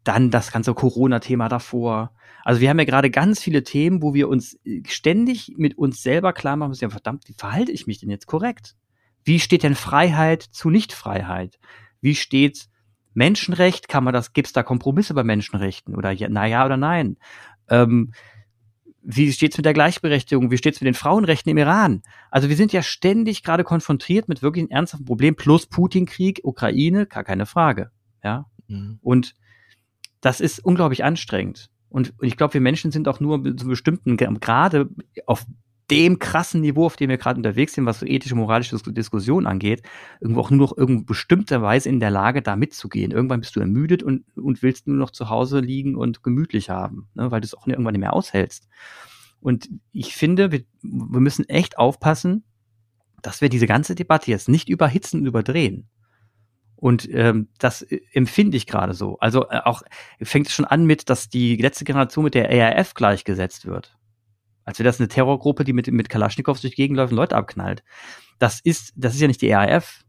dann 0.04 0.32
das 0.32 0.52
ganze 0.52 0.74
Corona-Thema 0.74 1.50
davor. 1.50 2.12
Also 2.44 2.60
wir 2.62 2.70
haben 2.70 2.80
ja 2.80 2.86
gerade 2.86 3.10
ganz 3.10 3.42
viele 3.42 3.64
Themen, 3.64 4.02
wo 4.02 4.14
wir 4.14 4.28
uns 4.28 4.60
äh, 4.66 4.82
ständig 4.88 5.54
mit 5.58 5.78
uns 5.78 6.02
selber 6.04 6.34
klar 6.34 6.58
machen 6.58 6.70
müssen, 6.70 6.84
ja, 6.84 6.90
verdammt, 6.90 7.28
wie 7.28 7.34
verhalte 7.34 7.72
ich 7.72 7.88
mich 7.88 8.00
denn 8.00 8.10
jetzt 8.10 8.28
korrekt? 8.28 8.76
Wie 9.24 9.40
steht 9.40 9.64
denn 9.64 9.76
Freiheit 9.76 10.44
zu 10.44 10.70
Nichtfreiheit? 10.70 11.58
Wie 12.02 12.16
steht 12.16 12.68
Menschenrecht? 13.14 13.88
Kann 13.88 14.04
man 14.04 14.14
das, 14.14 14.34
gibt 14.34 14.48
es 14.48 14.54
da 14.54 14.64
Kompromisse 14.64 15.14
bei 15.14 15.24
Menschenrechten? 15.24 15.96
Oder 15.96 16.12
ja, 16.12 16.28
na 16.30 16.46
ja 16.46 16.66
oder 16.66 16.76
nein? 16.76 17.18
Ähm, 17.70 18.14
wie 19.02 19.32
steht's 19.32 19.58
mit 19.58 19.66
der 19.66 19.74
Gleichberechtigung? 19.74 20.52
Wie 20.52 20.58
steht's 20.58 20.82
mit 20.82 20.88
den 20.88 20.94
Frauenrechten 20.94 21.50
im 21.50 21.58
Iran? 21.58 22.04
Also 22.32 22.50
wir 22.50 22.56
sind 22.56 22.74
ja 22.74 22.82
ständig 22.82 23.44
gerade 23.44 23.64
konfrontiert 23.64 24.28
mit 24.28 24.42
wirklich 24.42 24.64
einem 24.64 24.72
ernsthaften 24.72 25.06
Problem, 25.06 25.36
plus 25.36 25.68
Putin-Krieg, 25.68 26.42
Ukraine, 26.44 27.06
gar 27.06 27.24
keine 27.24 27.46
Frage. 27.46 27.92
Ja, 28.24 28.46
Mhm. 28.68 29.00
und 29.02 29.36
das 30.24 30.40
ist 30.40 30.60
unglaublich 30.66 31.04
anstrengend. 31.04 31.70
Und, 31.90 32.14
und 32.18 32.28
ich 32.28 32.38
glaube, 32.38 32.56
wir 32.56 32.62
Menschen 32.62 32.92
sind 32.92 33.08
auch 33.08 33.20
nur 33.20 33.44
zu 33.56 33.68
bestimmten, 33.68 34.18
gerade 34.18 34.90
auf 35.28 35.46
dem 35.92 36.18
krassen 36.18 36.62
Niveau, 36.62 36.86
auf 36.86 36.96
dem 36.96 37.10
wir 37.10 37.18
gerade 37.18 37.38
unterwegs 37.38 37.74
sind, 37.74 37.86
was 37.86 38.00
so 38.00 38.06
ethische, 38.06 38.36
moralische 38.36 38.76
Dis- 38.76 38.94
Diskussion 38.94 39.46
angeht, 39.46 39.84
irgendwo 40.22 40.40
auch 40.40 40.50
nur 40.50 40.68
noch 40.70 40.78
irgendwo 40.78 41.04
bestimmter 41.04 41.62
Weise 41.62 41.90
in 41.90 42.00
der 42.00 42.10
Lage, 42.10 42.42
da 42.42 42.56
mitzugehen. 42.56 43.12
Irgendwann 43.12 43.42
bist 43.42 43.56
du 43.56 43.60
ermüdet 43.60 44.02
und, 44.02 44.24
und 44.38 44.64
willst 44.64 44.88
nur 44.88 44.96
noch 44.96 45.12
zu 45.12 45.30
Hause 45.30 45.60
liegen 45.60 45.96
und 45.96 46.24
gemütlich 46.24 46.70
haben, 46.70 47.10
ne, 47.16 47.30
weil 47.32 47.42
du 47.42 47.46
es 47.46 47.54
auch 47.54 47.68
irgendwann 47.68 47.92
nicht 47.92 48.00
mehr 48.00 48.14
aushältst. 48.14 48.68
Und 49.42 49.70
ich 49.92 50.16
finde, 50.16 50.54
wir, 50.54 50.64
wir 50.82 51.20
müssen 51.20 51.48
echt 51.50 51.78
aufpassen, 51.78 52.46
dass 53.22 53.42
wir 53.42 53.50
diese 53.50 53.68
ganze 53.68 53.94
Debatte 53.94 54.32
jetzt 54.32 54.48
nicht 54.48 54.70
überhitzen 54.70 55.20
und 55.20 55.26
überdrehen. 55.28 55.90
Und 56.84 57.08
ähm, 57.14 57.48
das 57.60 57.82
äh, 57.82 58.02
empfinde 58.12 58.58
ich 58.58 58.68
gerade 58.68 58.94
so. 58.94 59.18
Also 59.20 59.48
äh, 59.50 59.62
auch 59.64 59.84
fängt 60.22 60.48
es 60.48 60.54
schon 60.54 60.66
an 60.66 60.86
mit, 60.86 61.10
dass 61.10 61.30
die 61.30 61.56
letzte 61.56 61.86
Generation 61.86 62.26
mit 62.26 62.34
der 62.34 62.50
ERF 62.50 62.94
gleichgesetzt 62.94 63.66
wird. 63.66 63.98
Als 64.66 64.80
wäre 64.80 64.88
das 64.88 65.00
eine 65.00 65.08
Terrorgruppe, 65.08 65.64
die 65.64 65.72
mit, 65.72 65.90
mit 65.90 66.10
Kalaschnikows 66.10 66.60
durch 66.60 66.78
und 66.78 67.12
Leute 67.12 67.38
abknallt. 67.38 67.86
Das 68.38 68.60
ist, 68.60 68.92
das 68.98 69.16
ist 69.16 69.22
ja 69.22 69.30
nicht 69.30 69.42
die 69.42 69.48
ERF. 69.48 70.04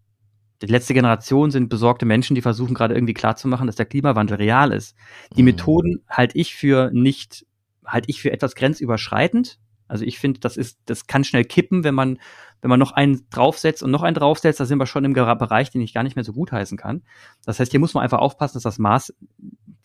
Die 0.62 0.66
letzte 0.66 0.94
Generation 0.94 1.52
sind 1.52 1.68
besorgte 1.68 2.06
Menschen, 2.06 2.34
die 2.34 2.42
versuchen 2.42 2.74
gerade 2.74 2.94
irgendwie 2.94 3.14
klarzumachen, 3.14 3.68
dass 3.68 3.76
der 3.76 3.86
Klimawandel 3.86 4.38
real 4.38 4.72
ist. 4.72 4.96
Die 5.36 5.42
Mhm. 5.42 5.46
Methoden 5.46 6.04
halte 6.08 6.36
ich 6.36 6.56
für 6.56 6.90
nicht, 6.92 7.46
halte 7.86 8.10
ich 8.10 8.20
für 8.20 8.32
etwas 8.32 8.56
grenzüberschreitend. 8.56 9.60
Also 9.94 10.04
ich 10.04 10.18
finde, 10.18 10.40
das 10.40 10.56
ist, 10.56 10.80
das 10.86 11.06
kann 11.06 11.22
schnell 11.22 11.44
kippen, 11.44 11.84
wenn 11.84 11.94
man, 11.94 12.18
wenn 12.62 12.68
man 12.68 12.80
noch 12.80 12.90
einen 12.90 13.30
draufsetzt 13.30 13.80
und 13.80 13.92
noch 13.92 14.02
einen 14.02 14.16
draufsetzt, 14.16 14.58
da 14.58 14.64
sind 14.64 14.78
wir 14.78 14.86
schon 14.86 15.04
im 15.04 15.12
Bereich, 15.14 15.70
den 15.70 15.82
ich 15.82 15.94
gar 15.94 16.02
nicht 16.02 16.16
mehr 16.16 16.24
so 16.24 16.32
gut 16.32 16.50
heißen 16.50 16.76
kann. 16.76 17.04
Das 17.44 17.60
heißt, 17.60 17.70
hier 17.70 17.78
muss 17.78 17.94
man 17.94 18.02
einfach 18.02 18.18
aufpassen, 18.18 18.54
dass 18.54 18.64
das 18.64 18.80
Maß, 18.80 19.14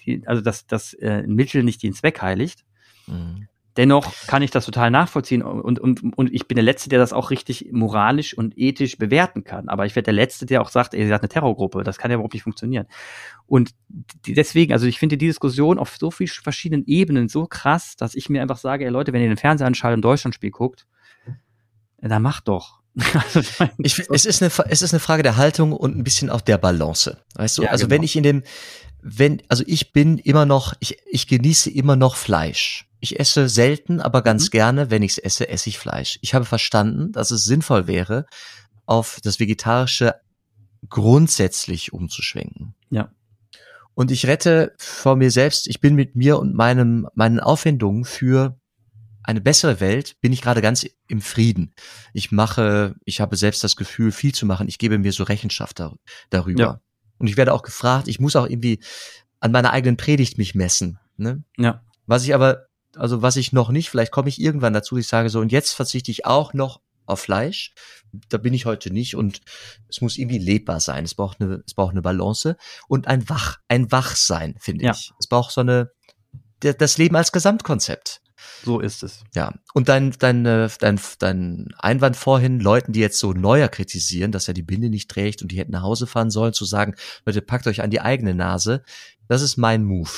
die, 0.02 0.24
also 0.26 0.42
dass 0.42 0.66
das 0.66 0.96
äh, 0.96 1.22
Mittel 1.28 1.62
nicht 1.62 1.84
den 1.84 1.94
Zweck 1.94 2.24
heiligt. 2.24 2.66
Mhm. 3.06 3.48
Dennoch 3.80 4.14
kann 4.28 4.42
ich 4.42 4.52
das 4.52 4.66
total 4.66 4.92
nachvollziehen 4.92 5.42
und, 5.42 5.80
und, 5.80 6.04
und 6.18 6.34
ich 6.34 6.50
bin 6.50 6.58
der 6.58 6.66
Letzte, 6.66 6.90
der 6.90 7.00
das 7.00 7.14
auch 7.14 7.32
richtig 7.32 7.70
moralisch 7.72 8.38
und 8.38 8.58
ethisch 8.58 8.98
bewerten 8.98 9.46
kann. 9.46 9.70
Aber 9.70 9.86
ich 9.86 9.96
werde 9.96 10.08
der 10.08 10.16
Letzte, 10.16 10.46
der 10.46 10.62
auch 10.62 10.68
sagt, 10.68 10.94
ey, 10.94 11.00
ihr 11.00 11.08
seid 11.08 11.22
eine 11.22 11.30
Terrorgruppe. 11.30 11.86
Das 11.86 11.98
kann 11.98 12.12
ja 12.12 12.16
überhaupt 12.16 12.34
nicht 12.34 12.44
funktionieren. 12.44 12.88
Und 13.48 13.70
deswegen, 14.28 14.74
also 14.74 14.86
ich 14.86 15.00
finde 15.00 15.16
die 15.16 15.28
Diskussion 15.28 15.80
auf 15.80 15.96
so 15.96 16.12
vielen 16.12 16.28
verschiedenen 16.28 16.86
Ebenen 16.88 17.30
so 17.30 17.46
krass, 17.46 17.96
dass 17.96 18.16
ich 18.16 18.28
mir 18.28 18.42
einfach 18.42 18.58
sage, 18.58 18.84
ey 18.84 18.92
Leute, 18.92 19.14
wenn 19.14 19.22
ihr 19.22 19.30
den 19.30 19.38
Fernseher 19.38 19.68
anschaltet 19.68 20.00
und 20.00 20.02
Deutschlandspiel 20.02 20.52
guckt, 20.52 20.86
dann 22.02 22.22
macht 22.22 22.50
doch. 22.50 22.80
Also, 23.14 23.40
ich 23.40 23.60
mein, 23.60 23.70
Ich, 23.78 23.98
es, 24.10 24.26
ist 24.26 24.44
eine, 24.44 24.52
es 24.68 24.82
ist 24.82 24.94
eine 24.94 25.00
Frage 25.00 25.24
der 25.24 25.38
Haltung 25.38 25.72
und 25.72 25.96
ein 25.96 26.04
bisschen 26.04 26.30
auch 26.30 26.42
der 26.42 26.58
Balance. 26.58 27.24
Weißt 27.36 27.58
du, 27.58 27.64
Ja, 27.64 27.70
also 27.70 27.86
genau. 27.86 27.96
wenn 27.96 28.04
ich 28.04 28.18
in 28.18 28.24
dem, 28.24 28.44
wenn, 29.02 29.42
also 29.48 29.64
ich 29.68 29.92
bin 29.94 30.18
immer 30.18 30.46
noch, 30.46 30.74
ich, 30.80 30.98
ich 31.06 31.28
genieße 31.28 31.70
immer 31.70 31.96
noch 31.96 32.16
Fleisch. 32.16 32.86
Ich 33.00 33.20
esse 33.20 33.48
selten, 33.48 34.02
aber 34.02 34.22
ganz 34.22 34.46
Mhm. 34.46 34.52
gerne, 34.52 34.92
wenn 34.92 35.04
ich 35.04 35.12
es 35.14 35.18
esse, 35.20 35.48
esse 35.50 35.70
ich 35.70 35.78
Fleisch. 35.80 36.20
Ich 36.22 36.34
habe 36.34 36.46
verstanden, 36.46 37.12
dass 37.12 37.32
es 37.32 37.46
sinnvoll 37.46 37.88
wäre, 37.88 38.26
auf 38.86 39.20
das 39.24 39.40
Vegetarische 39.40 40.16
grundsätzlich 40.90 41.94
umzuschwenken. 41.94 42.76
Ja. 42.90 43.12
Und 43.94 44.12
ich 44.12 44.26
rette 44.26 44.74
vor 44.78 45.16
mir 45.16 45.32
selbst, 45.32 45.68
ich 45.68 45.82
bin 45.82 45.96
mit 45.96 46.16
mir 46.16 46.40
und 46.40 46.56
meinem, 46.56 47.08
meinen 47.16 47.40
Aufwendungen 47.40 48.06
für 48.06 48.58
eine 49.24 49.42
bessere 49.42 49.80
Welt, 49.80 50.16
bin 50.22 50.32
ich 50.34 50.42
gerade 50.42 50.62
ganz 50.62 50.86
im 51.08 51.22
Frieden. 51.22 51.74
Ich 52.14 52.32
mache, 52.32 52.96
ich 53.06 53.22
habe 53.22 53.36
selbst 53.36 53.64
das 53.64 53.76
Gefühl, 53.76 54.12
viel 54.12 54.34
zu 54.34 54.46
machen. 54.46 54.68
Ich 54.68 54.78
gebe 54.78 54.98
mir 54.98 55.12
so 55.12 55.24
Rechenschaft 55.24 55.80
dar 55.80 55.96
darüber. 56.30 56.64
Ja. 56.64 56.82
Und 57.20 57.28
ich 57.28 57.38
werde 57.38 57.54
auch 57.54 57.62
gefragt, 57.62 58.08
ich 58.08 58.20
muss 58.20 58.36
auch 58.36 58.48
irgendwie 58.48 58.80
an 59.40 59.52
meiner 59.52 59.72
eigenen 59.72 59.98
Predigt 59.98 60.38
mich 60.38 60.56
messen. 60.56 61.00
Ne? 61.18 61.44
ja, 61.58 61.84
Was 62.08 62.24
ich 62.24 62.34
aber, 62.34 62.66
also 62.96 63.22
was 63.22 63.36
ich 63.36 63.52
noch 63.54 63.70
nicht, 63.70 63.90
vielleicht 63.90 64.12
komme 64.12 64.30
ich 64.30 64.42
irgendwann 64.42 64.74
dazu, 64.74 64.98
ich 64.98 65.08
sage 65.08 65.30
so, 65.30 65.40
und 65.40 65.52
jetzt 65.52 65.74
verzichte 65.74 66.12
ich 66.12 66.26
auch 66.26 66.54
noch 66.54 66.82
auf 67.06 67.20
Fleisch. 67.22 67.74
Da 68.30 68.38
bin 68.38 68.54
ich 68.54 68.66
heute 68.66 68.92
nicht 68.92 69.16
und 69.16 69.42
es 69.90 70.00
muss 70.02 70.18
irgendwie 70.18 70.38
lebbar 70.38 70.80
sein. 70.80 71.04
Es 71.06 71.16
braucht 71.16 71.42
eine, 71.42 71.62
es 71.66 71.74
braucht 71.74 71.92
eine 71.92 72.02
Balance 72.02 72.56
und 72.88 73.08
ein 73.08 73.28
Wach, 73.30 73.58
ein 73.68 73.92
Wachsein, 73.92 74.56
finde 74.60 74.86
Ja. 74.86 74.92
ich. 74.92 75.12
Es 75.20 75.28
braucht 75.28 75.52
so 75.52 75.62
eine, 75.62 75.92
das 76.60 76.98
Leben 76.98 77.16
als 77.16 77.32
Gesamtkonzept. 77.32 78.22
So 78.64 78.80
ist 78.80 79.04
es. 79.04 79.24
Ja, 79.36 79.54
und 79.74 79.90
dein, 79.90 80.12
dein, 80.20 80.46
äh, 80.46 80.70
dein, 80.80 81.00
dein 81.20 81.68
Einwand 81.78 82.16
vorhin, 82.18 82.60
Leuten, 82.60 82.92
die 82.94 83.00
jetzt 83.00 83.20
so 83.20 83.34
neuer 83.34 83.68
kritisieren, 83.68 84.32
dass 84.32 84.48
er 84.48 84.54
die 84.54 84.64
Binde 84.64 84.90
nicht 84.90 85.10
trägt 85.10 85.42
und 85.42 85.52
die 85.52 85.58
hätten 85.58 85.72
nach 85.72 85.82
Hause 85.84 86.08
fahren 86.08 86.30
sollen, 86.32 86.54
zu 86.54 86.66
sagen, 86.66 86.96
Leute, 87.26 87.42
packt 87.42 87.68
euch 87.68 87.82
an 87.82 87.90
die 87.92 88.02
eigene 88.02 88.34
Nase, 88.36 88.84
das 89.28 89.42
ist 89.42 89.58
mein 89.58 89.84
Move. 89.84 90.10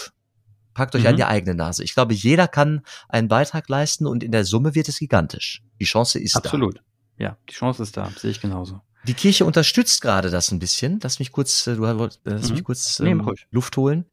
Packt 0.74 0.96
euch 0.96 1.02
Mhm. 1.04 1.08
an 1.10 1.16
die 1.18 1.26
eigene 1.26 1.54
Nase. 1.56 1.84
Ich 1.84 1.94
glaube, 1.94 2.14
jeder 2.14 2.48
kann 2.48 2.82
einen 3.10 3.28
Beitrag 3.28 3.68
leisten 3.68 4.08
und 4.08 4.24
in 4.24 4.32
der 4.32 4.46
Summe 4.46 4.74
wird 4.74 4.88
es 4.88 5.00
gigantisch. 5.00 5.62
Die 5.80 5.86
Chance 5.86 6.18
ist 6.20 6.36
Absolut. 6.38 6.82
Ja, 7.18 7.38
die 7.50 7.54
Chance 7.54 7.84
ist 7.84 7.98
da, 7.98 8.10
sehe 8.18 8.32
ich 8.32 8.40
genauso. 8.40 8.76
da. 8.76 8.84
Die 9.08 9.14
Kirche 9.16 9.46
unterstützt 9.46 10.02
gerade 10.02 10.30
das 10.30 10.52
ein 10.52 10.60
bisschen. 10.60 11.00
Lass 11.04 11.20
mich 11.20 11.32
kurz, 11.32 11.66
äh, 11.68 11.76
du 11.76 11.86
äh, 11.86 12.10
lass 12.24 12.50
Mhm. 12.50 12.56
mich 12.56 12.64
kurz 12.64 13.00
Nee, 13.00 13.10
ähm, 13.12 13.22
ruhig. 13.22 13.48
Luft 13.52 13.76
holen. 13.76 14.06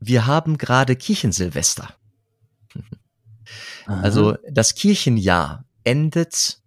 Wir 0.00 0.26
haben 0.26 0.58
gerade 0.58 0.94
Kirchensilvester. 0.94 1.88
Also 3.86 4.36
das 4.50 4.74
Kirchenjahr 4.74 5.64
endet 5.84 6.58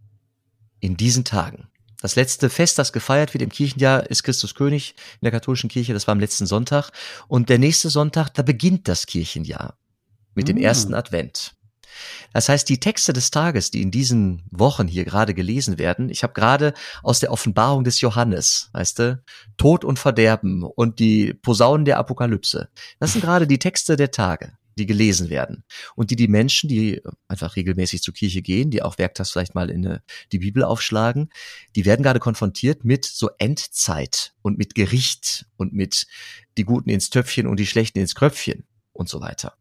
in 0.79 0.97
diesen 0.97 1.23
Tagen. 1.25 1.67
Das 2.01 2.15
letzte 2.15 2.49
Fest, 2.49 2.77
das 2.77 2.93
gefeiert 2.93 3.33
wird 3.33 3.41
im 3.41 3.49
Kirchenjahr, 3.49 4.07
ist 4.09 4.23
Christus 4.23 4.53
König 4.53 4.93
in 5.15 5.25
der 5.25 5.31
katholischen 5.31 5.69
Kirche. 5.69 5.93
Das 5.93 6.05
war 6.05 6.11
am 6.11 6.19
letzten 6.19 6.45
Sonntag. 6.45 6.91
Und 7.27 7.49
der 7.49 7.57
nächste 7.57 7.89
Sonntag, 7.89 8.29
da 8.29 8.43
beginnt 8.43 8.87
das 8.87 9.07
Kirchenjahr 9.07 9.77
mit 10.35 10.47
dem 10.47 10.57
Mm. 10.57 10.61
ersten 10.61 10.93
Advent. 10.93 11.55
Das 12.31 12.47
heißt, 12.49 12.69
die 12.69 12.79
Texte 12.79 13.13
des 13.13 13.31
Tages, 13.31 13.71
die 13.71 13.81
in 13.81 13.89
diesen 13.89 14.43
Wochen 14.51 14.87
hier 14.87 15.03
gerade 15.03 15.33
gelesen 15.33 15.79
werden, 15.79 16.11
ich 16.11 16.21
habe 16.21 16.33
gerade 16.33 16.75
aus 17.01 17.19
der 17.19 17.31
Offenbarung 17.31 17.83
des 17.83 18.01
Johannes, 18.01 18.69
weißt 18.73 18.99
du, 18.99 19.23
Tod 19.57 19.83
und 19.83 19.97
Verderben 19.97 20.63
und 20.63 20.99
die 20.99 21.33
Posaunen 21.33 21.85
der 21.85 21.97
Apokalypse. 21.97 22.69
Das 22.99 23.13
sind 23.13 23.21
gerade 23.21 23.47
die 23.47 23.57
Texte 23.57 23.95
der 23.95 24.11
Tage, 24.11 24.53
die 24.77 24.85
gelesen 24.85 25.29
werden 25.29 25.63
und 25.95 26.11
die 26.11 26.15
die 26.15 26.27
Menschen, 26.27 26.69
die 26.69 27.01
einfach 27.27 27.55
regelmäßig 27.55 28.01
zur 28.01 28.13
Kirche 28.13 28.41
gehen, 28.41 28.71
die 28.71 28.81
auch 28.81 28.97
werktags 28.97 29.31
vielleicht 29.31 29.55
mal 29.55 29.69
in 29.69 29.85
eine, 29.85 30.03
die 30.31 30.39
Bibel 30.39 30.63
aufschlagen, 30.63 31.29
die 31.75 31.85
werden 31.85 32.03
gerade 32.03 32.19
konfrontiert 32.19 32.85
mit 32.85 33.05
so 33.05 33.29
Endzeit 33.37 34.33
und 34.41 34.57
mit 34.57 34.75
Gericht 34.75 35.45
und 35.57 35.73
mit 35.73 36.07
die 36.57 36.63
Guten 36.63 36.89
ins 36.89 37.09
Töpfchen 37.09 37.47
und 37.47 37.59
die 37.59 37.67
Schlechten 37.67 37.99
ins 37.99 38.15
Kröpfchen 38.15 38.65
und 38.93 39.09
so 39.09 39.21
weiter. 39.21 39.57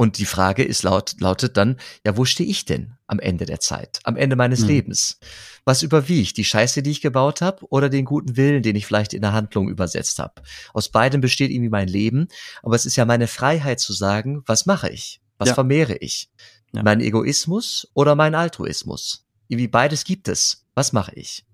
Und 0.00 0.18
die 0.18 0.26
Frage 0.26 0.62
ist 0.62 0.84
laut, 0.84 1.16
lautet 1.18 1.56
dann, 1.56 1.76
ja, 2.06 2.16
wo 2.16 2.24
stehe 2.24 2.48
ich 2.48 2.64
denn 2.64 2.94
am 3.08 3.18
Ende 3.18 3.46
der 3.46 3.58
Zeit, 3.58 3.98
am 4.04 4.16
Ende 4.16 4.36
meines 4.36 4.60
Hm. 4.60 4.68
Lebens? 4.68 5.18
Was 5.64 5.82
überwiegt, 5.82 6.36
die 6.36 6.44
Scheiße, 6.44 6.82
die 6.82 6.92
ich 6.92 7.00
gebaut 7.00 7.40
habe, 7.40 7.66
oder 7.68 7.88
den 7.88 8.04
guten 8.04 8.36
Willen, 8.36 8.62
den 8.62 8.76
ich 8.76 8.86
vielleicht 8.86 9.12
in 9.12 9.22
der 9.22 9.32
Handlung 9.32 9.68
übersetzt 9.68 10.20
habe? 10.20 10.34
Aus 10.72 10.88
beidem 10.88 11.20
besteht 11.20 11.50
irgendwie 11.50 11.68
mein 11.68 11.88
Leben, 11.88 12.28
aber 12.62 12.76
es 12.76 12.86
ist 12.86 12.94
ja 12.94 13.04
meine 13.04 13.26
Freiheit 13.26 13.80
zu 13.80 13.92
sagen, 13.92 14.42
was 14.46 14.66
mache 14.66 14.88
ich? 14.88 15.20
Was 15.36 15.48
Ja. 15.48 15.54
vermehre 15.54 15.96
ich? 15.96 16.30
Ja. 16.72 16.82
Mein 16.84 17.00
Egoismus 17.00 17.88
oder 17.92 18.14
mein 18.14 18.36
Altruismus? 18.36 19.26
Irgendwie 19.48 19.68
beides 19.68 20.04
gibt 20.04 20.28
es. 20.28 20.64
Was 20.74 20.92
mache 20.92 21.12
ich? 21.16 21.44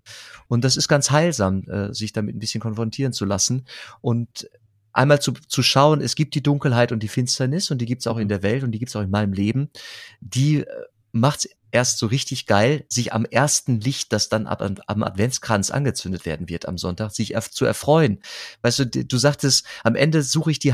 Und 0.48 0.64
das 0.64 0.76
ist 0.76 0.86
ganz 0.88 1.10
heilsam, 1.10 1.62
äh, 1.70 1.94
sich 1.94 2.12
damit 2.12 2.36
ein 2.36 2.40
bisschen 2.40 2.60
konfrontieren 2.60 3.14
zu 3.14 3.24
lassen 3.24 3.64
und 4.02 4.50
einmal 4.94 5.20
zu, 5.20 5.32
zu 5.32 5.62
schauen, 5.62 6.00
es 6.00 6.14
gibt 6.14 6.34
die 6.34 6.42
Dunkelheit 6.42 6.92
und 6.92 7.02
die 7.02 7.08
Finsternis 7.08 7.70
und 7.70 7.78
die 7.78 7.86
gibt's 7.86 8.06
auch 8.06 8.16
in 8.16 8.28
der 8.28 8.42
Welt 8.42 8.62
und 8.62 8.72
die 8.72 8.78
gibt's 8.78 8.96
auch 8.96 9.02
in 9.02 9.10
meinem 9.10 9.32
Leben. 9.32 9.68
Die 10.20 10.60
äh, 10.60 10.66
macht's 11.12 11.48
erst 11.70 11.98
so 11.98 12.06
richtig 12.06 12.46
geil, 12.46 12.84
sich 12.88 13.12
am 13.12 13.24
ersten 13.24 13.80
Licht, 13.80 14.12
das 14.12 14.28
dann 14.28 14.46
ab, 14.46 14.62
am 14.86 15.02
Adventskranz 15.02 15.70
angezündet 15.70 16.24
werden 16.24 16.48
wird 16.48 16.66
am 16.66 16.78
Sonntag, 16.78 17.10
sich 17.10 17.34
zu 17.50 17.64
erfreuen. 17.64 18.20
Weißt 18.62 18.78
du, 18.78 18.86
du 18.86 19.18
sagtest, 19.18 19.66
am 19.82 19.96
Ende 19.96 20.22
suche 20.22 20.52
ich 20.52 20.60
die, 20.60 20.72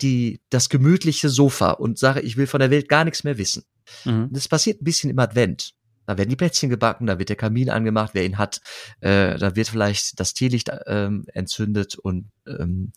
die, 0.00 0.40
das 0.48 0.68
gemütliche 0.68 1.28
Sofa 1.28 1.72
und 1.72 1.98
sage, 1.98 2.20
ich 2.20 2.36
will 2.36 2.46
von 2.46 2.60
der 2.60 2.70
Welt 2.70 2.88
gar 2.88 3.04
nichts 3.04 3.24
mehr 3.24 3.36
wissen. 3.36 3.64
Mhm. 4.04 4.28
Das 4.30 4.46
passiert 4.46 4.80
ein 4.80 4.84
bisschen 4.84 5.10
im 5.10 5.18
Advent. 5.18 5.74
Da 6.08 6.16
werden 6.16 6.30
die 6.30 6.36
Plätzchen 6.36 6.70
gebacken, 6.70 7.06
da 7.06 7.18
wird 7.18 7.28
der 7.28 7.36
Kamin 7.36 7.68
angemacht, 7.68 8.12
wer 8.14 8.24
ihn 8.24 8.38
hat. 8.38 8.62
Äh, 9.00 9.36
da 9.36 9.54
wird 9.56 9.68
vielleicht 9.68 10.18
das 10.18 10.32
Teelicht 10.32 10.70
ähm, 10.86 11.26
entzündet 11.34 11.96
und 11.96 12.30
ähm, 12.46 12.92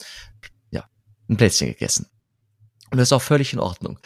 ja, 0.70 0.86
ein 1.28 1.36
Plätzchen 1.36 1.68
gegessen. 1.68 2.07
Und 2.89 2.99
das 2.99 3.09
ist 3.09 3.12
auch 3.12 3.22
völlig 3.22 3.51
in 3.51 3.59
Ordnung. 3.59 3.99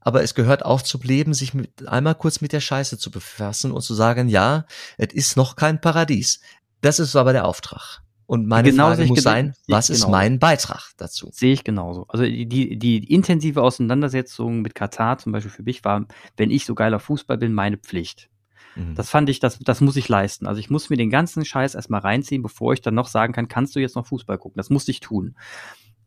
Aber 0.00 0.24
es 0.24 0.34
gehört 0.34 0.64
auch 0.64 0.82
zum 0.82 1.02
Leben, 1.02 1.34
sich 1.34 1.54
mit, 1.54 1.86
einmal 1.86 2.16
kurz 2.16 2.40
mit 2.40 2.52
der 2.52 2.58
Scheiße 2.58 2.98
zu 2.98 3.12
befassen 3.12 3.70
und 3.70 3.82
zu 3.82 3.94
sagen, 3.94 4.28
ja, 4.28 4.66
es 4.96 5.14
ist 5.14 5.36
noch 5.36 5.54
kein 5.54 5.80
Paradies. 5.80 6.40
Das 6.80 6.98
ist 6.98 7.14
aber 7.14 7.32
der 7.32 7.44
Auftrag. 7.44 8.02
Und 8.26 8.48
meine 8.48 8.72
genau 8.72 8.88
Frage 8.88 9.06
muss 9.06 9.22
sein, 9.22 9.54
was 9.68 9.88
ist 9.88 10.00
genau. 10.00 10.10
mein 10.10 10.40
Beitrag 10.40 10.90
dazu? 10.96 11.30
Sehe 11.32 11.52
ich 11.52 11.62
genauso. 11.62 12.06
Also 12.08 12.24
die, 12.24 12.48
die, 12.48 12.76
die 12.76 13.12
intensive 13.12 13.62
Auseinandersetzung 13.62 14.62
mit 14.62 14.74
Katar 14.74 15.18
zum 15.18 15.30
Beispiel 15.30 15.52
für 15.52 15.62
mich 15.62 15.84
war, 15.84 16.06
wenn 16.36 16.50
ich 16.50 16.66
so 16.66 16.74
geiler 16.74 16.98
Fußball 16.98 17.38
bin, 17.38 17.54
meine 17.54 17.76
Pflicht. 17.76 18.28
Mhm. 18.76 18.94
Das 18.94 19.10
fand 19.10 19.28
ich, 19.28 19.40
das, 19.40 19.58
das 19.58 19.80
muss 19.80 19.96
ich 19.96 20.08
leisten. 20.08 20.46
Also 20.46 20.60
ich 20.60 20.70
muss 20.70 20.90
mir 20.90 20.96
den 20.96 21.10
ganzen 21.10 21.44
Scheiß 21.44 21.74
erstmal 21.74 22.00
reinziehen, 22.00 22.42
bevor 22.42 22.72
ich 22.72 22.80
dann 22.80 22.94
noch 22.94 23.08
sagen 23.08 23.32
kann, 23.32 23.48
kannst 23.48 23.76
du 23.76 23.80
jetzt 23.80 23.96
noch 23.96 24.06
Fußball 24.06 24.38
gucken? 24.38 24.56
Das 24.56 24.70
musste 24.70 24.90
ich 24.90 25.00
tun. 25.00 25.36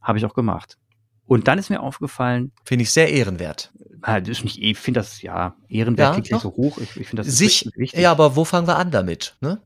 Habe 0.01 0.18
ich 0.18 0.26
auch 0.26 0.34
gemacht. 0.34 0.78
Und 1.26 1.47
dann 1.47 1.59
ist 1.59 1.70
mir 1.70 1.82
aufgefallen. 1.82 2.51
Finde 2.66 2.84
ich 2.84 2.91
sehr 2.91 3.09
ehrenwert. 3.09 3.72
Nicht, 4.26 4.62
ich 4.62 4.78
finde 4.78 4.99
das, 4.99 5.22
ja, 5.22 5.55
ehrenwert 5.70 6.07
ja, 6.07 6.14
klingt 6.14 6.32
nicht 6.32 6.41
so 6.41 6.55
hoch. 6.55 6.78
Ich, 6.80 6.97
ich 6.97 7.07
finde 7.07 7.24
das 7.24 7.38
Sich, 7.38 7.70
wichtig. 7.76 8.01
Ja, 8.01 8.12
aber 8.12 8.36
wo 8.36 8.43
fangen 8.43 8.68
wir 8.68 8.76
an 8.78 8.91
damit, 8.91 9.38
ne? 9.41 9.62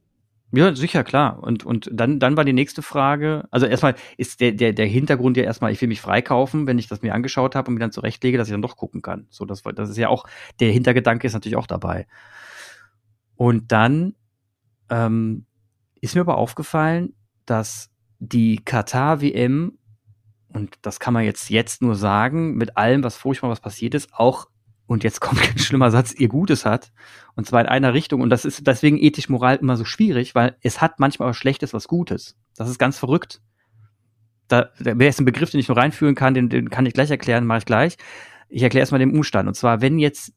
Ja, 0.52 0.76
sicher, 0.76 1.04
klar. 1.04 1.42
Und, 1.42 1.66
und 1.66 1.90
dann, 1.92 2.20
dann 2.20 2.38
war 2.38 2.46
die 2.46 2.54
nächste 2.54 2.82
Frage, 2.82 3.46
also 3.52 3.66
erstmal 3.66 3.96
ist 4.18 4.40
der, 4.40 4.52
der, 4.52 4.74
der 4.74 4.86
Hintergrund 4.86 5.38
ja 5.38 5.44
erstmal, 5.44 5.72
ich 5.72 5.82
will 5.82 5.88
mich 5.88 6.02
freikaufen, 6.02 6.68
wenn 6.68 6.78
ich 6.78 6.88
das 6.88 7.02
mir 7.02 7.14
angeschaut 7.14 7.56
habe 7.56 7.68
und 7.68 7.74
mir 7.74 7.80
dann 7.80 7.92
zurechtlege, 7.92 8.38
dass 8.38 8.48
ich 8.48 8.54
dann 8.54 8.62
doch 8.62 8.78
gucken 8.78 9.02
kann. 9.02 9.28
So, 9.30 9.46
das, 9.46 9.64
das 9.64 9.90
ist 9.90 9.98
ja 9.98 10.10
auch, 10.10 10.26
der 10.60 10.72
Hintergedanke 10.72 11.28
ist 11.28 11.34
natürlich 11.34 11.58
auch 11.58 11.68
dabei. 11.68 12.08
Und 13.36 13.72
dann 13.72 14.16
ähm, 14.90 15.46
ist 16.02 16.16
mir 16.16 16.22
aber 16.22 16.38
aufgefallen, 16.38 17.14
dass 17.46 17.90
die 18.20 18.58
Katar-WM, 18.64 19.78
und 20.50 20.76
das 20.82 21.00
kann 21.00 21.14
man 21.14 21.24
jetzt, 21.24 21.50
jetzt 21.50 21.82
nur 21.82 21.96
sagen, 21.96 22.56
mit 22.56 22.78
allem, 22.78 23.04
was 23.04 23.18
furchtbar 23.18 23.50
was 23.50 23.60
passiert 23.60 23.94
ist, 23.94 24.14
auch, 24.14 24.48
und 24.88 25.04
jetzt 25.04 25.20
kommt 25.20 25.42
ein 25.50 25.58
schlimmer 25.58 25.92
Satz, 25.92 26.14
ihr 26.14 26.28
Gutes 26.28 26.66
hat. 26.66 26.92
Und 27.36 27.48
zwar 27.48 27.62
in 27.62 27.68
einer 27.68 27.94
Richtung. 27.94 28.22
Und 28.22 28.30
das 28.30 28.46
ist 28.46 28.66
deswegen 28.66 28.98
ethisch 28.98 29.30
Moral 29.30 29.58
immer 29.58 29.78
so 29.78 29.86
schwierig, 29.86 30.36
weil 30.36 30.56
es 30.62 30.82
hat 30.82 31.00
manchmal 31.00 31.30
was 31.30 31.38
Schlechtes 31.38 31.74
was 31.74 31.88
Gutes. 31.88 32.38
Das 32.56 32.70
ist 32.70 32.80
ganz 32.80 32.98
verrückt. 32.98 33.42
Da, 34.48 34.70
da 34.80 34.86
wäre 34.86 35.06
jetzt 35.06 35.20
ein 35.20 35.26
Begriff, 35.26 35.50
den 35.50 35.60
ich 35.60 35.68
nur 35.68 35.78
reinführen 35.78 36.14
kann, 36.14 36.36
den, 36.36 36.50
den 36.50 36.70
kann 36.70 36.86
ich 36.86 36.94
gleich 36.94 37.10
erklären, 37.10 37.48
mache 37.48 37.60
ich 37.60 37.66
gleich. 37.66 37.98
Ich 38.48 38.62
erkläre 38.62 38.84
erstmal 38.84 39.00
den 39.00 39.12
Umstand. 39.12 39.48
Und 39.48 39.56
zwar, 39.56 39.82
wenn 39.82 39.98
jetzt 39.98 40.34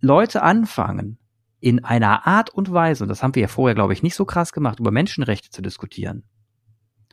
Leute 0.00 0.42
anfangen, 0.42 1.18
in 1.62 1.84
einer 1.84 2.26
Art 2.26 2.50
und 2.50 2.72
Weise, 2.72 3.04
und 3.04 3.08
das 3.08 3.22
haben 3.22 3.36
wir 3.36 3.42
ja 3.42 3.48
vorher, 3.48 3.76
glaube 3.76 3.92
ich, 3.92 4.02
nicht 4.02 4.16
so 4.16 4.24
krass 4.24 4.52
gemacht, 4.52 4.80
über 4.80 4.90
Menschenrechte 4.90 5.48
zu 5.48 5.62
diskutieren. 5.62 6.24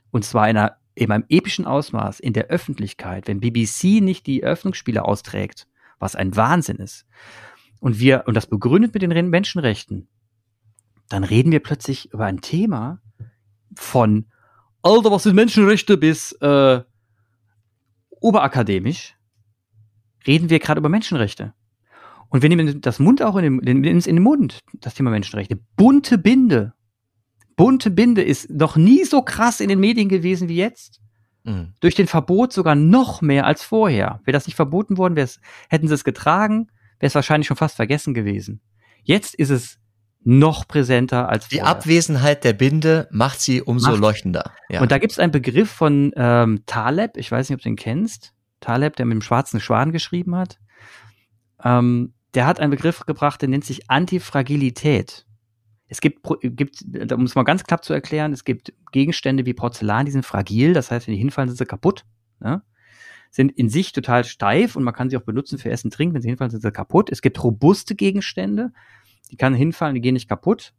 Und 0.10 0.26
zwar 0.26 0.50
in, 0.50 0.58
einer, 0.58 0.78
in 0.96 1.12
einem 1.12 1.26
epischen 1.30 1.68
Ausmaß 1.68 2.20
in 2.20 2.34
der 2.34 2.48
Öffentlichkeit, 2.48 3.28
wenn 3.28 3.42
BBC 3.42 4.02
nicht 4.02 4.26
die 4.26 4.42
Eröffnungsspiele 4.42 5.06
austrägt, 5.06 5.68
was 6.00 6.16
ein 6.16 6.36
Wahnsinn 6.36 6.78
ist, 6.78 7.06
und 7.80 8.00
wir, 8.00 8.24
und 8.26 8.34
das 8.34 8.48
begründet 8.48 8.92
mit 8.94 9.04
den 9.04 9.30
Menschenrechten, 9.30 10.10
dann 11.10 11.24
reden 11.24 11.52
wir 11.52 11.62
plötzlich 11.62 12.12
über 12.12 12.26
ein 12.26 12.42
Thema 12.42 13.02
von 13.76 14.26
Alter, 14.82 15.12
was 15.12 15.24
sind 15.24 15.36
Menschenrechte 15.36 15.96
bis 15.96 16.32
äh, 16.42 16.82
oberakademisch, 18.10 19.16
reden 20.26 20.50
wir 20.50 20.58
gerade 20.58 20.80
über 20.80 20.90
Menschenrechte. 20.90 21.54
Und 22.30 22.42
wir 22.42 22.50
nehmen 22.50 22.82
das 22.82 23.00
Mund 23.00 23.22
auch 23.22 23.36
in 23.38 23.60
den, 23.60 23.84
in 23.84 24.00
den 24.00 24.22
Mund, 24.22 24.60
das 24.74 24.94
Thema 24.94 25.10
Menschenrechte. 25.10 25.60
Bunte 25.76 26.18
Binde. 26.18 26.74
Bunte 27.56 27.90
Binde 27.90 28.22
ist 28.22 28.50
noch 28.50 28.78
nie 28.78 29.04
so 29.04 29.22
krass 29.22 29.60
in 29.60 29.70
den 29.70 29.80
Medien 29.80 30.10
gewesen 30.10 30.48
wie 30.48 30.56
jetzt. 30.56 31.02
Mhm. 31.44 31.74
Durch 31.82 31.96
den 31.96 32.08
Verbot 32.08 32.54
sogar 32.54 32.76
noch 32.76 33.22
mehr 33.22 33.46
als 33.46 33.64
vorher. 33.64 34.22
Wäre 34.24 34.34
das 34.34 34.48
nicht 34.48 34.56
verboten 34.56 34.98
worden, 34.98 35.16
hätten 35.70 35.88
sie 35.88 35.94
es 35.94 36.04
getragen, 36.04 36.68
wäre 37.00 37.08
es 37.08 37.16
wahrscheinlich 37.16 37.48
schon 37.48 37.58
fast 37.58 37.76
vergessen 37.76 38.14
gewesen. 38.14 38.62
Jetzt 39.04 39.36
ist 39.36 39.50
es 39.50 39.80
noch 40.24 40.68
präsenter 40.68 41.30
als 41.30 41.46
vorher. 41.46 41.64
Die 41.64 41.68
Abwesenheit 41.68 42.44
der 42.44 42.54
Binde 42.54 43.08
macht 43.12 43.42
sie 43.42 43.62
umso 43.62 43.92
macht. 43.92 44.02
leuchtender. 44.02 44.52
Ja. 44.70 44.82
Und 44.82 44.92
da 44.92 44.98
gibt 44.98 45.14
es 45.14 45.20
einen 45.20 45.32
Begriff 45.32 45.70
von 45.70 46.12
ähm, 46.16 46.64
Taleb, 46.66 47.18
ich 47.18 47.32
weiß 47.32 47.50
nicht, 47.50 47.56
ob 47.56 47.62
du 47.62 47.70
den 47.70 47.76
kennst. 47.76 48.34
Taleb, 48.60 48.98
der 48.98 49.06
mit 49.06 49.16
dem 49.16 49.22
schwarzen 49.22 49.60
Schwan 49.60 49.92
geschrieben 49.92 50.36
hat. 50.36 50.60
Ähm, 51.64 52.14
der 52.34 52.46
hat 52.46 52.60
einen 52.60 52.72
Begriff 52.72 53.06
gebracht, 53.06 53.42
der 53.42 53.50
nennt 53.50 53.66
sich 53.66 53.90
Antifragilität. 53.90 55.26
Es 55.88 56.02
gibt, 56.02 56.20
gibt, 56.42 56.86
um 57.12 57.24
es 57.24 57.34
mal 57.34 57.44
ganz 57.44 57.64
knapp 57.64 57.84
zu 57.84 57.94
erklären, 57.94 58.32
es 58.32 58.44
gibt 58.44 58.74
Gegenstände 58.92 59.46
wie 59.46 59.56
Porzellan, 59.56 60.06
die 60.06 60.12
sind 60.12 60.26
fragil, 60.26 60.74
das 60.74 60.92
heißt, 60.92 61.08
wenn 61.08 61.16
die 61.16 61.20
hinfallen, 61.20 61.50
sind 61.50 61.58
sie 61.58 61.66
kaputt. 61.66 62.06
Ne? 62.40 62.62
Sind 63.32 63.52
in 63.52 63.70
sich 63.70 63.92
total 63.92 64.24
steif 64.24 64.76
und 64.76 64.84
man 64.84 64.94
kann 64.94 65.10
sie 65.10 65.18
auch 65.18 65.24
benutzen 65.24 65.58
für 65.58 65.72
Essen, 65.72 65.90
Trinken. 65.90 66.16
Wenn 66.16 66.22
sie 66.22 66.30
hinfallen, 66.30 66.52
sind 66.52 66.62
sie 66.62 66.72
kaputt. 66.72 67.12
Es 67.12 67.22
gibt 67.22 67.44
robuste 67.44 67.96
Gegenstände, 67.96 68.72
die 69.32 69.38
kann 69.38 69.54
hinfallen, 69.56 69.96
die 69.96 70.02
gehen 70.02 70.14
nicht 70.14 70.30
kaputt. 70.30 70.74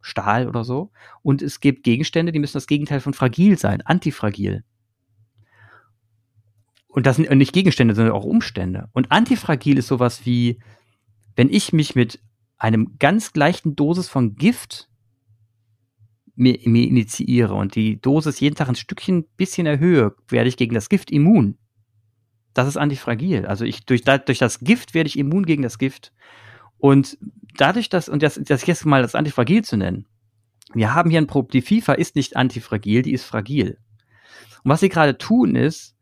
Stahl 0.00 0.48
oder 0.48 0.64
so. 0.64 0.90
Und 1.22 1.42
es 1.42 1.60
gibt 1.60 1.84
Gegenstände, 1.84 2.32
die 2.32 2.38
müssen 2.38 2.54
das 2.54 2.66
Gegenteil 2.66 3.00
von 3.00 3.14
fragil 3.14 3.56
sein, 3.56 3.82
antifragil. 3.82 4.64
Und 6.88 7.06
das 7.06 7.16
sind 7.16 7.30
nicht 7.30 7.54
Gegenstände, 7.54 7.94
sondern 7.94 8.14
auch 8.14 8.24
Umstände. 8.24 8.88
Und 8.92 9.10
antifragil 9.10 9.78
ist 9.78 9.86
sowas 9.86 10.26
wie 10.26 10.60
wenn 11.36 11.48
ich 11.48 11.72
mich 11.72 11.94
mit 11.94 12.20
einem 12.58 12.96
ganz 12.98 13.34
leichten 13.34 13.74
Dosis 13.74 14.08
von 14.08 14.36
Gift 14.36 14.88
mir, 16.34 16.58
mir 16.64 16.86
initiiere 16.86 17.54
und 17.54 17.74
die 17.74 18.00
Dosis 18.00 18.40
jeden 18.40 18.54
Tag 18.54 18.68
ein 18.68 18.74
Stückchen 18.74 19.26
bisschen 19.36 19.66
erhöhe, 19.66 20.14
werde 20.28 20.48
ich 20.48 20.56
gegen 20.56 20.74
das 20.74 20.88
Gift 20.88 21.10
immun. 21.10 21.58
Das 22.54 22.68
ist 22.68 22.76
antifragil. 22.76 23.46
Also 23.46 23.64
ich, 23.64 23.84
durch, 23.84 24.02
durch 24.02 24.38
das 24.38 24.60
Gift 24.60 24.94
werde 24.94 25.08
ich 25.08 25.18
immun 25.18 25.46
gegen 25.46 25.62
das 25.62 25.78
Gift. 25.78 26.12
Und 26.78 27.18
dadurch, 27.56 27.88
dass, 27.88 28.08
und 28.08 28.22
das, 28.22 28.40
das 28.42 28.66
jetzt 28.66 28.84
mal 28.84 29.02
das 29.02 29.14
antifragil 29.14 29.64
zu 29.64 29.76
nennen, 29.76 30.06
wir 30.74 30.94
haben 30.94 31.10
hier 31.10 31.20
ein 31.20 31.26
Problem, 31.26 31.62
die 31.62 31.80
FIFA 31.80 31.94
ist 31.94 32.16
nicht 32.16 32.36
antifragil, 32.36 33.02
die 33.02 33.12
ist 33.12 33.24
fragil. 33.24 33.78
Und 34.64 34.70
was 34.70 34.80
sie 34.80 34.88
gerade 34.88 35.18
tun 35.18 35.54
ist, 35.54 35.96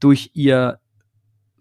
durch 0.00 0.30
ihr 0.34 0.80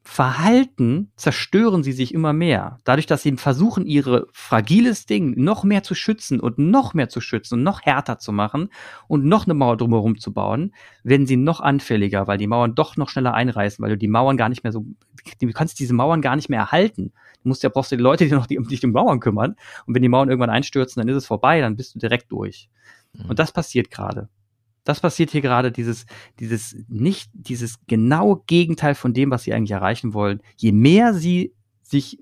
Verhalten 0.05 1.11
zerstören 1.15 1.81
sie 1.81 1.93
sich 1.93 2.13
immer 2.13 2.33
mehr. 2.33 2.79
Dadurch, 2.83 3.05
dass 3.05 3.23
sie 3.23 3.37
versuchen, 3.37 3.85
ihre 3.85 4.27
fragiles 4.33 5.05
Ding 5.05 5.41
noch 5.41 5.63
mehr 5.63 5.81
zu 5.81 5.95
schützen 5.95 6.41
und 6.41 6.57
noch 6.57 6.93
mehr 6.93 7.07
zu 7.07 7.21
schützen 7.21 7.55
und 7.55 7.63
noch 7.63 7.81
härter 7.81 8.19
zu 8.19 8.33
machen 8.33 8.69
und 9.07 9.23
noch 9.23 9.45
eine 9.45 9.53
Mauer 9.53 9.77
drumherum 9.77 10.19
zu 10.19 10.33
bauen, 10.33 10.73
werden 11.03 11.25
sie 11.25 11.37
noch 11.37 11.61
anfälliger, 11.61 12.27
weil 12.27 12.37
die 12.37 12.47
Mauern 12.47 12.75
doch 12.75 12.97
noch 12.97 13.07
schneller 13.07 13.33
einreißen, 13.33 13.81
weil 13.81 13.91
du 13.91 13.97
die 13.97 14.09
Mauern 14.09 14.35
gar 14.35 14.49
nicht 14.49 14.63
mehr 14.63 14.73
so, 14.73 14.85
du 15.39 15.51
kannst 15.53 15.79
diese 15.79 15.93
Mauern 15.93 16.21
gar 16.21 16.35
nicht 16.35 16.49
mehr 16.49 16.59
erhalten. 16.59 17.13
Du 17.41 17.49
musst 17.49 17.63
ja, 17.63 17.69
brauchst 17.69 17.93
du 17.93 17.95
die 17.95 18.03
Leute, 18.03 18.25
die 18.25 18.31
noch 18.31 18.47
die, 18.47 18.57
um 18.57 18.67
dich 18.67 18.83
um 18.83 18.91
Mauern 18.91 19.21
kümmern. 19.21 19.55
Und 19.85 19.95
wenn 19.95 20.01
die 20.01 20.09
Mauern 20.09 20.29
irgendwann 20.29 20.49
einstürzen, 20.49 20.99
dann 20.99 21.07
ist 21.07 21.15
es 21.15 21.25
vorbei, 21.25 21.61
dann 21.61 21.77
bist 21.77 21.95
du 21.95 21.99
direkt 21.99 22.29
durch. 22.29 22.69
Mhm. 23.13 23.29
Und 23.29 23.39
das 23.39 23.53
passiert 23.53 23.89
gerade 23.89 24.27
das 24.83 24.99
passiert 24.99 25.31
hier 25.31 25.41
gerade, 25.41 25.71
dieses, 25.71 26.05
dieses 26.39 26.75
nicht, 26.87 27.29
dieses 27.33 27.85
genaue 27.87 28.41
Gegenteil 28.47 28.95
von 28.95 29.13
dem, 29.13 29.31
was 29.31 29.43
sie 29.43 29.53
eigentlich 29.53 29.71
erreichen 29.71 30.13
wollen. 30.13 30.41
Je 30.57 30.71
mehr 30.71 31.13
sie 31.13 31.53
sich 31.81 32.19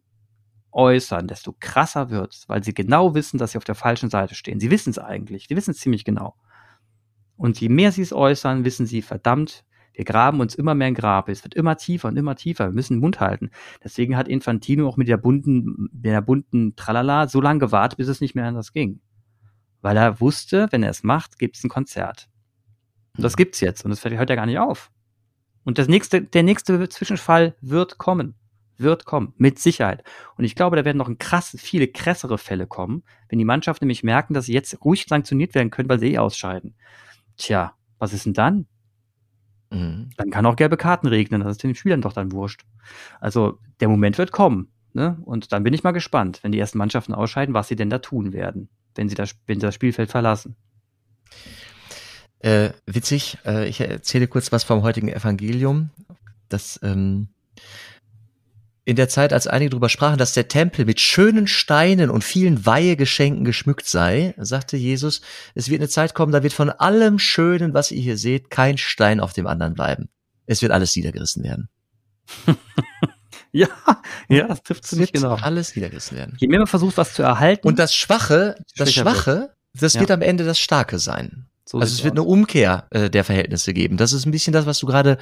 äußern, 0.72 1.28
desto 1.28 1.56
krasser 1.60 2.10
wird's, 2.10 2.48
weil 2.48 2.64
sie 2.64 2.74
genau 2.74 3.14
wissen, 3.16 3.38
dass 3.38 3.52
sie 3.52 3.58
auf 3.58 3.64
der 3.64 3.76
falschen 3.76 4.10
Seite 4.10 4.36
stehen. 4.36 4.60
Sie 4.60 4.72
wissen 4.72 4.92
es 4.92 5.00
eigentlich, 5.00 5.48
die 5.48 5.56
wissen 5.56 5.72
es 5.72 5.80
ziemlich 5.80 6.06
genau. 6.06 6.36
Und 7.36 7.60
je 7.60 7.70
mehr 7.70 7.92
sie 7.92 8.04
es 8.04 8.14
äußern, 8.14 8.64
wissen 8.66 8.86
sie, 8.86 9.02
verdammt, 9.02 9.66
wir 9.94 10.06
graben 10.06 10.40
uns 10.40 10.56
immer 10.56 10.74
mehr 10.74 10.88
in 10.88 10.96
Grab. 10.96 11.28
Es 11.28 11.44
wird 11.44 11.54
immer 11.54 11.76
tiefer 11.76 12.08
und 12.08 12.18
immer 12.18 12.36
tiefer. 12.36 12.68
Wir 12.68 12.74
müssen 12.74 12.96
den 12.96 13.02
Mund 13.02 13.20
halten. 13.20 13.50
Deswegen 13.84 14.16
hat 14.16 14.28
Infantino 14.28 14.88
auch 14.88 14.96
mit 14.96 15.08
der 15.08 15.18
bunten, 15.18 15.90
mit 15.92 16.06
der 16.06 16.22
bunten 16.22 16.76
Tralala 16.76 17.28
so 17.28 17.42
lange 17.42 17.60
gewartet, 17.60 17.98
bis 17.98 18.08
es 18.08 18.22
nicht 18.22 18.34
mehr 18.34 18.46
anders 18.46 18.72
ging. 18.72 19.02
Weil 19.82 19.98
er 19.98 20.22
wusste, 20.22 20.68
wenn 20.72 20.84
er 20.84 20.92
es 20.92 21.04
macht, 21.04 21.40
gibt 21.40 21.58
es 21.58 21.64
ein 21.64 21.70
Konzert. 21.70 22.30
Und 23.22 23.26
das 23.26 23.38
gibt's 23.38 23.60
jetzt 23.60 23.86
und 23.86 23.92
das 23.92 24.04
hört 24.04 24.30
ja 24.30 24.36
gar 24.36 24.48
nicht 24.48 24.58
auf. 24.58 24.90
Und 25.64 25.78
das 25.78 25.88
nächste, 25.88 26.24
der 26.24 26.42
nächste 26.42 26.90
Zwischenfall 26.90 27.56
wird 27.62 28.00
kommen. 28.00 28.34
Wird 28.78 29.06
kommen. 29.06 29.34
Mit 29.38 29.60
Sicherheit. 29.60 30.04
Und 30.38 30.44
ich 30.44 30.56
glaube, 30.56 30.76
da 30.76 30.86
werden 30.86 30.98
noch 30.98 31.08
ein 31.08 31.20
krass, 31.20 31.56
viele 31.60 31.88
krassere 31.88 32.40
Fälle 32.40 32.66
kommen, 32.66 33.04
wenn 33.30 33.38
die 33.38 33.46
Mannschaft 33.46 33.82
nämlich 33.84 34.02
merken, 34.02 34.34
dass 34.34 34.46
sie 34.46 34.54
jetzt 34.54 34.84
ruhig 34.84 35.06
sanktioniert 35.08 35.54
werden 35.54 35.70
können, 35.70 35.88
weil 35.88 36.00
sie 36.00 36.14
eh 36.14 36.18
ausscheiden. 36.18 36.74
Tja, 37.38 37.76
was 38.00 38.12
ist 38.12 38.26
denn 38.26 38.34
dann? 38.34 38.66
Mhm. 39.70 40.10
Dann 40.18 40.32
kann 40.32 40.48
auch 40.48 40.56
gelbe 40.56 40.78
Karten 40.78 41.06
regnen. 41.06 41.42
Das 41.42 41.52
ist 41.52 41.64
den 41.64 41.76
Spielern 41.76 42.02
doch 42.02 42.14
dann 42.14 42.32
wurscht. 42.32 42.66
Also, 43.20 43.60
der 43.82 43.88
Moment 43.88 44.18
wird 44.18 44.32
kommen. 44.32 44.72
Ne? 44.94 45.20
Und 45.24 45.52
dann 45.52 45.64
bin 45.64 45.74
ich 45.76 45.84
mal 45.84 45.92
gespannt, 45.92 46.40
wenn 46.42 46.52
die 46.52 46.60
ersten 46.60 46.80
Mannschaften 46.80 47.14
ausscheiden, 47.14 47.54
was 47.54 47.68
sie 47.68 47.76
denn 47.76 47.92
da 47.92 48.00
tun 48.00 48.34
werden, 48.34 48.70
wenn 48.96 49.08
sie 49.10 49.16
das, 49.16 49.36
wenn 49.46 49.60
sie 49.60 49.66
das 49.68 49.76
Spielfeld 49.76 50.10
verlassen. 50.10 50.56
Äh, 52.42 52.72
witzig, 52.86 53.38
äh, 53.46 53.68
ich 53.68 53.80
erzähle 53.82 54.28
kurz 54.28 54.52
was 54.52 54.64
vom 54.64 54.82
heutigen 54.82 55.10
Evangelium. 55.10 55.92
Das 56.50 56.80
ähm, 56.84 57.30
in 58.84 58.96
der 58.96 59.10
Zeit, 59.10 59.32
als 59.32 59.46
einige 59.46 59.70
darüber 59.70 59.90
sprachen, 59.90 60.18
dass 60.18 60.34
der 60.34 60.48
Tempel 60.48 60.86
mit 60.86 61.00
schönen 61.00 61.46
Steinen 61.48 62.10
und 62.10 62.24
vielen 62.24 62.66
Weihegeschenken 62.66 63.46
geschmückt 63.46 63.86
sei, 63.86 64.34
sagte 64.38 64.76
Jesus, 64.76 65.22
es 65.54 65.70
wird 65.70 65.82
eine 65.82 65.90
Zeit 65.90 66.16
kommen, 66.16 66.32
da 66.32 66.42
wird 66.42 66.54
von 66.54 66.72
allem 66.72 67.20
Schönen, 67.20 67.76
was 67.76 67.92
ihr 67.92 68.02
hier 68.02 68.18
seht, 68.18 68.50
kein 68.50 68.80
Stein 68.80 69.20
auf 69.20 69.34
dem 69.34 69.46
anderen 69.46 69.76
bleiben. 69.76 70.10
Es 70.48 70.64
wird 70.64 70.72
alles 70.72 70.96
niedergerissen 70.96 71.44
werden. 71.44 71.70
ja, 73.52 73.68
ja, 74.28 74.48
das 74.48 74.64
trifft 74.64 74.86
es 74.86 74.94
nicht 74.94 75.14
genau. 75.14 75.36
Alles 75.36 75.76
niedergerissen 75.76 76.18
werden. 76.18 76.36
Je 76.40 76.48
mehr 76.48 76.60
man 76.60 76.68
versucht, 76.68 76.98
was 76.98 77.14
zu 77.14 77.22
erhalten. 77.22 77.68
Und 77.68 77.78
das 77.78 77.94
Schwache, 77.94 78.56
das 78.76 78.92
Schwache, 78.92 79.54
das 79.74 79.94
ja. 79.94 80.00
wird 80.00 80.10
am 80.10 80.24
Ende 80.24 80.44
das 80.44 80.60
Starke 80.60 80.98
sein. 80.98 81.51
So 81.72 81.80
also 81.80 81.94
es 81.94 82.04
wird 82.04 82.20
aus. 82.20 82.26
eine 82.26 82.28
Umkehr 82.28 82.86
äh, 82.90 83.10
der 83.10 83.24
Verhältnisse 83.24 83.74
geben. 83.74 83.96
Das 83.96 84.12
ist 84.12 84.26
ein 84.26 84.32
bisschen 84.32 84.52
das, 84.52 84.66
was 84.66 84.80
du 84.80 84.88
gerade 84.88 85.18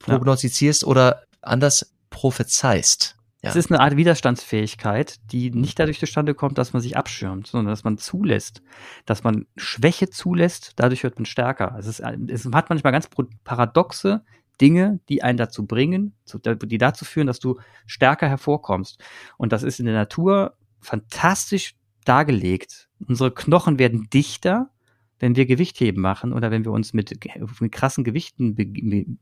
prognostizierst 0.00 0.82
ja. 0.82 0.88
oder 0.88 1.22
anders 1.40 1.94
prophezeist. 2.10 3.16
Ja. 3.42 3.48
Es 3.48 3.56
ist 3.56 3.70
eine 3.70 3.80
Art 3.80 3.96
Widerstandsfähigkeit, 3.96 5.16
die 5.32 5.50
nicht 5.50 5.78
dadurch 5.78 5.98
zustande 5.98 6.34
kommt, 6.34 6.58
dass 6.58 6.74
man 6.74 6.82
sich 6.82 6.98
abschirmt, 6.98 7.46
sondern 7.46 7.70
dass 7.70 7.84
man 7.84 7.96
zulässt, 7.96 8.62
dass 9.06 9.24
man 9.24 9.46
Schwäche 9.56 10.10
zulässt, 10.10 10.72
dadurch 10.76 11.02
wird 11.04 11.18
man 11.18 11.24
stärker. 11.24 11.74
Es, 11.78 11.86
ist, 11.86 12.02
es 12.28 12.44
hat 12.52 12.68
manchmal 12.68 12.92
ganz 12.92 13.08
paradoxe 13.44 14.22
Dinge, 14.60 15.00
die 15.08 15.22
einen 15.22 15.38
dazu 15.38 15.64
bringen, 15.66 16.14
die 16.62 16.78
dazu 16.78 17.06
führen, 17.06 17.26
dass 17.26 17.40
du 17.40 17.58
stärker 17.86 18.28
hervorkommst. 18.28 19.02
Und 19.38 19.52
das 19.52 19.62
ist 19.62 19.80
in 19.80 19.86
der 19.86 19.94
Natur 19.94 20.54
fantastisch 20.80 21.74
dargelegt. 22.04 22.88
Unsere 23.06 23.32
Knochen 23.32 23.78
werden 23.78 24.08
dichter, 24.12 24.70
wenn 25.18 25.36
wir 25.36 25.46
Gewichtheben 25.46 26.02
machen 26.02 26.32
oder 26.32 26.50
wenn 26.50 26.64
wir 26.64 26.72
uns 26.72 26.92
mit, 26.92 27.18
mit 27.60 27.72
krassen 27.72 28.04
Gewichten 28.04 29.18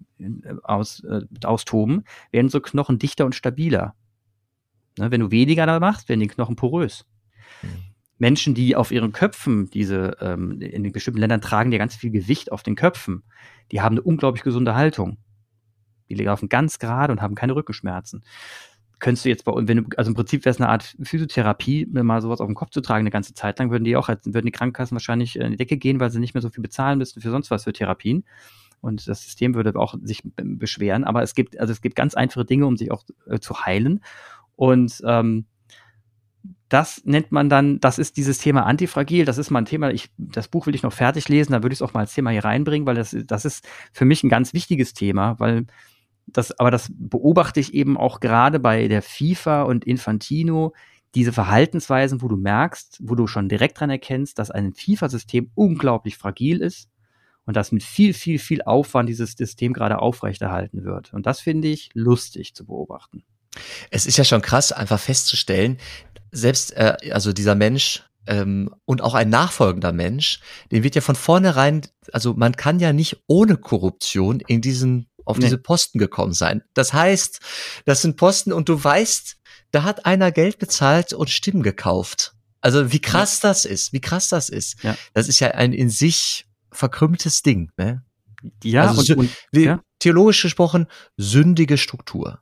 aus, 0.63 1.05
äh, 1.05 1.23
austoben, 1.45 2.05
werden 2.31 2.49
so 2.49 2.61
Knochen 2.61 2.99
dichter 2.99 3.27
und 3.27 3.35
stabiler. 3.35 3.95
Ne, 4.99 5.11
wenn 5.11 5.21
du 5.21 5.31
weniger 5.31 5.67
da 5.67 5.81
machst, 5.81 6.09
werden 6.09 6.21
die 6.21 6.29
Knochen 6.29 6.57
porös. 6.57 7.07
Mhm. 7.63 7.69
Menschen, 8.19 8.55
die 8.55 8.77
auf 8.77 8.93
ihren 8.93 9.13
Köpfen 9.13 9.69
diese, 9.71 10.17
ähm, 10.21 10.61
in 10.61 10.85
den 10.85 10.93
bestimmten 10.93 11.21
Ländern 11.21 11.41
tragen 11.41 11.71
die 11.71 11.79
ganz 11.79 11.97
viel 11.97 12.11
Gewicht 12.11 12.53
auf 12.53 12.63
den 12.63 12.77
Köpfen, 12.77 13.25
die 13.73 13.81
haben 13.81 13.95
eine 13.95 14.03
unglaublich 14.03 14.45
gesunde 14.45 14.75
Haltung. 14.75 15.19
Die 16.09 16.15
laufen 16.15 16.49
ganz 16.49 16.79
gerade 16.79 17.13
und 17.13 17.23
haben 17.23 17.35
keine 17.35 17.57
Rückenschmerzen 17.57 18.23
könntest 19.03 19.25
du 19.25 19.29
jetzt 19.29 19.45
bei, 19.45 19.53
wenn 19.55 19.79
du, 19.79 19.85
also 19.97 20.11
im 20.11 20.15
Prinzip 20.15 20.45
wäre 20.45 20.53
es 20.53 20.61
eine 20.61 20.71
Art 20.71 20.97
Physiotherapie, 21.03 21.87
mal 21.91 22.23
sowas 22.23 22.41
auf 22.41 22.47
den 22.47 22.55
Kopf 22.55 22.71
zu 22.71 22.81
tragen 22.81 23.01
eine 23.01 23.11
ganze 23.11 23.35
Zeit 23.35 23.59
lang, 23.59 23.71
würden 23.71 23.85
die 23.85 23.97
auch, 23.97 24.09
würden 24.09 24.47
die 24.47 24.53
Krankenkassen 24.53 24.95
wahrscheinlich 24.95 25.37
in 25.37 25.51
die 25.51 25.57
Decke 25.57 25.77
gehen, 25.77 25.99
weil 25.99 26.11
sie 26.11 26.21
nicht 26.21 26.35
mehr 26.35 26.41
so 26.41 26.51
viel 26.51 26.63
bezahlen 26.63 26.99
müssten 26.99 27.21
für 27.21 27.31
sonst 27.31 27.51
was 27.51 27.65
für 27.65 27.73
Therapien. 27.73 28.25
Und 28.81 29.07
das 29.07 29.23
System 29.23 29.55
würde 29.55 29.75
auch 29.79 29.97
sich 30.03 30.23
beschweren. 30.25 31.05
Aber 31.05 31.23
es 31.23 31.35
gibt, 31.35 31.59
also 31.59 31.73
es 31.73 31.83
gibt 31.83 31.97
ganz 31.97 32.15
einfache 32.15 32.45
Dinge, 32.45 32.67
um 32.67 32.77
sich 32.77 32.91
auch 32.91 33.03
äh, 33.27 33.39
zu 33.39 33.65
heilen. 33.65 34.01
Und 34.55 35.03
ähm, 35.05 35.47
das 36.69 37.05
nennt 37.05 37.33
man 37.33 37.49
dann, 37.49 37.81
das 37.81 37.99
ist 37.99 38.17
dieses 38.17 38.39
Thema 38.39 38.67
Antifragil, 38.67 39.25
das 39.25 39.39
ist 39.39 39.51
mal 39.51 39.61
ein 39.61 39.67
Thema, 39.67 39.91
ich, 39.91 40.11
das 40.17 40.49
Buch 40.49 40.67
will 40.67 40.75
ich 40.75 40.83
noch 40.83 40.93
fertig 40.93 41.29
lesen, 41.29 41.53
da 41.53 41.63
würde 41.63 41.73
ich 41.73 41.79
es 41.79 41.83
auch 41.83 41.93
mal 41.93 42.01
als 42.01 42.15
Thema 42.15 42.31
hier 42.31 42.45
reinbringen, 42.45 42.87
weil 42.87 42.95
das, 42.95 43.17
das 43.27 43.45
ist 43.45 43.69
für 43.93 44.05
mich 44.05 44.23
ein 44.23 44.31
ganz 44.31 44.55
wichtiges 44.55 44.95
Thema, 44.95 45.39
weil 45.39 45.67
das, 46.27 46.59
aber 46.59 46.71
das 46.71 46.91
beobachte 46.93 47.61
ich 47.61 47.75
eben 47.75 47.97
auch 47.97 48.21
gerade 48.21 48.61
bei 48.61 48.89
der 48.89 49.03
FIFA 49.03 49.63
und 49.63 49.85
Infantino, 49.85 50.73
diese 51.15 51.33
Verhaltensweisen, 51.33 52.23
wo 52.23 52.29
du 52.29 52.37
merkst, 52.37 53.01
wo 53.03 53.15
du 53.15 53.27
schon 53.27 53.49
direkt 53.49 53.81
dran 53.81 53.91
erkennst, 53.91 54.39
dass 54.39 54.51
ein 54.51 54.73
FIFA-System 54.73 55.51
unglaublich 55.55 56.17
fragil 56.17 56.61
ist 56.61 56.89
und 57.45 57.57
dass 57.57 57.73
mit 57.73 57.83
viel, 57.83 58.15
viel, 58.15 58.39
viel 58.39 58.63
Aufwand 58.63 59.09
dieses 59.09 59.33
System 59.33 59.73
gerade 59.73 59.99
aufrechterhalten 59.99 60.85
wird. 60.85 61.13
Und 61.13 61.27
das 61.27 61.41
finde 61.41 61.69
ich 61.69 61.91
lustig 61.93 62.55
zu 62.55 62.65
beobachten. 62.65 63.25
Es 63.91 64.07
ist 64.07 64.17
ja 64.17 64.25
schon 64.25 64.41
krass, 64.41 64.73
einfach 64.73 64.99
festzustellen, 64.99 65.79
selbst 66.31 66.75
äh, 66.77 66.97
also 67.11 67.35
dieser 67.35 67.55
Mensch 67.55 68.05
ähm, 68.27 68.75
und 68.87 69.03
auch 69.03 69.15
ein 69.15 69.29
nachfolgender 69.29 69.93
Mensch, 69.93 70.41
den 70.71 70.83
wird 70.83 70.95
ja 70.95 71.03
von 71.03 71.17
vornherein, 71.17 71.83
also 72.13 72.33
man 72.35 72.57
kann 72.57 72.79
ja 72.79 72.93
nicht 72.93 73.23
ohne 73.27 73.57
Korruption 73.59 74.41
in 74.41 74.63
diesen 74.63 75.09
auf 75.25 75.39
nee. 75.39 75.45
diese 75.45 75.59
Posten 75.59 75.99
gekommen 75.99 76.33
sein. 76.33 76.63
Das 76.75 76.93
heißt, 76.93 77.41
das 77.85 78.03
sind 78.03 78.17
Posten 78.17 78.53
und 78.53 78.69
du 78.69 78.83
weißt, 78.83 79.37
da 79.71 79.85
hat 79.85 80.07
einer 80.07 80.33
Geld 80.33 80.59
bezahlt 80.59 81.13
und 81.13 81.31
Stimmen 81.31 81.63
gekauft. 81.63 82.35
Also 82.61 82.93
wie 82.93 83.01
krass 83.01 83.43
ja. 83.43 83.49
das 83.49 83.65
ist, 83.65 83.93
wie 83.93 84.01
krass 84.01 84.29
das 84.29 84.49
ist. 84.49 84.83
Ja. 84.83 84.97
Das 85.15 85.29
ist 85.29 85.41
ja 85.41 85.49
ein 85.49 85.73
in 85.73 85.91
sich 85.91 86.47
verkrümmtes 86.71 87.43
Ding. 87.43 87.71
Ne? 87.77 88.05
Ja, 88.63 88.89
also, 88.89 89.15
und, 89.15 89.31
und 89.53 89.61
ja. 89.61 89.83
theologisch 89.99 90.43
gesprochen, 90.43 90.87
sündige 91.17 91.79
Struktur. 91.79 92.41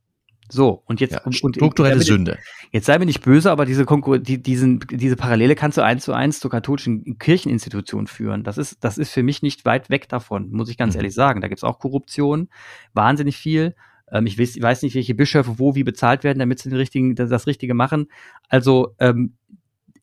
So, 0.52 0.82
und 0.86 1.00
jetzt 1.00 1.12
ja, 1.12 1.22
und, 1.22 1.34
strukturelle 1.34 1.96
und, 1.96 2.02
Sünde. 2.02 2.38
Jetzt 2.72 2.86
sei 2.86 2.98
mir 2.98 3.06
nicht 3.06 3.22
böse, 3.22 3.50
aber 3.50 3.66
diese 3.66 3.84
Konkur 3.84 4.18
die, 4.18 4.42
diesen, 4.42 4.80
diese 4.90 5.16
Parallele 5.16 5.54
kannst 5.54 5.78
du 5.78 5.82
eins 5.82 6.04
zu 6.04 6.12
eins 6.12 6.40
zur 6.40 6.50
katholischen 6.50 7.18
Kircheninstitution 7.18 8.06
führen. 8.06 8.42
Das 8.42 8.58
ist, 8.58 8.82
das 8.82 8.98
ist 8.98 9.12
für 9.12 9.22
mich 9.22 9.42
nicht 9.42 9.64
weit 9.64 9.90
weg 9.90 10.08
davon, 10.08 10.50
muss 10.50 10.68
ich 10.68 10.76
ganz 10.76 10.94
mhm. 10.94 11.00
ehrlich 11.00 11.14
sagen. 11.14 11.40
Da 11.40 11.48
gibt's 11.48 11.64
auch 11.64 11.78
Korruption, 11.78 12.48
wahnsinnig 12.92 13.36
viel. 13.36 13.74
Ähm, 14.10 14.26
ich, 14.26 14.38
weiß, 14.38 14.60
weiß 14.60 14.82
nicht, 14.82 14.94
welche 14.94 15.14
Bischöfe 15.14 15.58
wo 15.58 15.74
wie 15.74 15.84
bezahlt 15.84 16.24
werden, 16.24 16.38
damit 16.38 16.58
sie 16.58 16.68
den 16.68 16.78
richtigen, 16.78 17.14
das, 17.14 17.30
das 17.30 17.46
Richtige 17.46 17.74
machen. 17.74 18.08
Also 18.48 18.94
ähm, 18.98 19.34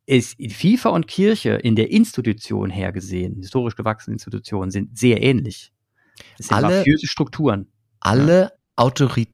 ist 0.06 0.38
FIFA 0.40 0.90
und 0.90 1.08
Kirche 1.08 1.52
in 1.52 1.76
der 1.76 1.92
Institution 1.92 2.70
her 2.70 2.94
gesehen, 2.94 3.36
historisch 3.36 3.76
gewachsene 3.76 4.14
Institutionen, 4.14 4.72
sind 4.72 4.98
sehr 4.98 5.22
ähnlich. 5.22 5.74
Es 6.40 6.48
sind 6.48 6.58
alle, 6.58 6.78
mafiöse 6.78 7.08
Strukturen. 7.08 7.68
Alle 8.00 8.42
ja. 8.42 8.52
Autorität 8.78 9.34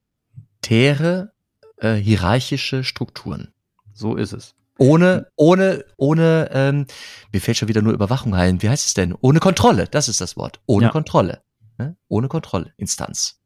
autoritäre, 0.64 1.32
äh, 1.78 1.96
hierarchische 1.96 2.84
Strukturen. 2.84 3.54
So 3.94 4.16
ist 4.16 4.34
es. 4.34 4.56
Ohne, 4.80 5.28
ohne, 5.36 5.86
ohne, 5.98 6.50
ähm, 6.52 6.88
mir 7.32 7.42
fällt 7.42 7.58
schon 7.58 7.68
wieder 7.68 7.82
nur 7.82 7.94
Überwachung 7.94 8.34
ein. 8.34 8.62
Wie 8.62 8.70
heißt 8.70 8.86
es 8.86 8.94
denn? 8.94 9.14
Ohne 9.22 9.40
Kontrolle, 9.40 9.88
das 9.88 10.10
ist 10.10 10.20
das 10.20 10.36
Wort. 10.36 10.62
Ohne 10.66 10.86
ja. 10.86 10.92
Kontrolle. 10.92 11.44
Ne? 11.78 11.96
Ohne 12.08 12.28
Kontrollinstanz. 12.28 13.40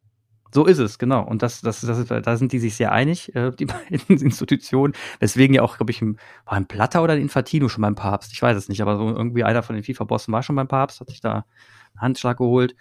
So 0.54 0.66
ist 0.66 0.78
es, 0.78 0.98
genau. 0.98 1.24
Und 1.24 1.42
das, 1.42 1.60
das, 1.60 1.82
das 1.82 2.06
da 2.08 2.38
sind 2.38 2.54
die 2.54 2.60
sich 2.60 2.76
sehr 2.76 2.94
einig, 2.94 3.36
äh, 3.36 3.52
die 3.52 3.66
beiden 3.66 4.00
Institutionen. 4.08 4.94
Deswegen 5.20 5.54
ja 5.54 5.64
auch, 5.64 5.76
glaube 5.76 5.92
ich, 5.92 6.02
ein, 6.02 6.18
war 6.46 6.54
ein 6.54 6.68
Platter 6.68 7.04
oder 7.04 7.14
ein 7.14 7.22
Infantino 7.22 7.68
schon 7.68 7.82
beim 7.82 7.96
Papst. 7.96 8.32
Ich 8.32 8.42
weiß 8.42 8.56
es 8.56 8.70
nicht, 8.70 8.82
aber 8.82 8.96
so 8.96 9.10
irgendwie 9.10 9.44
einer 9.44 9.64
von 9.64 9.76
den 9.76 9.84
FIFA-Bossen 9.84 10.32
war 10.32 10.44
schon 10.44 10.56
beim 10.56 10.70
Papst, 10.70 11.02
hat 11.02 11.10
sich 11.10 11.20
da 11.20 11.46
einen 11.94 12.02
Handschlag 12.02 12.38
geholt. 12.38 12.76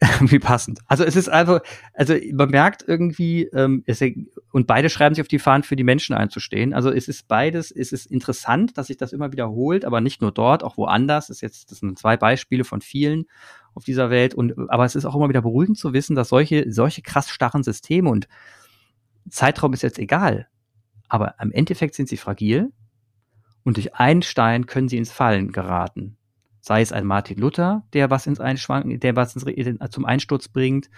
wie 0.20 0.38
passend. 0.38 0.80
Also 0.86 1.02
es 1.02 1.16
ist 1.16 1.28
einfach, 1.28 1.60
also 1.92 2.14
man 2.32 2.50
merkt 2.50 2.84
irgendwie, 2.86 3.44
ähm, 3.46 3.82
es, 3.86 4.00
und 4.52 4.66
beide 4.68 4.90
schreiben 4.90 5.14
sich 5.14 5.22
auf 5.22 5.28
die 5.28 5.40
Fahnen, 5.40 5.64
für 5.64 5.74
die 5.74 5.84
Menschen 5.84 6.14
einzustehen. 6.14 6.72
Also 6.72 6.90
es 6.90 7.08
ist 7.08 7.26
beides, 7.26 7.72
es 7.72 7.90
ist 7.92 8.06
interessant, 8.06 8.78
dass 8.78 8.86
sich 8.86 8.96
das 8.96 9.12
immer 9.12 9.32
wiederholt, 9.32 9.84
aber 9.84 10.00
nicht 10.00 10.20
nur 10.20 10.30
dort, 10.30 10.62
auch 10.62 10.76
woanders. 10.76 11.26
Das 11.26 11.36
ist 11.36 11.40
jetzt, 11.40 11.72
das 11.72 11.78
sind 11.78 11.98
zwei 11.98 12.16
Beispiele 12.16 12.62
von 12.62 12.80
vielen 12.80 13.26
auf 13.74 13.84
dieser 13.84 14.08
Welt. 14.10 14.34
Und 14.34 14.70
aber 14.70 14.84
es 14.84 14.94
ist 14.94 15.04
auch 15.04 15.16
immer 15.16 15.28
wieder 15.28 15.42
beruhigend 15.42 15.78
zu 15.78 15.92
wissen, 15.92 16.14
dass 16.14 16.28
solche, 16.28 16.70
solche 16.70 17.02
krass 17.02 17.30
starren 17.30 17.64
Systeme 17.64 18.08
und 18.08 18.28
Zeitraum 19.28 19.72
ist 19.72 19.82
jetzt 19.82 19.98
egal, 19.98 20.48
aber 21.08 21.34
im 21.40 21.52
Endeffekt 21.52 21.94
sind 21.94 22.08
sie 22.08 22.16
fragil 22.16 22.72
und 23.64 23.76
durch 23.76 23.94
einen 23.94 24.22
Stein 24.22 24.66
können 24.66 24.88
sie 24.88 24.96
ins 24.96 25.12
Fallen 25.12 25.52
geraten 25.52 26.17
sei 26.68 26.82
es 26.82 26.92
ein 26.92 27.06
Martin 27.06 27.38
Luther, 27.38 27.82
der 27.94 28.10
was 28.10 28.26
ins 28.26 28.40
Einschwanken, 28.40 29.00
der 29.00 29.16
was 29.16 29.34
ins, 29.34 29.46
zum 29.90 30.04
Einsturz 30.04 30.48
bringt, 30.48 30.90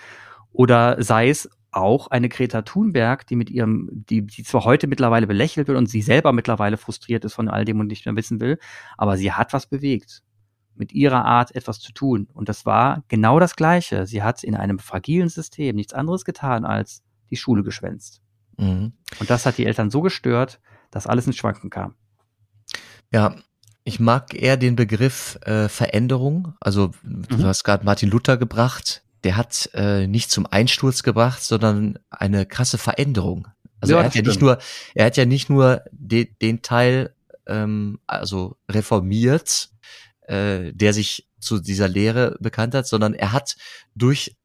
oder 0.53 1.01
sei 1.01 1.31
es 1.31 1.49
auch 1.71 2.09
eine 2.09 2.29
Greta 2.29 2.63
Thunberg, 2.63 3.25
die 3.29 3.37
mit 3.37 3.51
ihrem, 3.51 3.89
die, 3.93 4.27
die 4.27 4.43
zwar 4.43 4.65
heute 4.65 4.89
mittlerweile 4.89 5.29
belächelt 5.29 5.69
wird 5.69 5.79
und 5.79 5.87
sie 5.87 6.03
selber 6.03 6.33
mittlerweile 6.33 6.77
frustriert 6.77 7.25
ist 7.25 7.35
von 7.35 7.49
all 7.49 7.65
dem 7.65 7.79
und 7.79 7.87
nicht 7.87 8.05
mehr 8.05 8.17
wissen 8.17 8.41
will, 8.41 8.59
aber 8.99 9.17
sie 9.17 9.31
hat 9.31 9.53
was 9.53 9.69
bewegt. 9.69 10.23
Mit 10.75 10.93
ihrer 10.93 11.25
Art 11.25 11.55
etwas 11.55 11.79
zu 11.79 11.93
tun. 11.93 12.27
Und 12.33 12.49
das 12.49 12.67
war 12.67 13.05
genau 13.07 13.39
das 13.39 13.55
Gleiche. 13.55 14.07
Sie 14.07 14.25
hat 14.25 14.43
in 14.43 14.57
einem 14.57 14.81
fragilen 14.81 15.29
System 15.29 15.77
nichts 15.77 15.93
anderes 15.93 16.25
getan, 16.25 16.65
als 16.65 17.05
die 17.31 17.37
Schule 17.37 17.63
geschwänzt. 17.63 18.23
Mhm. 18.57 18.95
Und 19.21 19.31
das 19.31 19.47
hat 19.47 19.57
die 19.59 19.67
Eltern 19.67 19.91
so 19.91 20.01
gestört, 20.01 20.59
dass 20.91 21.07
alles 21.07 21.29
ins 21.29 21.37
Schwanken 21.37 21.71
kam. 21.71 21.95
Ja, 23.13 23.37
ich 23.91 23.99
mag 23.99 24.35
eher 24.35 24.57
den 24.57 24.77
Begriff 24.77 25.37
äh, 25.43 25.69
Veränderung. 25.69 26.55
Also 26.61 26.93
du 27.03 27.39
mhm. 27.39 27.45
hast 27.45 27.65
gerade 27.65 27.85
Martin 27.85 28.09
Luther 28.09 28.37
gebracht. 28.37 29.03
Der 29.25 29.37
hat 29.37 29.69
äh, 29.75 30.07
nicht 30.07 30.31
zum 30.31 30.47
Einsturz 30.47 31.03
gebracht, 31.03 31.43
sondern 31.43 31.99
eine 32.09 32.47
krasse 32.47 32.79
Veränderung. 32.79 33.49
Also 33.81 33.95
ja, 33.95 34.01
er 34.01 34.05
hat 34.05 34.15
ja 34.15 34.23
nicht 34.23 34.41
nur, 34.41 34.59
er 34.95 35.07
hat 35.07 35.17
ja 35.17 35.25
nicht 35.25 35.51
nur 35.51 35.83
de, 35.91 36.31
den 36.41 36.63
Teil 36.63 37.15
ähm, 37.47 37.99
also 38.07 38.57
reformiert, 38.71 39.71
äh, 40.23 40.73
der 40.73 40.93
sich 40.93 41.29
zu 41.41 41.59
dieser 41.59 41.89
Lehre 41.89 42.37
bekannt 42.39 42.75
hat, 42.77 42.87
sondern 42.87 43.15
er 43.15 43.33
hat 43.33 43.57
durch 43.97 44.37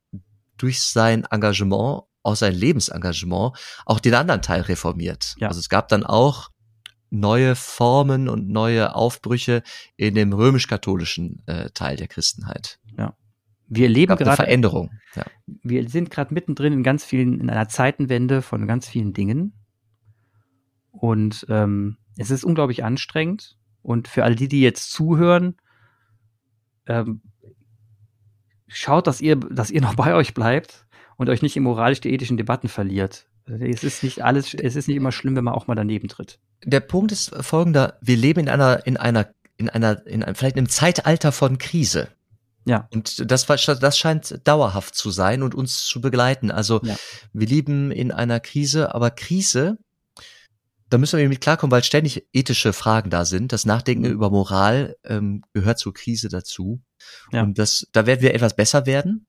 durch 0.58 0.82
sein 0.82 1.26
Engagement 1.30 2.04
auch 2.24 2.36
sein 2.36 2.56
Lebensengagement 2.56 3.56
auch 3.86 4.00
den 4.00 4.16
anderen 4.16 4.42
Teil 4.42 4.62
reformiert. 4.62 5.36
Ja. 5.38 5.50
Also 5.50 5.60
es 5.60 5.70
gab 5.70 5.90
dann 5.90 6.04
auch 6.04 6.50
neue 7.20 7.56
Formen 7.56 8.30
und 8.30 8.50
neue 8.50 8.96
Aufbrüche 8.96 9.64
in 9.96 10.16
dem 10.16 10.34
römisch-katholischen 10.34 11.44
äh, 11.48 11.70
Teil 11.72 11.98
der 11.98 12.08
Christenheit. 12.08 12.80
Wir 13.68 13.90
leben 13.90 14.16
gerade, 14.16 14.36
Veränderung. 14.36 14.92
Ja. 15.16 15.26
wir 15.46 15.90
sind 15.90 16.12
gerade 16.12 16.34
mittendrin 16.34 16.74
in 16.74 16.84
ganz 16.84 17.04
vielen, 17.04 17.40
in 17.40 17.50
einer 17.50 17.68
Zeitenwende 17.68 18.42
von 18.42 18.68
ganz 18.68 18.88
vielen 18.88 19.14
Dingen. 19.14 19.54
Und 20.92 21.46
ähm, 21.50 21.98
es 22.18 22.32
ist 22.32 22.44
unglaublich 22.44 22.84
anstrengend. 22.84 23.58
Und 23.82 24.08
für 24.08 24.24
all 24.24 24.36
die, 24.36 24.48
die 24.48 24.62
jetzt 24.62 24.92
zuhören, 24.92 25.56
ähm, 26.88 27.22
schaut, 28.68 29.08
dass 29.08 29.22
ihr, 29.22 29.36
dass 29.36 29.72
ihr 29.72 29.82
noch 29.82 29.96
bei 29.96 30.14
euch 30.14 30.34
bleibt 30.34 30.86
und 31.18 31.30
euch 31.30 31.42
nicht 31.42 31.58
in 31.58 31.64
moralisch-ethischen 31.64 32.38
Debatten 32.38 32.68
verliert. 32.68 33.28
Es 33.48 33.84
ist 33.84 34.04
nicht 34.04 34.24
alles, 34.24 34.54
es 34.54 34.76
ist 34.76 34.88
nicht 34.88 34.98
immer 34.98 35.12
schlimm, 35.12 35.36
wenn 35.36 35.44
man 35.44 35.54
auch 35.54 35.68
mal 35.68 35.76
daneben 35.76 36.08
tritt. 36.08 36.40
Der 36.64 36.80
Punkt 36.80 37.12
ist 37.12 37.36
folgender: 37.44 37.98
Wir 38.02 38.18
leben 38.18 38.40
in 38.42 38.50
einer, 38.50 38.86
in 38.88 38.98
einer, 38.98 39.30
in 39.58 39.70
einer, 39.70 40.06
in 40.08 40.24
einem, 40.24 40.36
vielleicht 40.36 40.58
einem 40.58 40.70
Zeitalter 40.70 41.32
von 41.32 41.58
Krise. 41.58 42.08
Ja. 42.68 42.88
Und 42.92 43.30
das, 43.30 43.48
war- 43.48 43.58
das 43.58 43.98
scheint 43.98 44.40
dauerhaft 44.48 44.96
zu 44.96 45.12
sein 45.12 45.44
und 45.44 45.54
uns 45.54 45.86
zu 45.86 46.02
begleiten. 46.02 46.50
Also 46.50 46.82
Ja. 46.84 46.96
wir 47.32 47.46
leben 47.48 47.92
in 47.92 48.12
einer 48.12 48.40
Krise, 48.40 48.96
aber 48.96 49.12
Krise, 49.12 49.78
da 50.90 50.98
müssen 50.98 51.20
wir 51.20 51.30
mit 51.30 51.42
klarkommen, 51.42 51.72
weil 51.72 51.84
ständig 51.84 52.26
ethische 52.34 52.74
Fragen 52.74 53.12
da 53.12 53.26
sind. 53.26 53.52
Das 53.54 53.66
Nachdenken 53.66 54.06
über 54.06 54.32
Moral 54.32 54.96
ähm, 55.04 55.44
gehört 55.54 55.78
zur 55.78 55.94
Krise 55.94 56.30
dazu. 56.30 56.82
Ja. 57.32 57.44
Und 57.44 57.60
das, 57.60 57.88
da 57.92 58.08
werden 58.08 58.22
wir 58.22 58.34
etwas 58.34 58.56
besser 58.56 58.88
werden. 58.88 59.28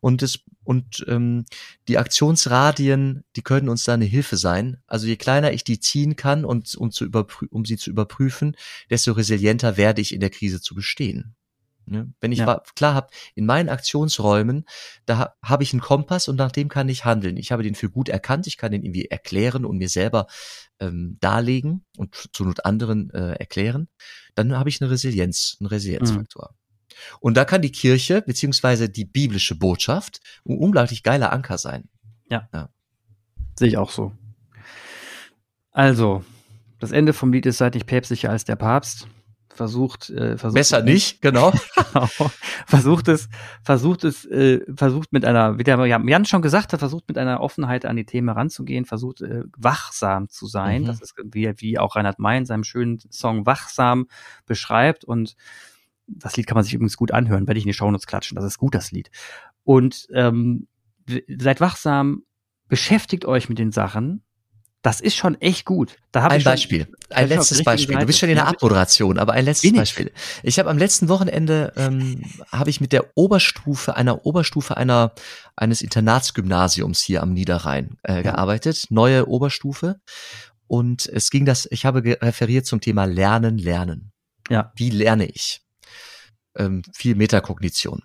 Und 0.00 0.22
es, 0.22 0.40
und 0.64 1.04
ähm, 1.08 1.44
die 1.88 1.98
Aktionsradien, 1.98 3.24
die 3.36 3.42
können 3.42 3.68
uns 3.68 3.84
da 3.84 3.94
eine 3.94 4.04
Hilfe 4.04 4.36
sein. 4.36 4.78
Also 4.86 5.06
je 5.06 5.16
kleiner 5.16 5.52
ich 5.52 5.64
die 5.64 5.80
ziehen 5.80 6.16
kann 6.16 6.44
und 6.44 6.74
um, 6.76 6.90
zu 6.90 7.04
überprü 7.04 7.46
um 7.50 7.64
sie 7.64 7.76
zu 7.76 7.90
überprüfen, 7.90 8.56
desto 8.90 9.12
resilienter 9.12 9.76
werde 9.76 10.00
ich 10.00 10.12
in 10.14 10.20
der 10.20 10.30
Krise 10.30 10.60
zu 10.60 10.74
bestehen. 10.74 11.34
Ne? 11.86 12.12
Wenn 12.20 12.32
ich 12.32 12.38
Ja. 12.38 12.62
klar 12.74 12.94
habe, 12.94 13.08
in 13.34 13.44
meinen 13.44 13.68
Aktionsräumen, 13.68 14.64
da 15.04 15.18
ha- 15.18 15.34
habe 15.42 15.62
ich 15.64 15.72
einen 15.74 15.82
Kompass 15.82 16.28
und 16.28 16.36
nach 16.36 16.50
dem 16.50 16.70
kann 16.70 16.88
ich 16.88 17.04
handeln. 17.04 17.36
Ich 17.36 17.52
habe 17.52 17.62
den 17.62 17.74
für 17.74 17.90
gut 17.90 18.08
erkannt, 18.08 18.46
ich 18.46 18.56
kann 18.56 18.72
den 18.72 18.82
irgendwie 18.84 19.04
erklären 19.06 19.66
und 19.66 19.76
mir 19.76 19.90
selber 19.90 20.26
ähm, 20.80 21.18
darlegen 21.20 21.84
und 21.98 22.30
zu 22.32 22.44
Not 22.44 22.64
anderen 22.64 23.10
äh, 23.10 23.32
erklären. 23.34 23.88
Dann 24.34 24.56
habe 24.56 24.70
ich 24.70 24.80
eine 24.80 24.90
Resilienz, 24.90 25.58
einen 25.60 25.66
Resilienzfaktor. 25.66 26.54
Und 27.20 27.36
da 27.36 27.44
kann 27.44 27.62
die 27.62 27.72
Kirche 27.72 28.22
beziehungsweise 28.22 28.88
die 28.88 29.04
biblische 29.04 29.56
Botschaft 29.56 30.20
ein 30.46 30.58
unglaublich 30.58 31.02
geiler 31.02 31.32
Anker 31.32 31.58
sein. 31.58 31.88
Sehe 33.58 33.68
ich 33.68 33.76
auch 33.76 33.90
so. 33.90 34.12
Also, 35.70 36.24
das 36.78 36.92
Ende 36.92 37.12
vom 37.12 37.32
Lied 37.32 37.46
ist 37.46 37.58
seid 37.58 37.74
nicht 37.74 37.86
päpstlicher 37.86 38.30
als 38.30 38.44
der 38.44 38.56
Papst. 38.56 39.08
Versucht, 39.54 40.10
äh, 40.10 40.36
versucht 40.36 40.56
Besser 40.56 40.82
nicht, 40.82 41.22
genau. 41.22 41.52
Genau. 41.92 42.08
versucht 42.66 43.06
es, 43.06 43.28
versucht 43.62 44.02
es, 44.02 44.24
äh, 44.24 44.60
versucht 44.74 45.12
mit 45.12 45.24
einer, 45.24 45.58
wie 45.58 45.62
der 45.62 45.84
Jan 45.86 46.24
schon 46.24 46.42
gesagt 46.42 46.72
hat, 46.72 46.80
versucht 46.80 47.04
mit 47.06 47.18
einer 47.18 47.40
Offenheit 47.40 47.86
an 47.86 47.94
die 47.94 48.04
Themen 48.04 48.30
ranzugehen, 48.30 48.84
versucht 48.84 49.20
äh, 49.20 49.44
wachsam 49.56 50.28
zu 50.28 50.46
sein. 50.46 50.82
Mhm. 50.82 50.86
Das 50.86 51.00
ist 51.00 51.14
wie, 51.24 51.52
wie 51.58 51.78
auch 51.78 51.94
Reinhard 51.94 52.18
May 52.18 52.38
in 52.38 52.46
seinem 52.46 52.64
schönen 52.64 52.98
Song 53.10 53.46
Wachsam 53.46 54.08
beschreibt 54.44 55.04
und 55.04 55.36
das 56.06 56.36
Lied 56.36 56.46
kann 56.46 56.56
man 56.56 56.64
sich 56.64 56.74
übrigens 56.74 56.96
gut 56.96 57.12
anhören, 57.12 57.46
werde 57.46 57.58
ich 57.58 57.64
in 57.64 57.70
die 57.70 57.74
Shownotes 57.74 58.06
klatschen. 58.06 58.36
Das 58.36 58.44
ist 58.44 58.58
gut, 58.58 58.74
das 58.74 58.92
Lied. 58.92 59.10
Und 59.62 60.06
ähm, 60.12 60.68
seid 61.38 61.60
wachsam, 61.60 62.22
beschäftigt 62.68 63.24
euch 63.24 63.48
mit 63.48 63.58
den 63.58 63.72
Sachen. 63.72 64.22
Das 64.82 65.00
ist 65.00 65.16
schon 65.16 65.40
echt 65.40 65.64
gut. 65.64 65.96
Ein 66.12 66.36
ich 66.36 66.42
schon, 66.42 66.52
Beispiel, 66.52 66.88
ein 67.08 67.28
letztes 67.28 67.64
Beispiel. 67.64 67.96
Du 67.96 68.04
bist 68.04 68.18
schon 68.18 68.28
in 68.28 68.34
der. 68.34 68.48
Abmoderation, 68.48 69.18
aber 69.18 69.32
ein 69.32 69.46
letztes? 69.46 69.72
Beispiel. 69.72 70.12
Ich 70.42 70.58
habe 70.58 70.68
am 70.68 70.76
letzten 70.76 71.08
Wochenende 71.08 71.72
ähm, 71.76 72.22
habe 72.52 72.68
ich 72.68 72.82
mit 72.82 72.92
der 72.92 73.06
Oberstufe 73.14 73.96
einer 73.96 74.26
Oberstufe 74.26 74.76
einer 74.76 75.14
eines 75.56 75.80
Internatsgymnasiums 75.80 77.00
hier 77.00 77.22
am 77.22 77.32
Niederrhein 77.32 77.96
äh, 78.02 78.22
gearbeitet, 78.22 78.84
neue 78.90 79.26
Oberstufe. 79.26 80.00
Und 80.66 81.06
es 81.06 81.30
ging 81.30 81.46
das, 81.46 81.66
ich 81.70 81.86
habe 81.86 82.02
referiert 82.20 82.66
zum 82.66 82.82
Thema 82.82 83.06
Lernen, 83.06 83.56
Lernen. 83.56 84.12
Ja. 84.50 84.70
Wie 84.76 84.90
lerne 84.90 85.24
ich? 85.26 85.63
Ähm, 86.56 86.82
viel 86.92 87.14
Metakognition. 87.14 88.02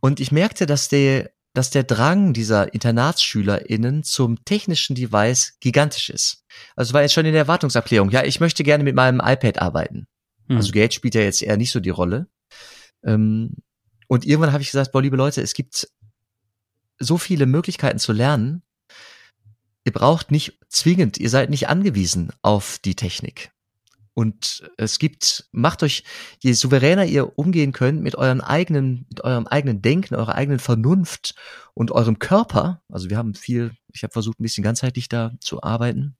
Und 0.00 0.20
ich 0.20 0.32
merkte, 0.32 0.66
dass 0.66 0.88
der, 0.88 1.30
dass 1.52 1.70
der 1.70 1.84
Drang 1.84 2.32
dieser 2.32 2.72
InternatsschülerInnen 2.72 4.02
zum 4.02 4.44
technischen 4.44 4.94
Device 4.94 5.58
gigantisch 5.60 6.10
ist. 6.10 6.44
Also 6.74 6.94
war 6.94 7.02
jetzt 7.02 7.12
schon 7.12 7.26
in 7.26 7.32
der 7.32 7.42
Erwartungserklärung, 7.42 8.10
ja, 8.10 8.24
ich 8.24 8.40
möchte 8.40 8.64
gerne 8.64 8.84
mit 8.84 8.94
meinem 8.94 9.20
iPad 9.20 9.60
arbeiten. 9.60 10.06
Hm. 10.48 10.56
Also 10.56 10.72
Geld 10.72 10.94
spielt 10.94 11.14
ja 11.14 11.20
jetzt 11.20 11.42
eher 11.42 11.56
nicht 11.56 11.72
so 11.72 11.80
die 11.80 11.90
Rolle. 11.90 12.28
Ähm, 13.04 13.56
und 14.08 14.26
irgendwann 14.26 14.52
habe 14.52 14.62
ich 14.62 14.70
gesagt, 14.70 14.92
boah, 14.92 15.02
liebe 15.02 15.16
Leute, 15.16 15.42
es 15.42 15.54
gibt 15.54 15.88
so 16.98 17.16
viele 17.16 17.46
Möglichkeiten 17.46 17.98
zu 17.98 18.12
lernen. 18.12 18.62
Ihr 19.84 19.92
braucht 19.92 20.30
nicht 20.30 20.58
zwingend, 20.68 21.18
ihr 21.18 21.30
seid 21.30 21.50
nicht 21.50 21.68
angewiesen 21.68 22.32
auf 22.42 22.78
die 22.78 22.94
Technik. 22.94 23.52
Und 24.20 24.70
es 24.76 24.98
gibt, 24.98 25.48
macht 25.50 25.82
euch, 25.82 26.04
je 26.40 26.52
souveräner 26.52 27.06
ihr 27.06 27.38
umgehen 27.38 27.72
könnt 27.72 28.02
mit 28.02 28.16
euren 28.16 28.42
eigenen, 28.42 29.06
mit 29.08 29.24
eurem 29.24 29.46
eigenen 29.46 29.80
Denken, 29.80 30.14
eurer 30.14 30.34
eigenen 30.34 30.58
Vernunft 30.58 31.34
und 31.72 31.90
eurem 31.90 32.18
Körper. 32.18 32.82
Also 32.90 33.08
wir 33.08 33.16
haben 33.16 33.34
viel, 33.34 33.72
ich 33.94 34.02
habe 34.02 34.12
versucht, 34.12 34.38
ein 34.38 34.42
bisschen 34.42 34.62
ganzheitlich 34.62 35.08
da 35.08 35.32
zu 35.40 35.62
arbeiten. 35.62 36.18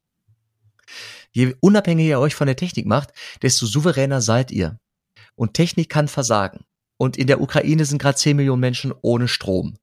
Je 1.30 1.55
unabhängiger 1.61 2.09
ihr 2.09 2.20
euch 2.20 2.34
von 2.34 2.46
der 2.46 2.57
Technik 2.57 2.86
macht, 2.86 3.11
desto 3.42 3.66
souveräner 3.66 4.22
seid 4.22 4.51
ihr. 4.51 4.80
Und 5.34 5.53
Technik 5.53 5.90
kann 5.90 6.09
versagen. 6.09 6.64
Und 6.96 7.18
in 7.18 7.26
der 7.26 7.42
Ukraine 7.42 7.84
sind 7.84 8.01
gerade 8.01 8.16
10 8.16 8.34
Millionen 8.34 8.61
Menschen 8.61 8.94
ohne 9.03 9.28
Strom. 9.28 9.76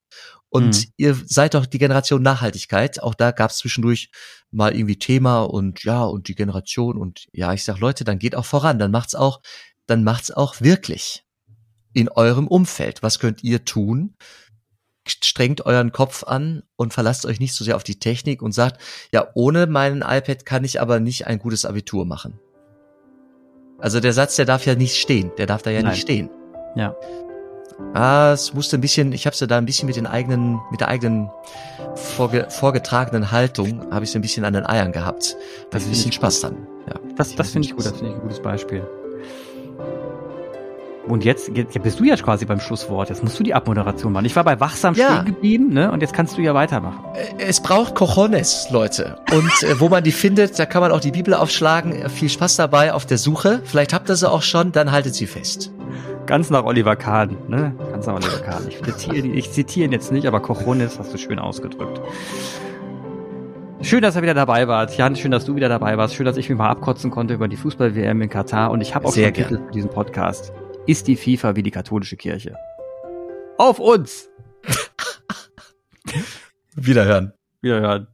Und 0.57 0.87
Mhm. 0.87 0.91
ihr 0.97 1.17
seid 1.25 1.53
doch 1.53 1.65
die 1.65 1.77
Generation 1.77 2.21
Nachhaltigkeit. 2.21 3.01
Auch 3.03 3.13
da 3.13 3.31
gab 3.31 3.51
es 3.51 3.57
zwischendurch 3.57 4.09
mal 4.51 4.75
irgendwie 4.75 4.97
Thema 4.97 5.43
und 5.43 5.83
ja, 5.83 6.03
und 6.03 6.27
die 6.27 6.35
Generation 6.35 6.97
und 6.97 7.27
ja, 7.31 7.53
ich 7.53 7.63
sag 7.63 7.79
Leute, 7.79 8.03
dann 8.03 8.17
geht 8.19 8.35
auch 8.35 8.45
voran, 8.45 8.79
dann 8.79 8.91
macht's 8.91 9.13
auch, 9.15 9.41
dann 9.85 10.03
macht's 10.03 10.31
auch 10.31 10.61
wirklich 10.61 11.23
in 11.93 12.09
eurem 12.09 12.47
Umfeld. 12.47 13.03
Was 13.03 13.19
könnt 13.19 13.43
ihr 13.43 13.65
tun? 13.65 14.15
Strengt 15.07 15.65
euren 15.65 15.91
Kopf 15.91 16.23
an 16.23 16.63
und 16.75 16.93
verlasst 16.93 17.25
euch 17.25 17.39
nicht 17.39 17.53
so 17.53 17.63
sehr 17.63 17.75
auf 17.75 17.83
die 17.83 17.99
Technik 17.99 18.41
und 18.41 18.51
sagt, 18.51 18.81
ja, 19.13 19.27
ohne 19.35 19.67
meinen 19.67 20.01
iPad 20.01 20.45
kann 20.45 20.63
ich 20.63 20.81
aber 20.81 20.99
nicht 20.99 21.27
ein 21.27 21.39
gutes 21.39 21.63
Abitur 21.65 22.05
machen. 22.05 22.39
Also 23.79 23.99
der 23.99 24.13
Satz, 24.13 24.35
der 24.35 24.45
darf 24.45 24.65
ja 24.65 24.75
nicht 24.75 24.95
stehen, 24.97 25.31
der 25.37 25.45
darf 25.45 25.61
da 25.61 25.69
ja 25.69 25.81
Nein. 25.81 25.91
nicht 25.91 26.01
stehen. 26.01 26.29
Ja. 26.75 26.95
Ah, 27.93 28.31
es 28.33 28.53
musste 28.53 28.77
ein 28.77 28.81
bisschen, 28.81 29.11
ich 29.11 29.25
habe 29.25 29.35
ja 29.39 29.47
da 29.47 29.57
ein 29.57 29.65
bisschen 29.65 29.87
mit 29.87 29.95
den 29.95 30.07
eigenen, 30.07 30.59
mit 30.71 30.81
der 30.81 30.87
eigenen 30.87 31.29
vorge, 31.95 32.47
vorgetragenen 32.49 33.31
Haltung, 33.31 33.85
habe 33.91 34.03
ich 34.05 34.11
so 34.11 34.19
ein 34.19 34.21
bisschen 34.21 34.45
an 34.45 34.53
den 34.53 34.65
Eiern 34.65 34.91
gehabt. 34.91 35.35
Da 35.69 35.77
Das 35.77 35.85
ein 35.85 35.89
bisschen 35.91 36.11
Spaß 36.11 36.41
dann. 36.41 36.67
Ja. 36.87 36.95
Das, 37.15 37.35
das 37.35 37.49
finde 37.51 37.67
ich 37.67 37.75
gut, 37.75 37.85
das 37.85 37.93
finde 37.93 38.09
ich 38.09 38.15
ein 38.15 38.21
gutes 38.21 38.41
Beispiel. 38.41 38.83
Und 41.07 41.23
jetzt, 41.23 41.49
jetzt 41.55 41.81
bist 41.83 41.99
du 42.01 42.03
ja 42.03 42.17
quasi 42.17 42.43
beim 42.45 42.59
Schlusswort. 42.59 43.07
Jetzt 43.09 43.23
musst 43.23 43.39
du 43.39 43.43
die 43.43 43.53
Abmoderation 43.53 44.11
machen. 44.11 44.25
Ich 44.25 44.35
war 44.35 44.43
bei 44.43 44.59
wachsam 44.59 44.93
Ja. 44.93 45.13
stehen 45.21 45.25
geblieben, 45.35 45.69
ne? 45.73 45.89
Und 45.89 46.01
jetzt 46.01 46.13
kannst 46.13 46.37
du 46.37 46.41
ja 46.41 46.53
weitermachen. 46.53 46.99
Äh, 47.15 47.43
Es 47.45 47.61
braucht 47.61 47.95
Cojones, 47.95 48.67
Leute. 48.71 49.17
Und 49.31 49.63
äh, 49.63 49.79
wo 49.79 49.87
man 49.87 50.03
die 50.03 50.11
findet, 50.11 50.59
da 50.59 50.65
kann 50.65 50.81
man 50.81 50.91
auch 50.91 50.99
die 50.99 51.11
Bibel 51.11 51.33
aufschlagen. 51.33 51.93
Äh, 51.93 52.09
Viel 52.09 52.27
Spaß 52.27 52.57
dabei 52.57 52.93
auf 52.93 53.05
der 53.05 53.17
Suche. 53.17 53.61
Vielleicht 53.63 53.93
habt 53.93 54.09
ihr 54.09 54.17
sie 54.17 54.29
auch 54.29 54.41
schon, 54.41 54.73
dann 54.73 54.91
haltet 54.91 55.15
sie 55.15 55.27
fest. 55.27 55.71
Ganz 56.27 56.49
nach 56.49 56.65
Oliver 56.65 56.97
Kahn, 56.97 57.37
ne? 57.47 57.73
Ganz 57.89 58.05
nach 58.05 58.15
Oliver 58.15 58.39
Kahn. 58.39 58.67
Ich 58.67 58.83
zitiere, 58.83 59.27
ich 59.27 59.51
zitiere 59.51 59.85
ihn 59.85 59.93
jetzt 59.93 60.11
nicht, 60.11 60.27
aber 60.27 60.41
Cojones 60.41 60.99
hast 60.99 61.13
du 61.13 61.17
schön 61.17 61.39
ausgedrückt. 61.39 62.01
Schön, 63.81 64.01
dass 64.01 64.17
ihr 64.17 64.23
wieder 64.23 64.33
dabei 64.33 64.67
wart. 64.67 64.97
Jan, 64.97 65.15
schön, 65.15 65.31
dass 65.31 65.45
du 65.45 65.55
wieder 65.55 65.69
dabei 65.69 65.97
warst. 65.97 66.15
Schön, 66.15 66.25
dass 66.25 66.35
ich 66.35 66.49
mich 66.49 66.57
mal 66.57 66.69
abkotzen 66.69 67.11
konnte 67.11 67.33
über 67.33 67.47
die 67.47 67.55
Fußball-WM 67.55 68.21
in 68.21 68.29
Katar. 68.29 68.71
Und 68.71 68.81
ich 68.81 68.93
habe 68.93 69.07
auch 69.07 69.11
Sehr 69.13 69.27
schon 69.27 69.35
Titel 69.35 69.65
für 69.65 69.71
diesen 69.71 69.89
Podcast. 69.89 70.51
Ist 70.85 71.07
die 71.07 71.15
FIFA 71.15 71.55
wie 71.55 71.63
die 71.63 71.71
katholische 71.71 72.17
Kirche? 72.17 72.57
Auf 73.57 73.79
uns! 73.79 74.29
Wiederhören. 76.75 77.31
Wiederhören. 77.61 78.07